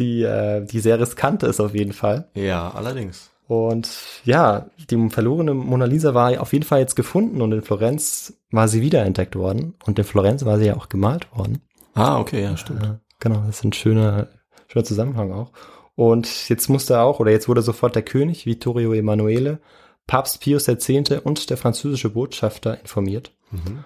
die, 0.00 0.22
äh, 0.22 0.64
die 0.64 0.80
sehr 0.80 0.98
riskant 0.98 1.44
ist 1.44 1.60
auf 1.60 1.72
jeden 1.72 1.92
Fall. 1.92 2.28
Ja, 2.34 2.70
allerdings. 2.70 3.30
Und 3.46 3.88
ja, 4.24 4.66
die 4.90 5.08
verlorene 5.08 5.54
Mona 5.54 5.84
Lisa 5.84 6.14
war 6.14 6.40
auf 6.40 6.52
jeden 6.52 6.64
Fall 6.64 6.80
jetzt 6.80 6.96
gefunden 6.96 7.40
und 7.40 7.52
in 7.52 7.62
Florenz 7.62 8.34
war 8.50 8.66
sie 8.66 8.82
wiederentdeckt 8.82 9.36
worden. 9.36 9.74
Und 9.86 9.98
in 9.98 10.04
Florenz 10.04 10.44
war 10.44 10.58
sie 10.58 10.66
ja 10.66 10.76
auch 10.76 10.88
gemalt 10.88 11.28
worden. 11.34 11.62
Ah, 11.94 12.18
okay, 12.18 12.42
ja, 12.42 12.56
stimmt. 12.56 12.82
Ja, 12.82 13.00
genau, 13.20 13.42
das 13.46 13.58
ist 13.58 13.64
ein 13.64 13.72
schöner, 13.72 14.28
schöner 14.66 14.84
Zusammenhang 14.84 15.32
auch. 15.32 15.52
Und 15.94 16.48
jetzt 16.48 16.68
musste 16.68 17.00
auch, 17.00 17.20
oder 17.20 17.30
jetzt 17.30 17.48
wurde 17.48 17.62
sofort 17.62 17.94
der 17.94 18.02
König, 18.02 18.46
Vittorio 18.46 18.92
Emanuele, 18.92 19.60
Papst 20.06 20.40
Pius 20.40 20.66
X. 20.66 20.90
und 21.22 21.50
der 21.50 21.56
französische 21.56 22.10
Botschafter 22.10 22.80
informiert. 22.80 23.32
Mhm. 23.50 23.84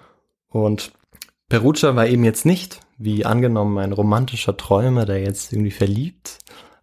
Und 0.49 0.91
Perugia 1.53 1.95
war 1.95 2.07
eben 2.07 2.23
jetzt 2.23 2.47
nicht, 2.47 2.79
wie 2.97 3.27
angenommen, 3.27 3.77
ein 3.77 3.91
romantischer 3.91 4.57
Träumer, 4.57 5.05
der 5.05 5.21
jetzt 5.21 5.53
irgendwie 5.53 5.69
verliebt 5.69 6.39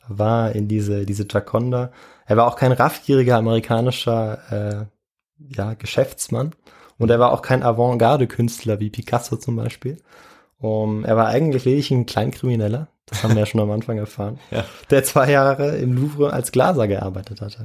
war 0.06 0.52
in 0.52 0.68
diese, 0.68 1.04
diese 1.04 1.26
Gioconda. 1.26 1.90
Er 2.24 2.36
war 2.36 2.46
auch 2.46 2.54
kein 2.54 2.70
raffgieriger 2.70 3.36
amerikanischer 3.36 4.38
äh, 4.78 5.54
ja, 5.56 5.74
Geschäftsmann. 5.74 6.54
Und 6.98 7.10
er 7.10 7.18
war 7.18 7.32
auch 7.32 7.42
kein 7.42 7.64
Avantgarde-Künstler 7.64 8.78
wie 8.78 8.90
Picasso 8.90 9.34
zum 9.34 9.56
Beispiel. 9.56 10.00
Um, 10.60 11.04
er 11.04 11.16
war 11.16 11.26
eigentlich 11.26 11.64
lediglich 11.64 11.90
ein 11.90 12.06
Kleinkrimineller. 12.06 12.86
Das 13.06 13.24
haben 13.24 13.34
wir 13.34 13.40
ja 13.40 13.46
schon 13.46 13.62
am 13.62 13.72
Anfang 13.72 13.98
erfahren. 13.98 14.38
Ja. 14.52 14.66
Der 14.90 15.02
zwei 15.02 15.32
Jahre 15.32 15.78
im 15.78 15.94
Louvre 15.94 16.32
als 16.32 16.52
Glaser 16.52 16.86
gearbeitet 16.86 17.40
hatte. 17.40 17.64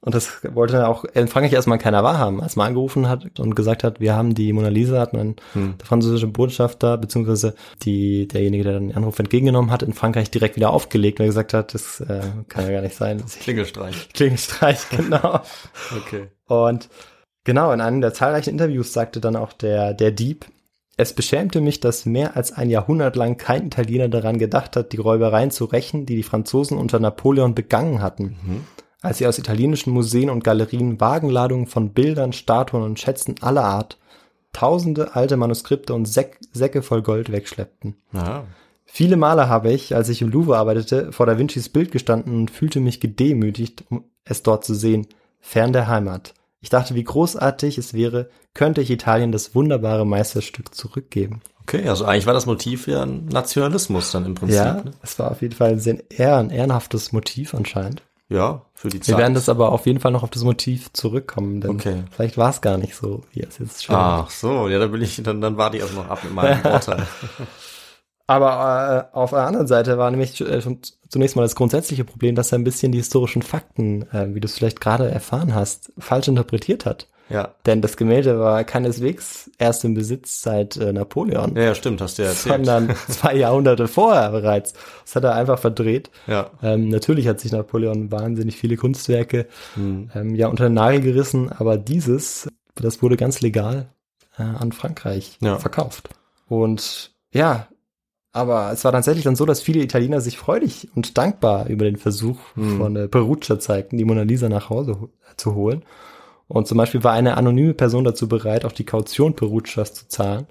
Und 0.00 0.14
das 0.14 0.44
wollte 0.54 0.86
auch 0.86 1.04
in 1.04 1.26
Frankreich 1.26 1.52
erstmal 1.52 1.78
keiner 1.78 2.04
wahrhaben. 2.04 2.40
Als 2.40 2.54
man 2.54 2.68
angerufen 2.68 3.08
hat 3.08 3.40
und 3.40 3.56
gesagt 3.56 3.82
hat, 3.82 3.98
wir 3.98 4.14
haben 4.14 4.34
die 4.34 4.52
Mona 4.52 4.68
Lisa, 4.68 5.00
hat 5.00 5.12
man 5.12 5.34
Hm. 5.54 5.74
der 5.78 5.86
französische 5.86 6.28
Botschafter, 6.28 6.96
beziehungsweise 6.98 7.54
die, 7.82 8.28
derjenige, 8.28 8.62
der 8.62 8.74
dann 8.74 8.88
den 8.88 8.96
Anruf 8.96 9.18
entgegengenommen 9.18 9.72
hat, 9.72 9.82
in 9.82 9.94
Frankreich 9.94 10.30
direkt 10.30 10.54
wieder 10.54 10.70
aufgelegt, 10.70 11.18
weil 11.18 11.26
er 11.26 11.30
gesagt 11.30 11.52
hat, 11.52 11.74
das 11.74 12.00
äh, 12.00 12.20
kann 12.48 12.64
ja 12.66 12.72
gar 12.72 12.82
nicht 12.82 12.94
sein. 12.94 13.22
Klingelstreich. 13.40 14.08
Klingelstreich, 14.14 14.88
genau. 14.90 15.40
Okay. 15.96 16.28
Und 16.46 16.88
genau, 17.42 17.72
in 17.72 17.80
einem 17.80 18.00
der 18.00 18.14
zahlreichen 18.14 18.50
Interviews 18.50 18.92
sagte 18.92 19.20
dann 19.20 19.34
auch 19.34 19.52
der, 19.52 19.94
der 19.94 20.12
Dieb, 20.12 20.46
es 20.96 21.12
beschämte 21.12 21.60
mich, 21.60 21.80
dass 21.80 22.06
mehr 22.06 22.36
als 22.36 22.52
ein 22.52 22.70
Jahrhundert 22.70 23.14
lang 23.14 23.36
kein 23.36 23.66
Italiener 23.66 24.08
daran 24.08 24.38
gedacht 24.38 24.76
hat, 24.76 24.92
die 24.92 24.96
Räubereien 24.96 25.52
zu 25.52 25.64
rächen, 25.64 26.06
die 26.06 26.16
die 26.16 26.24
Franzosen 26.24 26.76
unter 26.76 26.98
Napoleon 26.98 27.54
begangen 27.54 28.02
hatten. 28.02 28.36
Als 29.00 29.18
sie 29.18 29.26
aus 29.26 29.38
italienischen 29.38 29.92
Museen 29.92 30.28
und 30.30 30.42
Galerien 30.42 31.00
Wagenladungen 31.00 31.66
von 31.66 31.90
Bildern, 31.90 32.32
Statuen 32.32 32.82
und 32.82 32.98
Schätzen 32.98 33.36
aller 33.40 33.64
Art, 33.64 33.98
tausende 34.52 35.14
alte 35.14 35.36
Manuskripte 35.36 35.94
und 35.94 36.06
Säck, 36.06 36.38
Säcke 36.52 36.82
voll 36.82 37.02
Gold 37.02 37.30
wegschleppten. 37.30 37.96
Ah. 38.12 38.42
Viele 38.84 39.16
Male 39.16 39.48
habe 39.48 39.70
ich, 39.70 39.94
als 39.94 40.08
ich 40.08 40.22
im 40.22 40.30
Louvre 40.30 40.56
arbeitete, 40.56 41.12
vor 41.12 41.26
Da 41.26 41.38
Vincis 41.38 41.68
Bild 41.68 41.92
gestanden 41.92 42.34
und 42.34 42.50
fühlte 42.50 42.80
mich 42.80 43.00
gedemütigt, 43.00 43.84
um 43.90 44.04
es 44.24 44.42
dort 44.42 44.64
zu 44.64 44.74
sehen, 44.74 45.06
fern 45.40 45.72
der 45.72 45.86
Heimat. 45.86 46.34
Ich 46.60 46.70
dachte, 46.70 46.94
wie 46.94 47.04
großartig 47.04 47.78
es 47.78 47.94
wäre, 47.94 48.30
könnte 48.54 48.80
ich 48.80 48.90
Italien 48.90 49.30
das 49.30 49.54
wunderbare 49.54 50.06
Meisterstück 50.06 50.74
zurückgeben. 50.74 51.40
Okay, 51.62 51.86
also 51.86 52.06
eigentlich 52.06 52.26
war 52.26 52.32
das 52.34 52.46
Motiv 52.46 52.88
ja 52.88 53.02
ein 53.02 53.26
Nationalismus 53.26 54.10
dann 54.10 54.24
im 54.24 54.34
Prinzip. 54.34 54.56
Ja, 54.56 54.74
Ne? 54.82 54.92
es 55.02 55.18
war 55.18 55.30
auf 55.30 55.42
jeden 55.42 55.54
Fall 55.54 55.72
ein 55.72 55.80
sehr 55.80 56.02
ehren, 56.10 56.50
ehrenhaftes 56.50 57.12
Motiv 57.12 57.54
anscheinend. 57.54 58.02
Ja 58.28 58.62
für 58.74 58.90
die 58.90 58.98
Wir 58.98 59.02
Zeit. 59.02 59.18
werden 59.18 59.34
das 59.34 59.48
aber 59.48 59.72
auf 59.72 59.86
jeden 59.86 60.00
Fall 60.00 60.12
noch 60.12 60.22
auf 60.22 60.30
das 60.30 60.44
Motiv 60.44 60.92
zurückkommen, 60.92 61.60
denn 61.60 61.70
Okay. 61.72 62.04
vielleicht 62.10 62.36
war 62.38 62.50
es 62.50 62.60
gar 62.60 62.78
nicht 62.78 62.94
so, 62.94 63.22
wie 63.32 63.40
es 63.42 63.58
jetzt 63.58 63.84
schon 63.84 63.94
Ach 63.96 64.30
so, 64.30 64.68
ja, 64.68 64.78
da 64.78 64.86
bin 64.86 65.02
ich, 65.02 65.22
dann, 65.22 65.40
dann 65.40 65.56
warte 65.56 65.76
ich 65.76 65.82
erst 65.82 65.94
noch 65.94 66.08
ab 66.08 66.22
mit 66.24 66.32
meinem 66.34 66.64
Urteil. 66.72 67.06
Aber 68.26 69.08
äh, 69.12 69.16
auf 69.16 69.30
der 69.30 69.46
anderen 69.46 69.66
Seite 69.66 69.96
war 69.96 70.10
nämlich 70.10 70.38
äh, 70.40 70.60
schon 70.60 70.80
zunächst 71.08 71.34
mal 71.36 71.42
das 71.42 71.54
grundsätzliche 71.56 72.04
Problem, 72.04 72.34
dass 72.34 72.52
er 72.52 72.58
ein 72.58 72.64
bisschen 72.64 72.92
die 72.92 72.98
historischen 72.98 73.40
Fakten, 73.42 74.02
äh, 74.12 74.34
wie 74.34 74.40
du 74.40 74.46
es 74.46 74.54
vielleicht 74.56 74.80
gerade 74.80 75.10
erfahren 75.10 75.54
hast, 75.54 75.92
falsch 75.98 76.28
interpretiert 76.28 76.84
hat. 76.84 77.08
Ja. 77.28 77.54
Denn 77.66 77.82
das 77.82 77.96
Gemälde 77.96 78.38
war 78.38 78.64
keineswegs 78.64 79.50
erst 79.58 79.84
im 79.84 79.94
Besitz 79.94 80.40
seit 80.42 80.76
äh, 80.76 80.92
Napoleon. 80.92 81.56
Ja, 81.56 81.74
stimmt, 81.74 82.00
hast 82.00 82.18
du 82.18 82.22
ja 82.22 82.28
erzählt. 82.28 82.66
Sondern 82.66 82.94
zwei 83.08 83.36
Jahrhunderte 83.36 83.88
vorher 83.88 84.30
bereits. 84.30 84.74
Das 85.04 85.16
hat 85.16 85.24
er 85.24 85.34
einfach 85.34 85.58
verdreht. 85.58 86.10
Ja. 86.26 86.50
Ähm, 86.62 86.88
natürlich 86.88 87.28
hat 87.28 87.40
sich 87.40 87.52
Napoleon 87.52 88.10
wahnsinnig 88.10 88.56
viele 88.56 88.76
Kunstwerke 88.76 89.46
mhm. 89.76 90.10
ähm, 90.14 90.34
ja 90.34 90.48
unter 90.48 90.64
den 90.64 90.74
Nagel 90.74 91.00
gerissen, 91.00 91.50
aber 91.52 91.76
dieses, 91.76 92.48
das 92.74 93.02
wurde 93.02 93.16
ganz 93.16 93.40
legal 93.40 93.88
äh, 94.38 94.42
an 94.42 94.72
Frankreich 94.72 95.38
ja. 95.40 95.58
verkauft. 95.58 96.08
Und 96.48 97.12
ja, 97.32 97.68
aber 98.32 98.72
es 98.72 98.84
war 98.84 98.92
tatsächlich 98.92 99.24
dann 99.24 99.36
so, 99.36 99.46
dass 99.46 99.60
viele 99.60 99.82
Italiener 99.82 100.20
sich 100.20 100.38
freudig 100.38 100.88
und 100.94 101.18
dankbar 101.18 101.66
über 101.68 101.84
den 101.84 101.96
Versuch 101.96 102.38
mhm. 102.54 102.78
von 102.78 102.96
äh, 102.96 103.08
Perugia 103.08 103.58
zeigten, 103.58 103.98
die 103.98 104.04
Mona 104.04 104.22
Lisa 104.22 104.48
nach 104.48 104.70
Hause 104.70 105.08
zu 105.36 105.54
holen. 105.54 105.82
Und 106.48 106.66
zum 106.66 106.78
Beispiel 106.78 107.04
war 107.04 107.12
eine 107.12 107.36
anonyme 107.36 107.74
Person 107.74 108.04
dazu 108.04 108.26
bereit, 108.26 108.64
auch 108.64 108.72
die 108.72 108.86
Kaution 108.86 109.36
Perugias 109.36 109.94
zu 109.94 110.08
zahlen. 110.08 110.46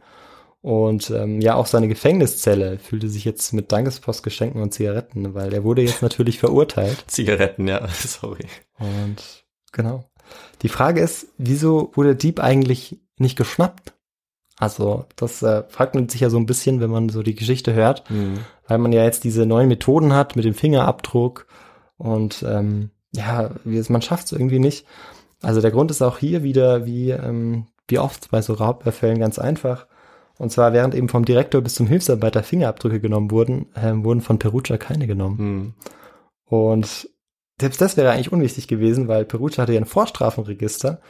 Und 0.62 1.10
ähm, 1.12 1.42
ja, 1.42 1.56
auch 1.56 1.66
seine 1.66 1.88
Gefängniszelle 1.88 2.78
fühlte 2.80 3.10
sich 3.10 3.26
jetzt 3.26 3.54
mit 3.54 3.72
Dankespostgeschenken 3.72 4.62
und 4.62 4.74
Zigaretten, 4.74 5.34
weil 5.34 5.54
er 5.54 5.64
wurde 5.64 5.82
jetzt 5.82 6.02
natürlich 6.02 6.40
verurteilt. 6.40 7.04
Zigaretten, 7.08 7.68
ja, 7.68 7.88
sorry. 7.94 8.46
Und 8.80 9.46
genau. 9.72 10.04
Die 10.62 10.70
Frage 10.70 11.02
ist, 11.02 11.28
wieso 11.38 11.92
wurde 11.94 12.16
Dieb 12.16 12.40
eigentlich 12.40 13.00
nicht 13.18 13.38
geschnappt? 13.38 13.94
Also 14.60 15.06
das 15.16 15.42
äh, 15.44 15.64
fragt 15.70 15.96
man 15.96 16.10
sich 16.10 16.22
ja 16.22 16.30
so 16.30 16.38
ein 16.38 16.48
bisschen, 16.48 16.80
wenn 16.82 16.90
man 16.90 17.10
so 17.10 17.22
die 17.22 17.36
Geschichte 17.36 17.74
hört, 17.74 18.10
mhm. 18.10 18.40
weil 18.68 18.80
man 18.80 18.92
ja 18.92 19.04
jetzt 19.04 19.24
diese 19.24 19.46
neuen 19.46 19.70
Methoden 19.70 20.14
hat 20.14 20.36
mit 20.36 20.46
dem 20.46 20.56
Fingerabdruck 20.56 21.48
und 21.98 22.44
ähm, 22.48 22.90
ja, 23.14 23.52
man 23.64 24.02
schafft 24.02 24.26
es 24.26 24.32
irgendwie 24.32 24.60
nicht. 24.60 24.86
Also 25.42 25.62
der 25.62 25.72
Grund 25.72 25.92
ist 25.92 26.02
auch 26.02 26.18
hier 26.18 26.44
wieder, 26.44 26.86
wie, 26.86 27.12
ähm, 27.12 27.68
wie 27.88 28.00
oft 28.00 28.32
bei 28.32 28.42
so 28.42 28.54
Raubüberfällen, 28.54 29.20
ganz 29.20 29.40
einfach. 29.40 29.88
Und 30.38 30.52
zwar, 30.52 30.74
während 30.74 30.96
eben 30.96 31.10
vom 31.10 31.26
Direktor 31.26 31.62
bis 31.62 31.76
zum 31.76 31.88
Hilfsarbeiter 31.88 32.44
Fingerabdrücke 32.44 33.00
genommen 33.00 33.32
wurden, 33.32 33.68
ähm, 33.76 34.04
wurden 34.04 34.22
von 34.22 34.40
Perugia 34.40 34.78
keine 34.78 35.08
genommen. 35.08 35.38
Mhm. 35.38 35.74
Und 36.46 37.10
selbst 37.60 37.82
das 37.82 37.98
wäre 37.98 38.12
eigentlich 38.12 38.32
unwichtig 38.32 38.68
gewesen, 38.68 39.08
weil 39.08 39.26
Perugia 39.26 39.64
hatte 39.64 39.74
ja 39.74 39.80
ein 39.80 39.86
Vorstrafenregister 39.86 41.02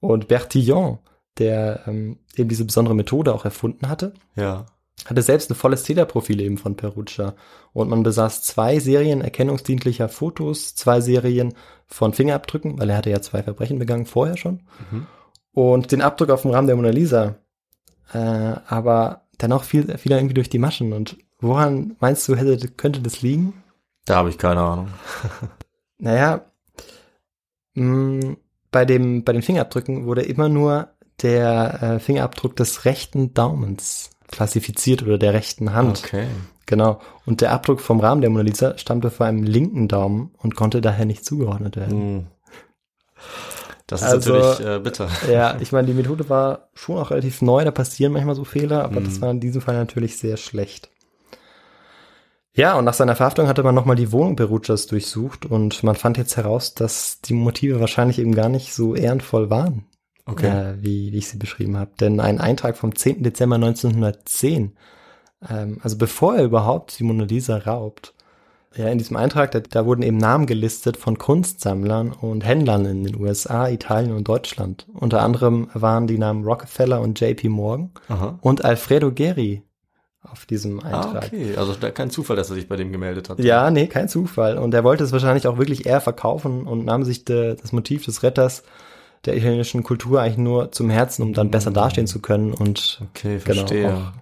und 0.00 0.28
Bertillon, 0.28 0.98
der 1.38 1.82
ähm, 1.86 2.18
eben 2.36 2.48
diese 2.48 2.64
besondere 2.64 2.94
Methode 2.94 3.34
auch 3.34 3.44
erfunden 3.44 3.88
hatte, 3.88 4.14
ja 4.36 4.66
hatte 5.04 5.22
selbst 5.22 5.50
ein 5.50 5.54
volles 5.54 5.82
Täterprofil 5.82 6.40
eben 6.40 6.58
von 6.58 6.76
Perugia. 6.76 7.34
Und 7.72 7.90
man 7.90 8.02
besaß 8.02 8.42
zwei 8.42 8.78
Serien 8.78 9.20
erkennungsdienlicher 9.20 10.08
Fotos, 10.08 10.74
zwei 10.74 11.00
Serien 11.00 11.54
von 11.86 12.12
Fingerabdrücken, 12.12 12.78
weil 12.78 12.90
er 12.90 12.96
hatte 12.96 13.10
ja 13.10 13.20
zwei 13.20 13.42
Verbrechen 13.42 13.78
begangen 13.78 14.06
vorher 14.06 14.36
schon. 14.36 14.62
Mhm. 14.90 15.06
Und 15.52 15.92
den 15.92 16.02
Abdruck 16.02 16.30
auf 16.30 16.42
dem 16.42 16.50
Rahmen 16.50 16.66
der 16.66 16.76
Mona 16.76 16.90
Lisa. 16.90 17.36
Äh, 18.12 18.18
aber 18.18 19.22
dennoch 19.40 19.64
fiel, 19.64 19.96
fiel 19.98 20.12
er 20.12 20.18
irgendwie 20.18 20.34
durch 20.34 20.48
die 20.48 20.58
Maschen. 20.58 20.92
Und 20.92 21.16
woran 21.40 21.96
meinst 22.00 22.26
du, 22.28 22.34
hätte, 22.34 22.68
könnte 22.68 23.00
das 23.00 23.22
liegen? 23.22 23.62
Da 24.06 24.16
habe 24.16 24.30
ich 24.30 24.38
keine 24.38 24.60
Ahnung. 24.60 24.88
naja, 25.98 26.46
mh, 27.74 28.36
bei, 28.70 28.84
dem, 28.84 29.24
bei 29.24 29.32
den 29.32 29.42
Fingerabdrücken 29.42 30.06
wurde 30.06 30.22
immer 30.22 30.48
nur 30.48 30.88
der 31.22 31.82
äh, 31.82 31.98
Fingerabdruck 31.98 32.56
des 32.56 32.84
rechten 32.84 33.34
Daumens 33.34 34.10
klassifiziert 34.28 35.02
oder 35.02 35.18
der 35.18 35.34
rechten 35.34 35.72
Hand. 35.72 36.02
Okay. 36.04 36.26
Genau. 36.66 37.00
Und 37.24 37.40
der 37.40 37.52
Abdruck 37.52 37.80
vom 37.80 38.00
Rahmen 38.00 38.20
der 38.20 38.30
Mona 38.30 38.42
Lisa 38.42 38.76
stammte 38.76 39.10
vor 39.10 39.26
einem 39.26 39.44
linken 39.44 39.88
Daumen 39.88 40.32
und 40.38 40.56
konnte 40.56 40.80
daher 40.80 41.04
nicht 41.04 41.24
zugeordnet 41.24 41.76
werden. 41.76 42.00
Hm. 42.00 42.26
Das 43.86 44.02
ist 44.02 44.08
also, 44.08 44.34
natürlich 44.34 44.66
äh, 44.66 44.78
bitter. 44.80 45.08
Ja, 45.30 45.56
ich 45.60 45.70
meine, 45.70 45.86
die 45.86 45.94
Methode 45.94 46.28
war 46.28 46.70
schon 46.74 46.98
auch 46.98 47.12
relativ 47.12 47.40
neu, 47.40 47.64
da 47.64 47.70
passieren 47.70 48.12
manchmal 48.12 48.34
so 48.34 48.44
Fehler, 48.44 48.82
aber 48.82 48.96
hm. 48.96 49.04
das 49.04 49.20
war 49.20 49.30
in 49.30 49.40
diesem 49.40 49.62
Fall 49.62 49.76
natürlich 49.76 50.18
sehr 50.18 50.36
schlecht. 50.36 50.90
Ja, 52.52 52.74
und 52.78 52.86
nach 52.86 52.94
seiner 52.94 53.14
Verhaftung 53.14 53.48
hatte 53.48 53.62
man 53.62 53.74
nochmal 53.74 53.96
die 53.96 54.12
Wohnung 54.12 54.34
Perugias 54.34 54.86
durchsucht 54.86 55.44
und 55.44 55.82
man 55.82 55.94
fand 55.94 56.16
jetzt 56.16 56.38
heraus, 56.38 56.74
dass 56.74 57.20
die 57.20 57.34
Motive 57.34 57.80
wahrscheinlich 57.80 58.18
eben 58.18 58.34
gar 58.34 58.48
nicht 58.48 58.72
so 58.72 58.94
ehrenvoll 58.94 59.50
waren, 59.50 59.84
okay. 60.26 60.48
äh, 60.48 60.74
wie, 60.82 61.12
wie 61.12 61.18
ich 61.18 61.28
sie 61.28 61.38
beschrieben 61.38 61.76
habe. 61.76 61.92
Denn 62.00 62.20
ein 62.20 62.40
Eintrag 62.40 62.76
vom 62.76 62.94
10. 62.94 63.22
Dezember 63.22 63.56
1910, 63.56 64.76
ähm, 65.48 65.78
also 65.82 65.96
bevor 65.96 66.36
er 66.36 66.44
überhaupt 66.44 66.98
die 66.98 67.04
Mona 67.04 67.24
Lisa 67.24 67.56
raubt, 67.56 68.12
ja, 68.76 68.88
in 68.88 68.98
diesem 68.98 69.16
Eintrag, 69.16 69.52
da, 69.52 69.60
da 69.60 69.86
wurden 69.86 70.02
eben 70.02 70.18
Namen 70.18 70.44
gelistet 70.44 70.98
von 70.98 71.16
Kunstsammlern 71.16 72.12
und 72.12 72.44
Händlern 72.44 72.84
in 72.84 73.04
den 73.04 73.16
USA, 73.16 73.68
Italien 73.68 74.14
und 74.14 74.28
Deutschland. 74.28 74.86
Unter 74.92 75.22
anderem 75.22 75.70
waren 75.72 76.06
die 76.06 76.18
Namen 76.18 76.44
Rockefeller 76.44 77.00
und 77.00 77.18
JP 77.18 77.48
Morgan 77.48 77.90
Aha. 78.08 78.38
und 78.42 78.66
Alfredo 78.66 79.12
Geri 79.12 79.62
auf 80.22 80.44
diesem 80.44 80.80
ah, 80.80 80.86
Eintrag. 80.86 81.24
Ah, 81.24 81.26
okay, 81.26 81.56
also 81.56 81.74
kein 81.94 82.10
Zufall, 82.10 82.36
dass 82.36 82.50
er 82.50 82.56
sich 82.56 82.68
bei 82.68 82.76
dem 82.76 82.92
gemeldet 82.92 83.30
hat. 83.30 83.38
Ja, 83.38 83.70
nee, 83.70 83.86
kein 83.86 84.08
Zufall. 84.08 84.58
Und 84.58 84.74
er 84.74 84.84
wollte 84.84 85.04
es 85.04 85.12
wahrscheinlich 85.12 85.46
auch 85.46 85.56
wirklich 85.56 85.86
eher 85.86 86.02
verkaufen 86.02 86.66
und 86.66 86.84
nahm 86.84 87.04
sich 87.04 87.24
de, 87.24 87.54
das 87.54 87.72
Motiv 87.72 88.04
des 88.04 88.22
Retters 88.22 88.62
der 89.26 89.36
italienischen 89.36 89.82
Kultur 89.82 90.20
eigentlich 90.20 90.38
nur 90.38 90.72
zum 90.72 90.90
Herzen, 90.90 91.22
um 91.22 91.32
dann 91.32 91.50
besser 91.50 91.70
dastehen 91.70 92.06
zu 92.06 92.20
können 92.20 92.52
und 92.54 93.00
okay, 93.10 93.38
genau, 93.44 93.58
verstehe. 93.58 93.82
Genau, 93.88 93.98
auch 93.98 94.12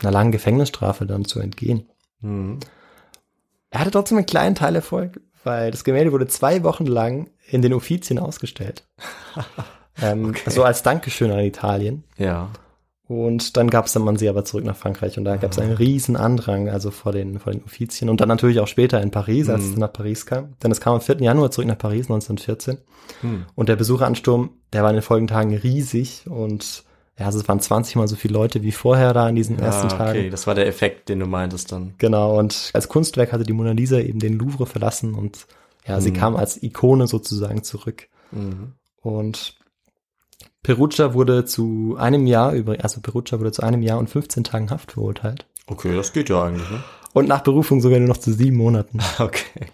einer 0.00 0.12
langen 0.12 0.32
Gefängnisstrafe 0.32 1.06
dann 1.06 1.24
zu 1.24 1.40
entgehen. 1.40 1.88
Mhm. 2.20 2.60
Er 3.70 3.80
hatte 3.80 3.90
trotzdem 3.90 4.18
einen 4.18 4.26
kleinen 4.26 4.54
Teilerfolg, 4.54 5.20
weil 5.42 5.70
das 5.70 5.84
Gemälde 5.84 6.12
wurde 6.12 6.26
zwei 6.26 6.62
Wochen 6.62 6.86
lang 6.86 7.30
in 7.46 7.62
den 7.62 7.72
Uffizien 7.72 8.18
ausgestellt. 8.18 8.84
ähm, 10.02 10.30
okay. 10.30 10.50
So 10.50 10.62
als 10.62 10.82
Dankeschön 10.82 11.30
an 11.30 11.40
Italien. 11.40 12.04
Ja. 12.16 12.50
Und 13.06 13.58
dann 13.58 13.68
gab 13.68 13.84
es 13.84 13.92
dann 13.92 14.02
man 14.02 14.16
sie 14.16 14.30
aber 14.30 14.46
zurück 14.46 14.64
nach 14.64 14.76
Frankreich 14.76 15.18
und 15.18 15.24
da 15.24 15.36
gab 15.36 15.52
es 15.52 15.58
einen 15.58 15.72
riesen 15.72 16.16
Andrang, 16.16 16.70
also 16.70 16.90
vor 16.90 17.12
den, 17.12 17.38
vor 17.38 17.52
den 17.52 17.62
Uffizien 17.62 18.08
und 18.08 18.20
dann 18.20 18.28
natürlich 18.28 18.60
auch 18.60 18.66
später 18.66 19.02
in 19.02 19.10
Paris, 19.10 19.50
als 19.50 19.64
mhm. 19.64 19.72
es 19.72 19.76
nach 19.76 19.92
Paris 19.92 20.24
kam. 20.24 20.54
Denn 20.62 20.70
es 20.70 20.80
kam 20.80 20.94
am 20.94 21.00
4. 21.02 21.20
Januar 21.20 21.50
zurück 21.50 21.68
nach 21.68 21.76
Paris 21.76 22.06
1914 22.06 22.78
mhm. 23.20 23.44
und 23.54 23.68
der 23.68 23.76
Besucheransturm, 23.76 24.50
der 24.72 24.82
war 24.82 24.90
in 24.90 24.96
den 24.96 25.02
folgenden 25.02 25.34
Tagen 25.34 25.54
riesig 25.54 26.24
und 26.30 26.84
ja, 27.18 27.26
also 27.26 27.38
es 27.38 27.46
waren 27.46 27.60
20 27.60 27.96
mal 27.96 28.08
so 28.08 28.16
viele 28.16 28.34
Leute 28.34 28.62
wie 28.62 28.72
vorher 28.72 29.12
da 29.12 29.28
in 29.28 29.36
diesen 29.36 29.58
ja, 29.58 29.66
ersten 29.66 29.88
Tagen. 29.90 30.18
Okay, 30.18 30.30
das 30.30 30.46
war 30.46 30.54
der 30.54 30.66
Effekt, 30.66 31.10
den 31.10 31.20
du 31.20 31.26
meintest 31.26 31.70
dann. 31.72 31.94
Genau, 31.98 32.38
und 32.38 32.70
als 32.72 32.88
Kunstwerk 32.88 33.32
hatte 33.32 33.44
die 33.44 33.52
Mona 33.52 33.72
Lisa 33.72 33.98
eben 33.98 34.18
den 34.18 34.38
Louvre 34.38 34.64
verlassen 34.66 35.14
und 35.14 35.46
ja, 35.86 35.96
mhm. 35.96 36.00
sie 36.00 36.12
kam 36.12 36.36
als 36.36 36.62
Ikone 36.62 37.06
sozusagen 37.06 37.62
zurück. 37.62 38.08
Mhm. 38.32 38.72
Und 39.02 39.56
Perugia 40.64 41.12
wurde 41.12 41.44
zu 41.44 41.94
einem 41.98 42.26
Jahr 42.26 42.52
über, 42.54 42.76
also 42.82 43.00
Perugia 43.00 43.38
wurde 43.38 43.52
zu 43.52 43.62
einem 43.62 43.82
Jahr 43.82 43.98
und 43.98 44.08
15 44.10 44.44
Tagen 44.44 44.70
Haft 44.70 44.92
verurteilt. 44.92 45.46
Okay, 45.66 45.94
das 45.94 46.12
geht 46.12 46.30
ja 46.30 46.42
eigentlich, 46.42 46.68
ne? 46.68 46.82
Und 47.12 47.28
nach 47.28 47.42
Berufung 47.42 47.80
sogar 47.80 48.00
nur 48.00 48.08
noch 48.08 48.16
zu 48.16 48.32
sieben 48.32 48.56
Monaten. 48.56 48.98
Okay. 49.20 49.66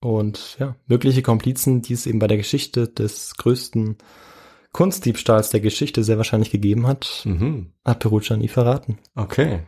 Und 0.00 0.56
ja, 0.60 0.76
mögliche 0.86 1.22
Komplizen, 1.22 1.82
die 1.82 1.92
es 1.92 2.06
eben 2.06 2.20
bei 2.20 2.28
der 2.28 2.36
Geschichte 2.36 2.86
des 2.86 3.34
größten 3.36 3.98
Kunstdiebstahls 4.70 5.50
der 5.50 5.58
Geschichte 5.58 6.04
sehr 6.04 6.18
wahrscheinlich 6.18 6.52
gegeben 6.52 6.86
hat, 6.86 7.22
mhm. 7.24 7.72
hat 7.84 7.98
Perugia 7.98 8.36
nie 8.36 8.46
verraten. 8.46 8.98
Okay. 9.16 9.66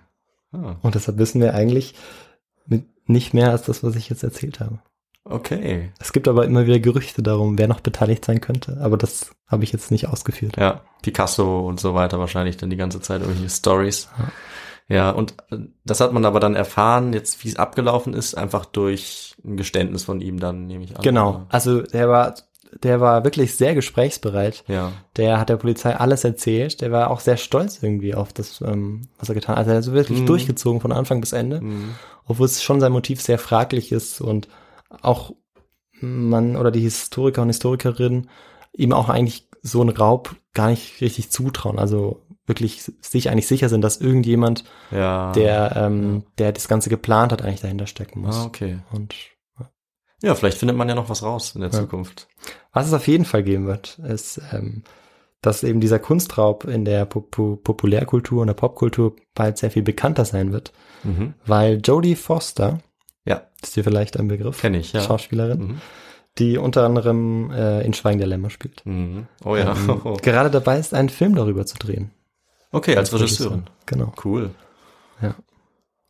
Ah. 0.52 0.76
Und 0.82 0.94
deshalb 0.94 1.18
wissen 1.18 1.40
wir 1.40 1.54
eigentlich 1.54 1.96
nicht 3.06 3.34
mehr 3.34 3.50
als 3.50 3.62
das, 3.62 3.82
was 3.82 3.96
ich 3.96 4.08
jetzt 4.08 4.22
erzählt 4.22 4.60
habe. 4.60 4.80
Okay. 5.24 5.92
Es 5.98 6.12
gibt 6.12 6.28
aber 6.28 6.44
immer 6.44 6.66
wieder 6.66 6.78
Gerüchte 6.78 7.22
darum, 7.22 7.58
wer 7.58 7.68
noch 7.68 7.80
beteiligt 7.80 8.24
sein 8.24 8.40
könnte, 8.40 8.78
aber 8.80 8.96
das 8.96 9.32
habe 9.46 9.64
ich 9.64 9.72
jetzt 9.72 9.90
nicht 9.90 10.08
ausgeführt. 10.08 10.56
Ja, 10.56 10.80
Picasso 11.02 11.60
und 11.60 11.78
so 11.78 11.94
weiter 11.94 12.18
wahrscheinlich 12.18 12.56
dann 12.56 12.70
die 12.70 12.76
ganze 12.76 13.00
Zeit 13.00 13.20
irgendwelche 13.20 13.50
Stories. 13.50 14.08
Ja. 14.18 14.28
Ja, 14.90 15.10
und 15.10 15.36
äh, 15.52 15.58
das 15.84 16.00
hat 16.00 16.12
man 16.12 16.24
aber 16.24 16.40
dann 16.40 16.56
erfahren, 16.56 17.12
jetzt 17.12 17.44
wie 17.44 17.48
es 17.48 17.56
abgelaufen 17.56 18.12
ist, 18.12 18.36
einfach 18.36 18.64
durch 18.64 19.36
ein 19.44 19.56
Geständnis 19.56 20.02
von 20.02 20.20
ihm 20.20 20.40
dann, 20.40 20.66
nehme 20.66 20.82
ich 20.82 20.96
an. 20.96 21.02
Genau, 21.02 21.46
also 21.48 21.82
der 21.82 22.08
war, 22.08 22.34
der 22.82 23.00
war 23.00 23.22
wirklich 23.22 23.54
sehr 23.54 23.76
gesprächsbereit. 23.76 24.64
Ja. 24.66 24.92
Der 25.16 25.38
hat 25.38 25.48
der 25.48 25.58
Polizei 25.58 25.94
alles 25.94 26.24
erzählt. 26.24 26.80
Der 26.80 26.90
war 26.90 27.10
auch 27.10 27.20
sehr 27.20 27.36
stolz 27.36 27.80
irgendwie 27.80 28.16
auf 28.16 28.32
das, 28.32 28.60
ähm, 28.62 29.02
was 29.16 29.28
er 29.28 29.36
getan 29.36 29.54
hat. 29.54 29.58
Also 29.58 29.70
er 29.70 29.76
hat 29.76 29.84
so 29.84 29.92
wirklich 29.92 30.22
mhm. 30.22 30.26
durchgezogen 30.26 30.80
von 30.80 30.90
Anfang 30.90 31.20
bis 31.20 31.32
Ende, 31.32 31.60
mhm. 31.60 31.94
obwohl 32.26 32.46
es 32.46 32.60
schon 32.60 32.80
sein 32.80 32.90
Motiv 32.90 33.22
sehr 33.22 33.38
fraglich 33.38 33.92
ist 33.92 34.20
und 34.20 34.48
auch 35.02 35.32
man 36.00 36.56
oder 36.56 36.70
die 36.70 36.80
Historiker 36.80 37.42
und 37.42 37.48
Historikerinnen 37.48 38.28
ihm 38.72 38.92
auch 38.92 39.08
eigentlich 39.08 39.48
so 39.62 39.80
einen 39.80 39.90
Raub 39.90 40.36
gar 40.54 40.70
nicht 40.70 41.00
richtig 41.00 41.30
zutrauen. 41.30 41.78
Also 41.78 42.22
wirklich 42.46 42.82
sich 43.00 43.30
eigentlich 43.30 43.46
sicher 43.46 43.68
sind, 43.68 43.82
dass 43.82 44.00
irgendjemand, 44.00 44.64
ja. 44.90 45.32
der, 45.32 45.76
ähm, 45.76 46.24
der 46.38 46.52
das 46.52 46.68
Ganze 46.68 46.90
geplant 46.90 47.32
hat, 47.32 47.42
eigentlich 47.42 47.60
dahinter 47.60 47.86
stecken 47.86 48.22
muss. 48.22 48.36
Ah, 48.36 48.44
okay. 48.44 48.78
Und 48.92 49.14
ja, 50.22 50.34
vielleicht 50.34 50.58
findet 50.58 50.76
man 50.76 50.88
ja 50.88 50.94
noch 50.94 51.08
was 51.08 51.22
raus 51.22 51.54
in 51.54 51.62
der 51.62 51.70
ja. 51.70 51.78
Zukunft. 51.78 52.28
Was 52.72 52.86
es 52.86 52.92
auf 52.92 53.06
jeden 53.08 53.24
Fall 53.24 53.42
geben 53.42 53.66
wird, 53.66 53.98
ist, 54.00 54.40
ähm, 54.52 54.82
dass 55.40 55.62
eben 55.62 55.80
dieser 55.80 55.98
Kunstraub 55.98 56.64
in 56.64 56.84
der 56.84 57.06
Pop 57.06 57.30
Populärkultur 57.30 58.42
und 58.42 58.48
der 58.48 58.54
Popkultur 58.54 59.16
bald 59.34 59.56
sehr 59.56 59.70
viel 59.70 59.82
bekannter 59.82 60.26
sein 60.26 60.52
wird, 60.52 60.72
mhm. 61.04 61.34
weil 61.46 61.80
Jodie 61.82 62.16
Foster, 62.16 62.68
ja. 62.68 62.78
Ist 63.62 63.76
dir 63.76 63.84
vielleicht 63.84 64.18
ein 64.18 64.28
Begriff? 64.28 64.60
Kenn 64.60 64.74
ich, 64.74 64.92
ja. 64.92 65.00
Schauspielerin. 65.02 65.58
Mhm. 65.60 65.80
die 66.38 66.58
unter 66.58 66.84
anderem 66.84 67.50
äh, 67.50 67.82
in 67.84 67.92
Schweigen 67.92 68.18
der 68.18 68.28
Lämmer 68.28 68.50
spielt. 68.50 68.86
Mhm. 68.86 69.26
Oh 69.44 69.56
ja. 69.56 69.74
Ähm, 69.74 70.00
gerade 70.22 70.50
dabei 70.50 70.78
ist, 70.78 70.94
einen 70.94 71.08
Film 71.08 71.34
darüber 71.34 71.66
zu 71.66 71.76
drehen. 71.78 72.10
okay, 72.72 72.96
als 72.96 73.12
Regisseurin. 73.12 73.64
Genau. 73.86 74.12
Cool. 74.24 74.50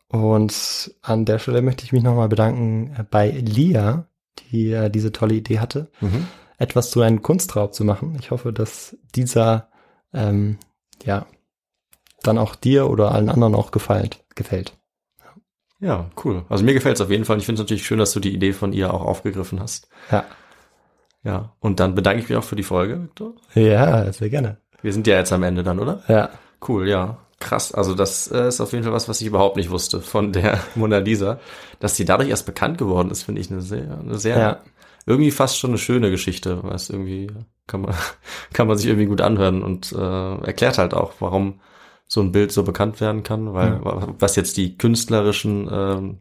Und 0.09 0.93
an 1.01 1.23
der 1.25 1.39
Stelle 1.39 1.61
möchte 1.61 1.85
ich 1.85 1.93
mich 1.93 2.03
nochmal 2.03 2.27
bedanken 2.27 2.93
äh, 2.97 3.03
bei 3.09 3.29
Lia, 3.29 4.07
die 4.51 4.71
äh, 4.71 4.89
diese 4.89 5.11
tolle 5.11 5.35
Idee 5.35 5.59
hatte, 5.59 5.89
Mhm. 6.01 6.27
etwas 6.57 6.91
zu 6.91 7.01
einem 7.01 7.21
Kunstraub 7.21 7.73
zu 7.73 7.85
machen. 7.85 8.17
Ich 8.19 8.29
hoffe, 8.31 8.51
dass 8.51 8.97
dieser 9.15 9.69
ähm, 10.13 10.57
ja 11.05 11.25
dann 12.23 12.37
auch 12.37 12.55
dir 12.55 12.89
oder 12.89 13.13
allen 13.13 13.29
anderen 13.29 13.55
auch 13.55 13.71
gefällt. 13.71 14.23
gefällt. 14.35 14.77
Ja, 15.81 16.09
cool. 16.23 16.45
Also 16.47 16.63
mir 16.63 16.73
gefällt 16.73 16.95
es 16.95 17.01
auf 17.01 17.09
jeden 17.09 17.25
Fall. 17.25 17.33
Und 17.35 17.39
ich 17.39 17.45
finde 17.45 17.59
es 17.61 17.65
natürlich 17.65 17.85
schön, 17.85 17.97
dass 17.99 18.13
du 18.13 18.19
die 18.19 18.33
Idee 18.33 18.53
von 18.53 18.71
ihr 18.71 18.93
auch 18.93 19.01
aufgegriffen 19.03 19.59
hast. 19.59 19.89
Ja. 20.11 20.23
Ja. 21.23 21.53
Und 21.59 21.79
dann 21.79 21.95
bedanke 21.95 22.21
ich 22.21 22.29
mich 22.29 22.37
auch 22.37 22.43
für 22.43 22.55
die 22.55 22.63
Folge, 22.63 23.01
Victor. 23.03 23.33
Ja, 23.55 24.11
sehr 24.13 24.29
gerne. 24.29 24.57
Wir 24.81 24.93
sind 24.93 25.07
ja 25.07 25.15
jetzt 25.17 25.33
am 25.33 25.43
Ende 25.43 25.63
dann, 25.63 25.79
oder? 25.79 26.03
Ja. 26.07 26.29
Cool, 26.67 26.87
ja. 26.87 27.17
Krass. 27.39 27.73
Also 27.73 27.95
das 27.95 28.27
äh, 28.31 28.47
ist 28.47 28.61
auf 28.61 28.71
jeden 28.71 28.83
Fall 28.83 28.93
was, 28.93 29.09
was 29.09 29.19
ich 29.21 29.27
überhaupt 29.27 29.55
nicht 29.57 29.71
wusste 29.71 30.01
von 30.01 30.31
der 30.31 30.59
Mona 30.75 30.99
Lisa. 30.99 31.39
Dass 31.79 31.95
sie 31.95 32.05
dadurch 32.05 32.29
erst 32.29 32.45
bekannt 32.45 32.77
geworden 32.77 33.09
ist, 33.09 33.23
finde 33.23 33.41
ich 33.41 33.49
eine 33.51 33.61
sehr, 33.61 33.99
eine 33.99 34.17
sehr, 34.19 34.37
Ja. 34.37 34.59
irgendwie 35.07 35.31
fast 35.31 35.57
schon 35.57 35.71
eine 35.71 35.79
schöne 35.79 36.11
Geschichte. 36.11 36.59
Was 36.63 36.91
irgendwie 36.91 37.31
kann 37.65 37.81
man, 37.81 37.95
kann 38.53 38.67
man 38.67 38.77
sich 38.77 38.85
irgendwie 38.87 39.07
gut 39.07 39.21
anhören 39.21 39.63
und 39.63 39.91
äh, 39.91 40.35
erklärt 40.45 40.77
halt 40.77 40.93
auch, 40.93 41.13
warum 41.19 41.59
so 42.13 42.19
ein 42.19 42.33
Bild 42.33 42.51
so 42.51 42.63
bekannt 42.63 42.99
werden 42.99 43.23
kann, 43.23 43.53
weil 43.53 43.79
was 44.19 44.35
jetzt 44.35 44.57
die 44.57 44.77
künstlerischen 44.77 45.69
ähm, 45.71 46.17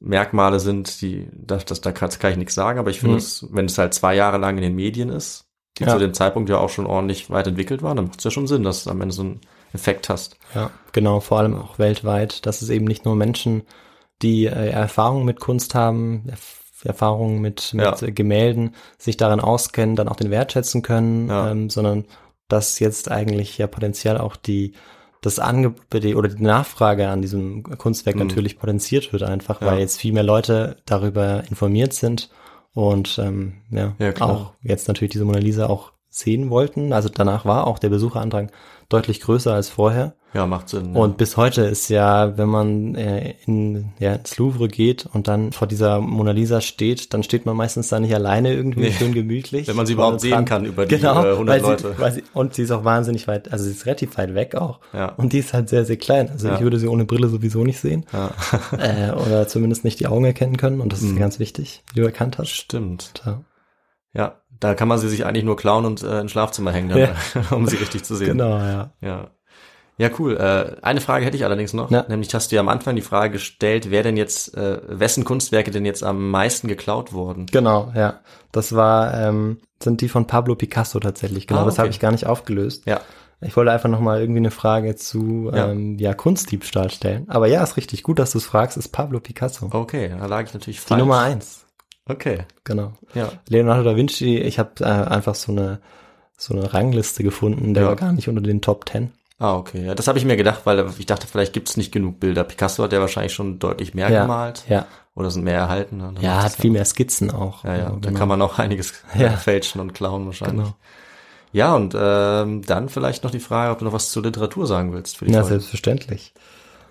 Merkmale 0.00 0.58
sind, 0.58 1.02
die, 1.02 1.28
das, 1.34 1.66
das, 1.66 1.82
da 1.82 1.92
kann, 1.92 2.08
kann 2.08 2.30
ich 2.30 2.38
nichts 2.38 2.54
sagen, 2.54 2.78
aber 2.78 2.88
ich 2.88 3.00
finde 3.00 3.12
Mhm. 3.16 3.18
es, 3.18 3.46
wenn 3.50 3.66
es 3.66 3.76
halt 3.76 3.92
zwei 3.92 4.14
Jahre 4.14 4.38
lang 4.38 4.56
in 4.56 4.62
den 4.62 4.74
Medien 4.74 5.10
ist, 5.10 5.44
die 5.78 5.84
Ja. 5.84 5.92
zu 5.92 5.98
dem 5.98 6.14
Zeitpunkt 6.14 6.48
ja 6.48 6.56
auch 6.56 6.70
schon 6.70 6.86
ordentlich 6.86 7.28
weit 7.28 7.46
entwickelt 7.46 7.82
waren, 7.82 7.96
dann 7.96 8.06
macht 8.06 8.20
es 8.20 8.24
ja 8.24 8.30
schon 8.30 8.46
Sinn, 8.46 8.62
dass 8.62 8.84
du 8.84 8.90
am 8.90 9.02
Ende 9.02 9.14
so 9.14 9.20
einen 9.20 9.40
Effekt 9.74 10.08
hast. 10.08 10.38
Ja, 10.54 10.70
genau, 10.92 11.20
vor 11.20 11.40
allem 11.40 11.56
auch 11.56 11.78
weltweit, 11.78 12.46
dass 12.46 12.62
es 12.62 12.70
eben 12.70 12.86
nicht 12.86 13.04
nur 13.04 13.16
Menschen, 13.16 13.64
die 14.22 14.46
äh, 14.46 14.70
Erfahrung 14.70 15.26
mit 15.26 15.40
Kunst 15.40 15.74
haben, 15.74 16.24
Erf 16.30 16.62
Erfahrungen 16.84 17.40
mit, 17.40 17.74
mit 17.74 17.84
Ja. 18.00 18.10
Gemälden, 18.10 18.74
sich 18.96 19.16
darin 19.16 19.40
auskennen, 19.40 19.96
dann 19.96 20.08
auch 20.08 20.16
den 20.16 20.30
wertschätzen 20.30 20.82
können, 20.82 21.28
Ja. 21.28 21.50
ähm, 21.50 21.68
sondern 21.68 22.04
dass 22.48 22.78
jetzt 22.78 23.10
eigentlich 23.10 23.58
ja 23.58 23.66
potenziell 23.66 24.18
auch 24.18 24.36
die 24.36 24.72
das 25.22 25.38
Angebot 25.38 26.04
oder 26.14 26.28
die 26.28 26.42
Nachfrage 26.42 27.08
an 27.08 27.20
diesem 27.22 27.62
Kunstwerk 27.64 28.16
Mhm. 28.16 28.26
natürlich 28.26 28.58
potenziert 28.58 29.12
wird 29.12 29.24
einfach, 29.24 29.60
Ja. 29.60 29.68
weil 29.68 29.78
jetzt 29.80 29.98
viel 29.98 30.12
mehr 30.12 30.22
Leute 30.22 30.76
darüber 30.86 31.42
informiert 31.48 31.92
sind 31.94 32.30
und 32.74 33.18
ähm, 33.18 33.54
ja, 33.70 33.94
Ja, 33.98 34.12
auch 34.20 34.52
jetzt 34.62 34.86
natürlich 34.86 35.12
diese 35.12 35.24
Mona 35.24 35.38
Lisa 35.38 35.66
auch 35.66 35.92
sehen 36.08 36.48
wollten. 36.50 36.92
Also 36.92 37.08
danach 37.08 37.44
war 37.44 37.66
auch 37.66 37.78
der 37.78 37.88
Besucherandrang 37.88 38.50
deutlich 38.88 39.20
größer 39.20 39.52
als 39.54 39.68
vorher. 39.68 40.14
Ja, 40.34 40.46
macht 40.46 40.68
Sinn. 40.68 40.92
ja. 40.94 41.00
Und 41.00 41.16
bis 41.16 41.38
heute 41.38 41.62
ist 41.62 41.88
ja, 41.88 42.36
wenn 42.36 42.48
man 42.48 42.94
äh, 42.94 43.34
in, 43.46 43.92
ja, 43.98 44.12
ins 44.14 44.36
Louvre 44.36 44.68
geht 44.68 45.06
und 45.06 45.28
dann 45.28 45.50
vor 45.52 45.66
dieser 45.66 46.00
Mona 46.00 46.32
Lisa 46.32 46.60
steht, 46.60 47.14
dann 47.14 47.22
steht 47.22 47.46
man 47.46 47.56
meistens 47.56 47.88
da 47.88 47.98
nicht 48.00 48.14
alleine 48.14 48.52
irgendwie 48.52 48.80
Nee. 48.80 48.92
schön 48.92 49.14
gemütlich. 49.14 49.66
Wenn 49.66 49.76
man 49.76 49.86
sie 49.86 49.94
überhaupt 49.94 50.20
sehen 50.20 50.44
kann 50.44 50.66
über 50.66 50.84
die 50.84 50.96
genau, 50.96 51.24
äh, 51.24 51.32
100 51.32 51.48
weil 51.48 51.62
Leute. 51.62 51.92
Sie, 51.94 51.98
weil 51.98 52.12
sie, 52.12 52.22
und 52.34 52.52
sie 52.54 52.62
ist 52.62 52.70
auch 52.70 52.84
wahnsinnig 52.84 53.26
weit, 53.28 53.50
also 53.50 53.64
sie 53.64 53.70
ist 53.70 53.86
relativ 53.86 54.18
weit 54.18 54.34
weg 54.34 54.54
auch. 54.56 54.80
Ja. 54.92 55.12
Und 55.12 55.32
die 55.32 55.38
ist 55.38 55.54
halt 55.54 55.70
sehr, 55.70 55.86
sehr 55.86 55.96
klein. 55.96 56.28
Also 56.28 56.48
Ja. 56.48 56.56
ich 56.56 56.60
würde 56.60 56.78
sie 56.78 56.88
ohne 56.88 57.06
Brille 57.06 57.28
sowieso 57.28 57.64
nicht 57.64 57.80
sehen. 57.80 58.04
ja. 58.12 58.30
äh, 58.78 59.12
oder 59.12 59.48
zumindest 59.48 59.84
nicht 59.84 60.00
die 60.00 60.06
Augen 60.06 60.26
erkennen 60.26 60.58
können. 60.58 60.82
Und 60.82 60.92
das 60.92 61.00
ist 61.00 61.12
Mhm. 61.14 61.18
ganz 61.18 61.38
wichtig, 61.38 61.82
wie 61.94 62.00
du 62.00 62.04
erkannt 62.06 62.36
hast. 62.36 62.50
Stimmt. 62.50 63.22
Ja. 63.24 63.42
Ja, 64.12 64.40
da 64.60 64.74
kann 64.74 64.88
man 64.88 64.98
sie 64.98 65.08
sich 65.08 65.24
eigentlich 65.26 65.44
nur 65.44 65.56
klauen 65.56 65.84
und 65.84 66.02
äh, 66.02 66.20
ins 66.20 66.32
Schlafzimmer 66.32 66.72
hängen, 66.72 66.88
dann, 66.90 66.98
Ja. 66.98 67.14
um 67.50 67.66
sie 67.66 67.76
richtig 67.76 68.04
zu 68.04 68.14
sehen. 68.16 68.28
Genau, 68.38 68.58
ja. 68.58 68.90
Ja. 69.00 69.30
Ja, 69.98 70.10
cool. 70.18 70.36
Äh, 70.36 70.76
eine 70.84 71.00
Frage 71.00 71.24
hätte 71.24 71.38
ich 71.38 71.44
allerdings 71.46 71.72
noch. 71.72 71.90
Ja. 71.90 72.04
Nämlich 72.06 72.34
hast 72.34 72.52
du 72.52 72.56
ja 72.56 72.60
am 72.60 72.68
Anfang 72.68 72.96
die 72.96 73.02
Frage 73.02 73.30
gestellt, 73.32 73.90
wer 73.90 74.02
denn 74.02 74.18
jetzt, 74.18 74.54
äh, 74.54 74.78
wessen 74.88 75.24
Kunstwerke 75.24 75.70
denn 75.70 75.86
jetzt 75.86 76.04
am 76.04 76.30
meisten 76.30 76.68
geklaut 76.68 77.14
wurden? 77.14 77.46
Genau, 77.46 77.92
ja. 77.94 78.20
Das 78.52 78.74
war, 78.74 79.14
ähm, 79.14 79.58
sind 79.82 80.02
die 80.02 80.08
von 80.10 80.26
Pablo 80.26 80.54
Picasso 80.54 81.00
tatsächlich. 81.00 81.46
Genau, 81.46 81.62
Ah, 81.62 81.64
das 81.64 81.74
okay. 81.74 81.80
habe 81.82 81.90
ich 81.90 82.00
gar 82.00 82.12
nicht 82.12 82.26
aufgelöst. 82.26 82.82
Ja. 82.86 83.00
Ich 83.40 83.56
wollte 83.56 83.70
einfach 83.72 83.88
nochmal 83.88 84.20
irgendwie 84.20 84.38
eine 84.40 84.50
Frage 84.50 84.96
zu 84.96 85.50
Ja. 85.54 85.70
ähm, 85.70 85.96
ja, 85.98 86.12
Kunstdiebstahl 86.14 86.90
stellen. 86.90 87.24
Aber 87.28 87.46
ja, 87.46 87.62
ist 87.62 87.76
richtig 87.78 88.02
gut, 88.02 88.18
dass 88.18 88.32
du 88.32 88.38
es 88.38 88.44
fragst, 88.46 88.76
ist 88.76 88.88
Pablo 88.88 89.20
Picasso. 89.20 89.68
Okay, 89.72 90.10
da 90.18 90.26
lag 90.26 90.44
ich 90.44 90.52
natürlich 90.54 90.80
Die 90.80 90.86
falsch. 90.88 91.00
Nummer 91.00 91.20
eins. 91.20 91.65
Okay, 92.08 92.38
Genau. 92.64 92.92
ja. 93.14 93.30
Leonardo 93.48 93.82
da 93.82 93.96
Vinci, 93.96 94.38
ich 94.38 94.58
habe 94.58 94.70
äh, 94.80 94.84
einfach 94.84 95.34
so 95.34 95.52
eine 95.52 95.80
so 96.38 96.54
eine 96.54 96.72
Rangliste 96.74 97.22
gefunden, 97.22 97.72
der 97.72 97.84
Ja. 97.84 97.88
war 97.88 97.96
gar 97.96 98.12
nicht 98.12 98.28
unter 98.28 98.42
den 98.42 98.60
Top 98.60 98.84
Ten. 98.84 99.10
Ah, 99.38 99.56
okay. 99.56 99.86
Ja, 99.86 99.94
das 99.94 100.06
habe 100.06 100.18
ich 100.18 100.24
mir 100.26 100.36
gedacht, 100.36 100.60
weil 100.64 100.86
ich 100.98 101.06
dachte, 101.06 101.26
vielleicht 101.26 101.52
gibt 101.54 101.68
es 101.70 101.76
nicht 101.78 101.92
genug 101.92 102.20
Bilder. 102.20 102.44
Picasso 102.44 102.82
hat 102.84 102.92
ja 102.92 103.00
wahrscheinlich 103.00 103.32
schon 103.32 103.58
deutlich 103.58 103.94
mehr 103.94 104.10
Ja, 104.10 104.22
gemalt. 104.22 104.64
ja. 104.68 104.86
Oder 105.14 105.30
sind 105.30 105.44
mehr 105.44 105.58
erhalten. 105.58 106.02
Ja, 106.20 106.42
hat 106.42 106.52
viel 106.52 106.70
mehr 106.70 106.84
Skizzen 106.84 107.30
auch. 107.30 107.64
Ja, 107.64 107.74
ja, 107.76 107.84
Also, 107.86 107.96
da 108.00 108.08
genau. 108.10 108.18
kann 108.18 108.28
man 108.28 108.42
auch 108.42 108.58
einiges 108.58 108.92
Ja. 109.18 109.28
äh, 109.28 109.36
fälschen 109.38 109.80
und 109.80 109.94
klauen 109.94 110.26
wahrscheinlich. 110.26 110.64
Genau. 110.66 110.76
Ja, 111.52 111.74
und 111.74 111.96
ähm, 111.98 112.62
dann 112.66 112.90
vielleicht 112.90 113.24
noch 113.24 113.30
die 113.30 113.40
Frage, 113.40 113.72
ob 113.72 113.78
du 113.78 113.86
noch 113.86 113.92
was 113.94 114.10
zur 114.10 114.22
Literatur 114.24 114.66
sagen 114.66 114.92
willst 114.92 115.16
für 115.16 115.24
die 115.24 115.32
Ja, 115.32 115.40
Folge. 115.40 115.54
selbstverständlich. 115.54 116.34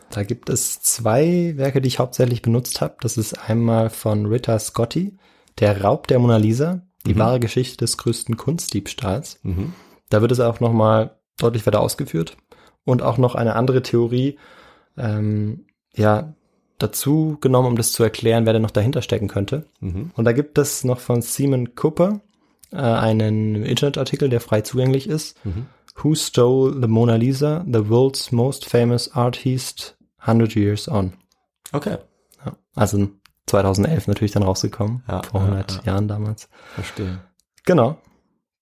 Da 0.10 0.24
gibt 0.24 0.50
es 0.50 0.82
zwei 0.82 1.54
Werke, 1.58 1.82
die 1.82 1.88
ich 1.88 2.00
hauptsächlich 2.00 2.42
benutzt 2.42 2.82
habe. 2.82 2.96
Das 3.02 3.18
ist 3.18 3.34
einmal 3.50 3.90
von 3.90 4.26
Rita 4.26 4.58
Scotti, 4.60 5.18
Der 5.60 5.82
Raub 5.82 6.08
der 6.08 6.20
Mona 6.20 6.38
Lisa, 6.38 6.82
die 7.06 7.14
Mhm. 7.14 7.20
wahre 7.20 7.40
Geschichte 7.40 7.78
des 7.78 7.98
größten 7.98 8.36
Kunstdiebstahls. 8.36 9.40
Mhm. 9.44 9.74
Da 10.10 10.22
wird 10.22 10.32
es 10.34 10.40
auch 10.42 10.60
nochmal 10.60 11.18
deutlich 11.38 11.66
weiter 11.66 11.80
ausgeführt. 11.80 12.36
Und 12.84 13.02
auch 13.02 13.18
noch 13.18 13.36
eine 13.36 13.56
andere 13.56 13.82
Theorie, 13.82 14.38
ähm, 14.98 15.66
ja, 15.96 16.34
dazu 16.78 17.38
genommen, 17.40 17.70
um 17.70 17.76
das 17.78 17.94
zu 17.94 18.04
erklären, 18.04 18.46
wer 18.46 18.52
denn 18.54 18.62
noch 18.62 18.72
dahinter 18.72 19.02
stecken 19.02 19.28
könnte. 19.30 19.66
Mhm. 19.80 20.12
Und 20.14 20.26
da 20.26 20.34
gibt 20.34 20.58
es 20.58 20.84
noch 20.84 21.00
von 21.00 21.22
Simon 21.22 21.74
Cooper 21.76 22.20
äh, 22.74 22.78
einen 22.78 23.64
Internetartikel, 23.64 24.28
der 24.30 24.42
frei 24.42 24.60
zugänglich 24.62 25.08
ist. 25.08 25.38
Mhm. 25.46 25.68
Who 26.04 26.14
Stole 26.16 26.74
the 26.82 26.88
Mona 26.88 27.16
Lisa? 27.16 27.64
The 27.72 27.90
World's 27.90 28.32
Most 28.32 28.66
Famous 28.66 29.12
Artist 29.16 29.98
100 30.20 30.56
Years 30.56 30.88
On. 30.90 31.14
Okay, 31.72 31.98
Ja, 32.46 32.54
also 32.76 33.08
2011 33.48 34.08
natürlich 34.08 34.32
dann 34.32 34.44
rausgekommen, 34.44 35.04
Ja, 35.08 35.22
vor 35.24 35.42
ja, 35.42 35.46
100 35.48 35.72
ja. 35.86 35.94
Jahren 35.94 36.08
damals. 36.08 36.50
verstehe. 36.74 37.20
Genau, 37.66 37.98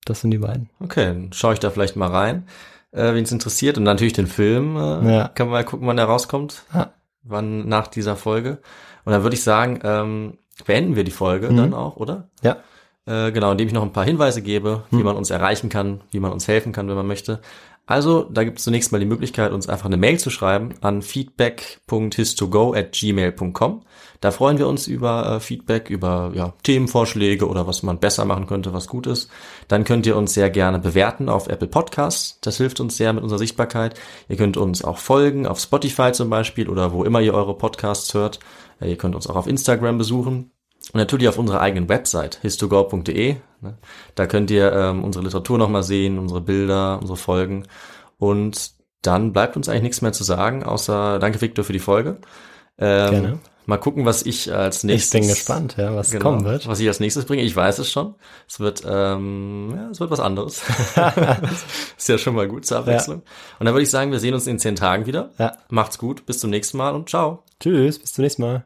das 0.06 0.22
sind 0.22 0.32
die 0.32 0.38
beiden. 0.38 0.70
Okay, 0.80 1.06
dann 1.06 1.34
schaue 1.34 1.54
ich 1.54 1.60
da 1.60 1.70
vielleicht 1.70 1.96
mal 1.96 2.10
rein, 2.10 2.48
äh, 2.92 3.14
wen 3.14 3.24
es 3.24 3.32
interessiert. 3.32 3.78
Und 3.78 3.84
natürlich 3.84 4.14
den 4.14 4.28
Film. 4.28 4.76
Äh, 4.78 5.14
Ja. 5.18 5.28
Kann 5.30 5.48
man 5.48 5.54
mal 5.54 5.64
gucken, 5.66 5.88
wann 5.88 5.98
der 5.98 6.06
rauskommt. 6.06 6.64
Ja. 6.74 6.94
Wann 7.24 7.68
nach 7.68 7.88
dieser 7.88 8.16
Folge. 8.16 8.60
Und 9.06 9.12
dann 9.14 9.24
würde 9.24 9.36
ich 9.36 9.44
sagen, 9.44 9.80
ähm, 9.84 10.38
beenden 10.66 10.96
wir 10.96 11.04
die 11.04 11.12
Folge 11.12 11.50
Mhm. 11.50 11.58
dann 11.58 11.74
auch, 11.74 11.96
oder? 11.98 12.30
Ja, 12.42 12.58
Äh, 13.06 13.32
genau, 13.32 13.52
indem 13.52 13.68
ich 13.68 13.74
noch 13.74 13.84
ein 13.84 13.92
paar 13.94 14.06
Hinweise 14.06 14.42
gebe, 14.42 14.84
wie 14.92 14.98
Hm. 14.98 15.04
man 15.04 15.18
uns 15.18 15.30
erreichen 15.30 15.70
kann, 15.70 16.02
wie 16.12 16.20
man 16.20 16.32
uns 16.32 16.48
helfen 16.48 16.72
kann, 16.72 16.88
wenn 16.88 16.96
man 16.96 17.08
möchte. 17.08 17.42
Also, 17.86 18.24
da 18.24 18.46
gibt 18.46 18.60
es 18.60 18.64
zunächst 18.64 18.94
mal 18.94 19.00
die 19.00 19.06
Möglichkeit, 19.06 19.52
uns 19.52 19.68
einfach 19.68 19.88
eine 19.88 19.98
Mail 19.98 20.18
zu 20.18 20.30
schreiben 20.30 20.70
an 20.80 21.02
feedback.histogo 21.02 22.74
at 22.74 22.94
gmail.com. 22.94 23.82
Da 24.22 24.32
freuen 24.32 24.58
wir 24.58 24.70
uns 24.70 24.88
über 24.88 25.36
äh, 25.36 25.40
Feedback, 25.42 25.90
über 25.90 26.32
ja, 26.34 26.54
Themenvorschläge 26.64 27.46
oder 27.46 27.68
was 27.68 27.84
man 27.84 28.00
besser 28.00 28.24
machen 28.24 28.48
könnte, 28.48 28.72
was 28.72 28.88
gut 28.88 29.06
ist. 29.06 29.30
Dann 29.68 29.84
könnt 29.84 30.06
ihr 30.06 30.16
uns 30.16 30.34
sehr 30.34 30.50
gerne 30.50 30.80
bewerten 30.80 31.28
auf 31.28 31.50
Apple 31.50 31.68
Podcasts. 31.68 32.40
Das 32.40 32.56
hilft 32.56 32.80
uns 32.80 32.96
sehr 32.96 33.12
mit 33.12 33.22
unserer 33.22 33.40
Sichtbarkeit. 33.40 34.00
Ihr 34.30 34.38
könnt 34.38 34.56
uns 34.56 34.82
auch 34.82 34.98
folgen, 34.98 35.46
auf 35.46 35.60
Spotify 35.60 36.14
zum 36.14 36.30
Beispiel 36.30 36.70
oder 36.70 36.94
wo 36.94 37.04
immer 37.04 37.20
ihr 37.20 37.34
eure 37.34 37.58
Podcasts 37.58 38.14
hört. 38.14 38.40
Äh, 38.80 38.92
ihr 38.92 38.98
könnt 38.98 39.14
uns 39.16 39.28
auch 39.28 39.36
auf 39.36 39.48
Instagram 39.48 39.98
besuchen. 39.98 40.53
Und 40.92 41.00
natürlich 41.00 41.28
auf 41.30 41.38
unserer 41.38 41.62
eigenen 41.62 41.88
Website, 41.88 42.40
histogor.de. 42.42 43.38
Ne? 43.62 43.78
Da 44.16 44.28
könnt 44.28 44.52
ihr 44.52 44.72
ähm, 44.74 45.04
unsere 45.04 45.24
Literatur 45.24 45.58
nochmal 45.58 45.84
sehen, 45.84 46.20
unsere 46.20 46.42
Bilder, 46.42 47.00
unsere 47.00 47.18
Folgen. 47.18 47.66
Und 48.18 48.72
dann 49.02 49.34
bleibt 49.34 49.56
uns 49.56 49.70
eigentlich 49.70 49.84
nichts 49.84 50.02
mehr 50.02 50.14
zu 50.14 50.24
sagen, 50.24 50.64
außer 50.64 51.20
danke 51.20 51.42
Victor 51.42 51.64
für 51.64 51.74
die 51.74 51.80
Folge. 51.80 52.20
Ähm, 52.78 53.12
Gerne. 53.12 53.40
Mal 53.66 53.78
gucken, 53.78 54.06
was 54.06 54.24
ich 54.24 54.54
als 54.54 54.78
ich 54.80 54.84
nächstes... 54.84 55.12
bin 55.12 55.30
gespannt, 55.30 55.76
ja, 55.78 55.96
was 55.96 56.12
Genau, 56.12 56.24
kommen 56.24 56.44
wird. 56.44 56.68
Was 56.68 56.82
ich 56.82 56.88
als 56.88 57.00
nächstes 57.00 57.24
bringe, 57.26 57.44
ich 57.44 57.56
weiß 57.56 57.80
es 57.80 57.90
schon. 57.90 58.16
Es 58.48 58.60
wird, 58.60 58.84
ähm, 58.86 59.74
ja, 59.74 59.90
es 59.90 60.02
wird 60.02 60.12
was 60.12 60.20
anderes. 60.20 60.64
ist 61.98 62.10
ja 62.10 62.18
schon 62.18 62.36
mal 62.36 62.48
gut 62.48 62.66
zur 62.66 62.80
Abwechslung. 62.80 63.22
Und 63.60 63.66
dann 63.66 63.74
würde 63.74 63.84
ich 63.84 63.90
sagen, 63.90 64.12
wir 64.12 64.20
sehen 64.20 64.34
uns 64.34 64.48
in 64.48 64.60
zehn 64.60 64.76
Tagen 64.76 65.06
wieder. 65.06 65.32
Ja. 65.38 65.54
Macht's 65.70 65.98
gut, 65.98 66.26
bis 66.26 66.40
zum 66.40 66.50
nächsten 66.50 66.78
Mal 66.78 66.94
und 66.94 67.10
ciao. 67.10 67.44
Tschüss, 67.62 68.00
bis 68.00 68.12
zum 68.12 68.24
nächsten 68.24 68.42
Mal. 68.42 68.66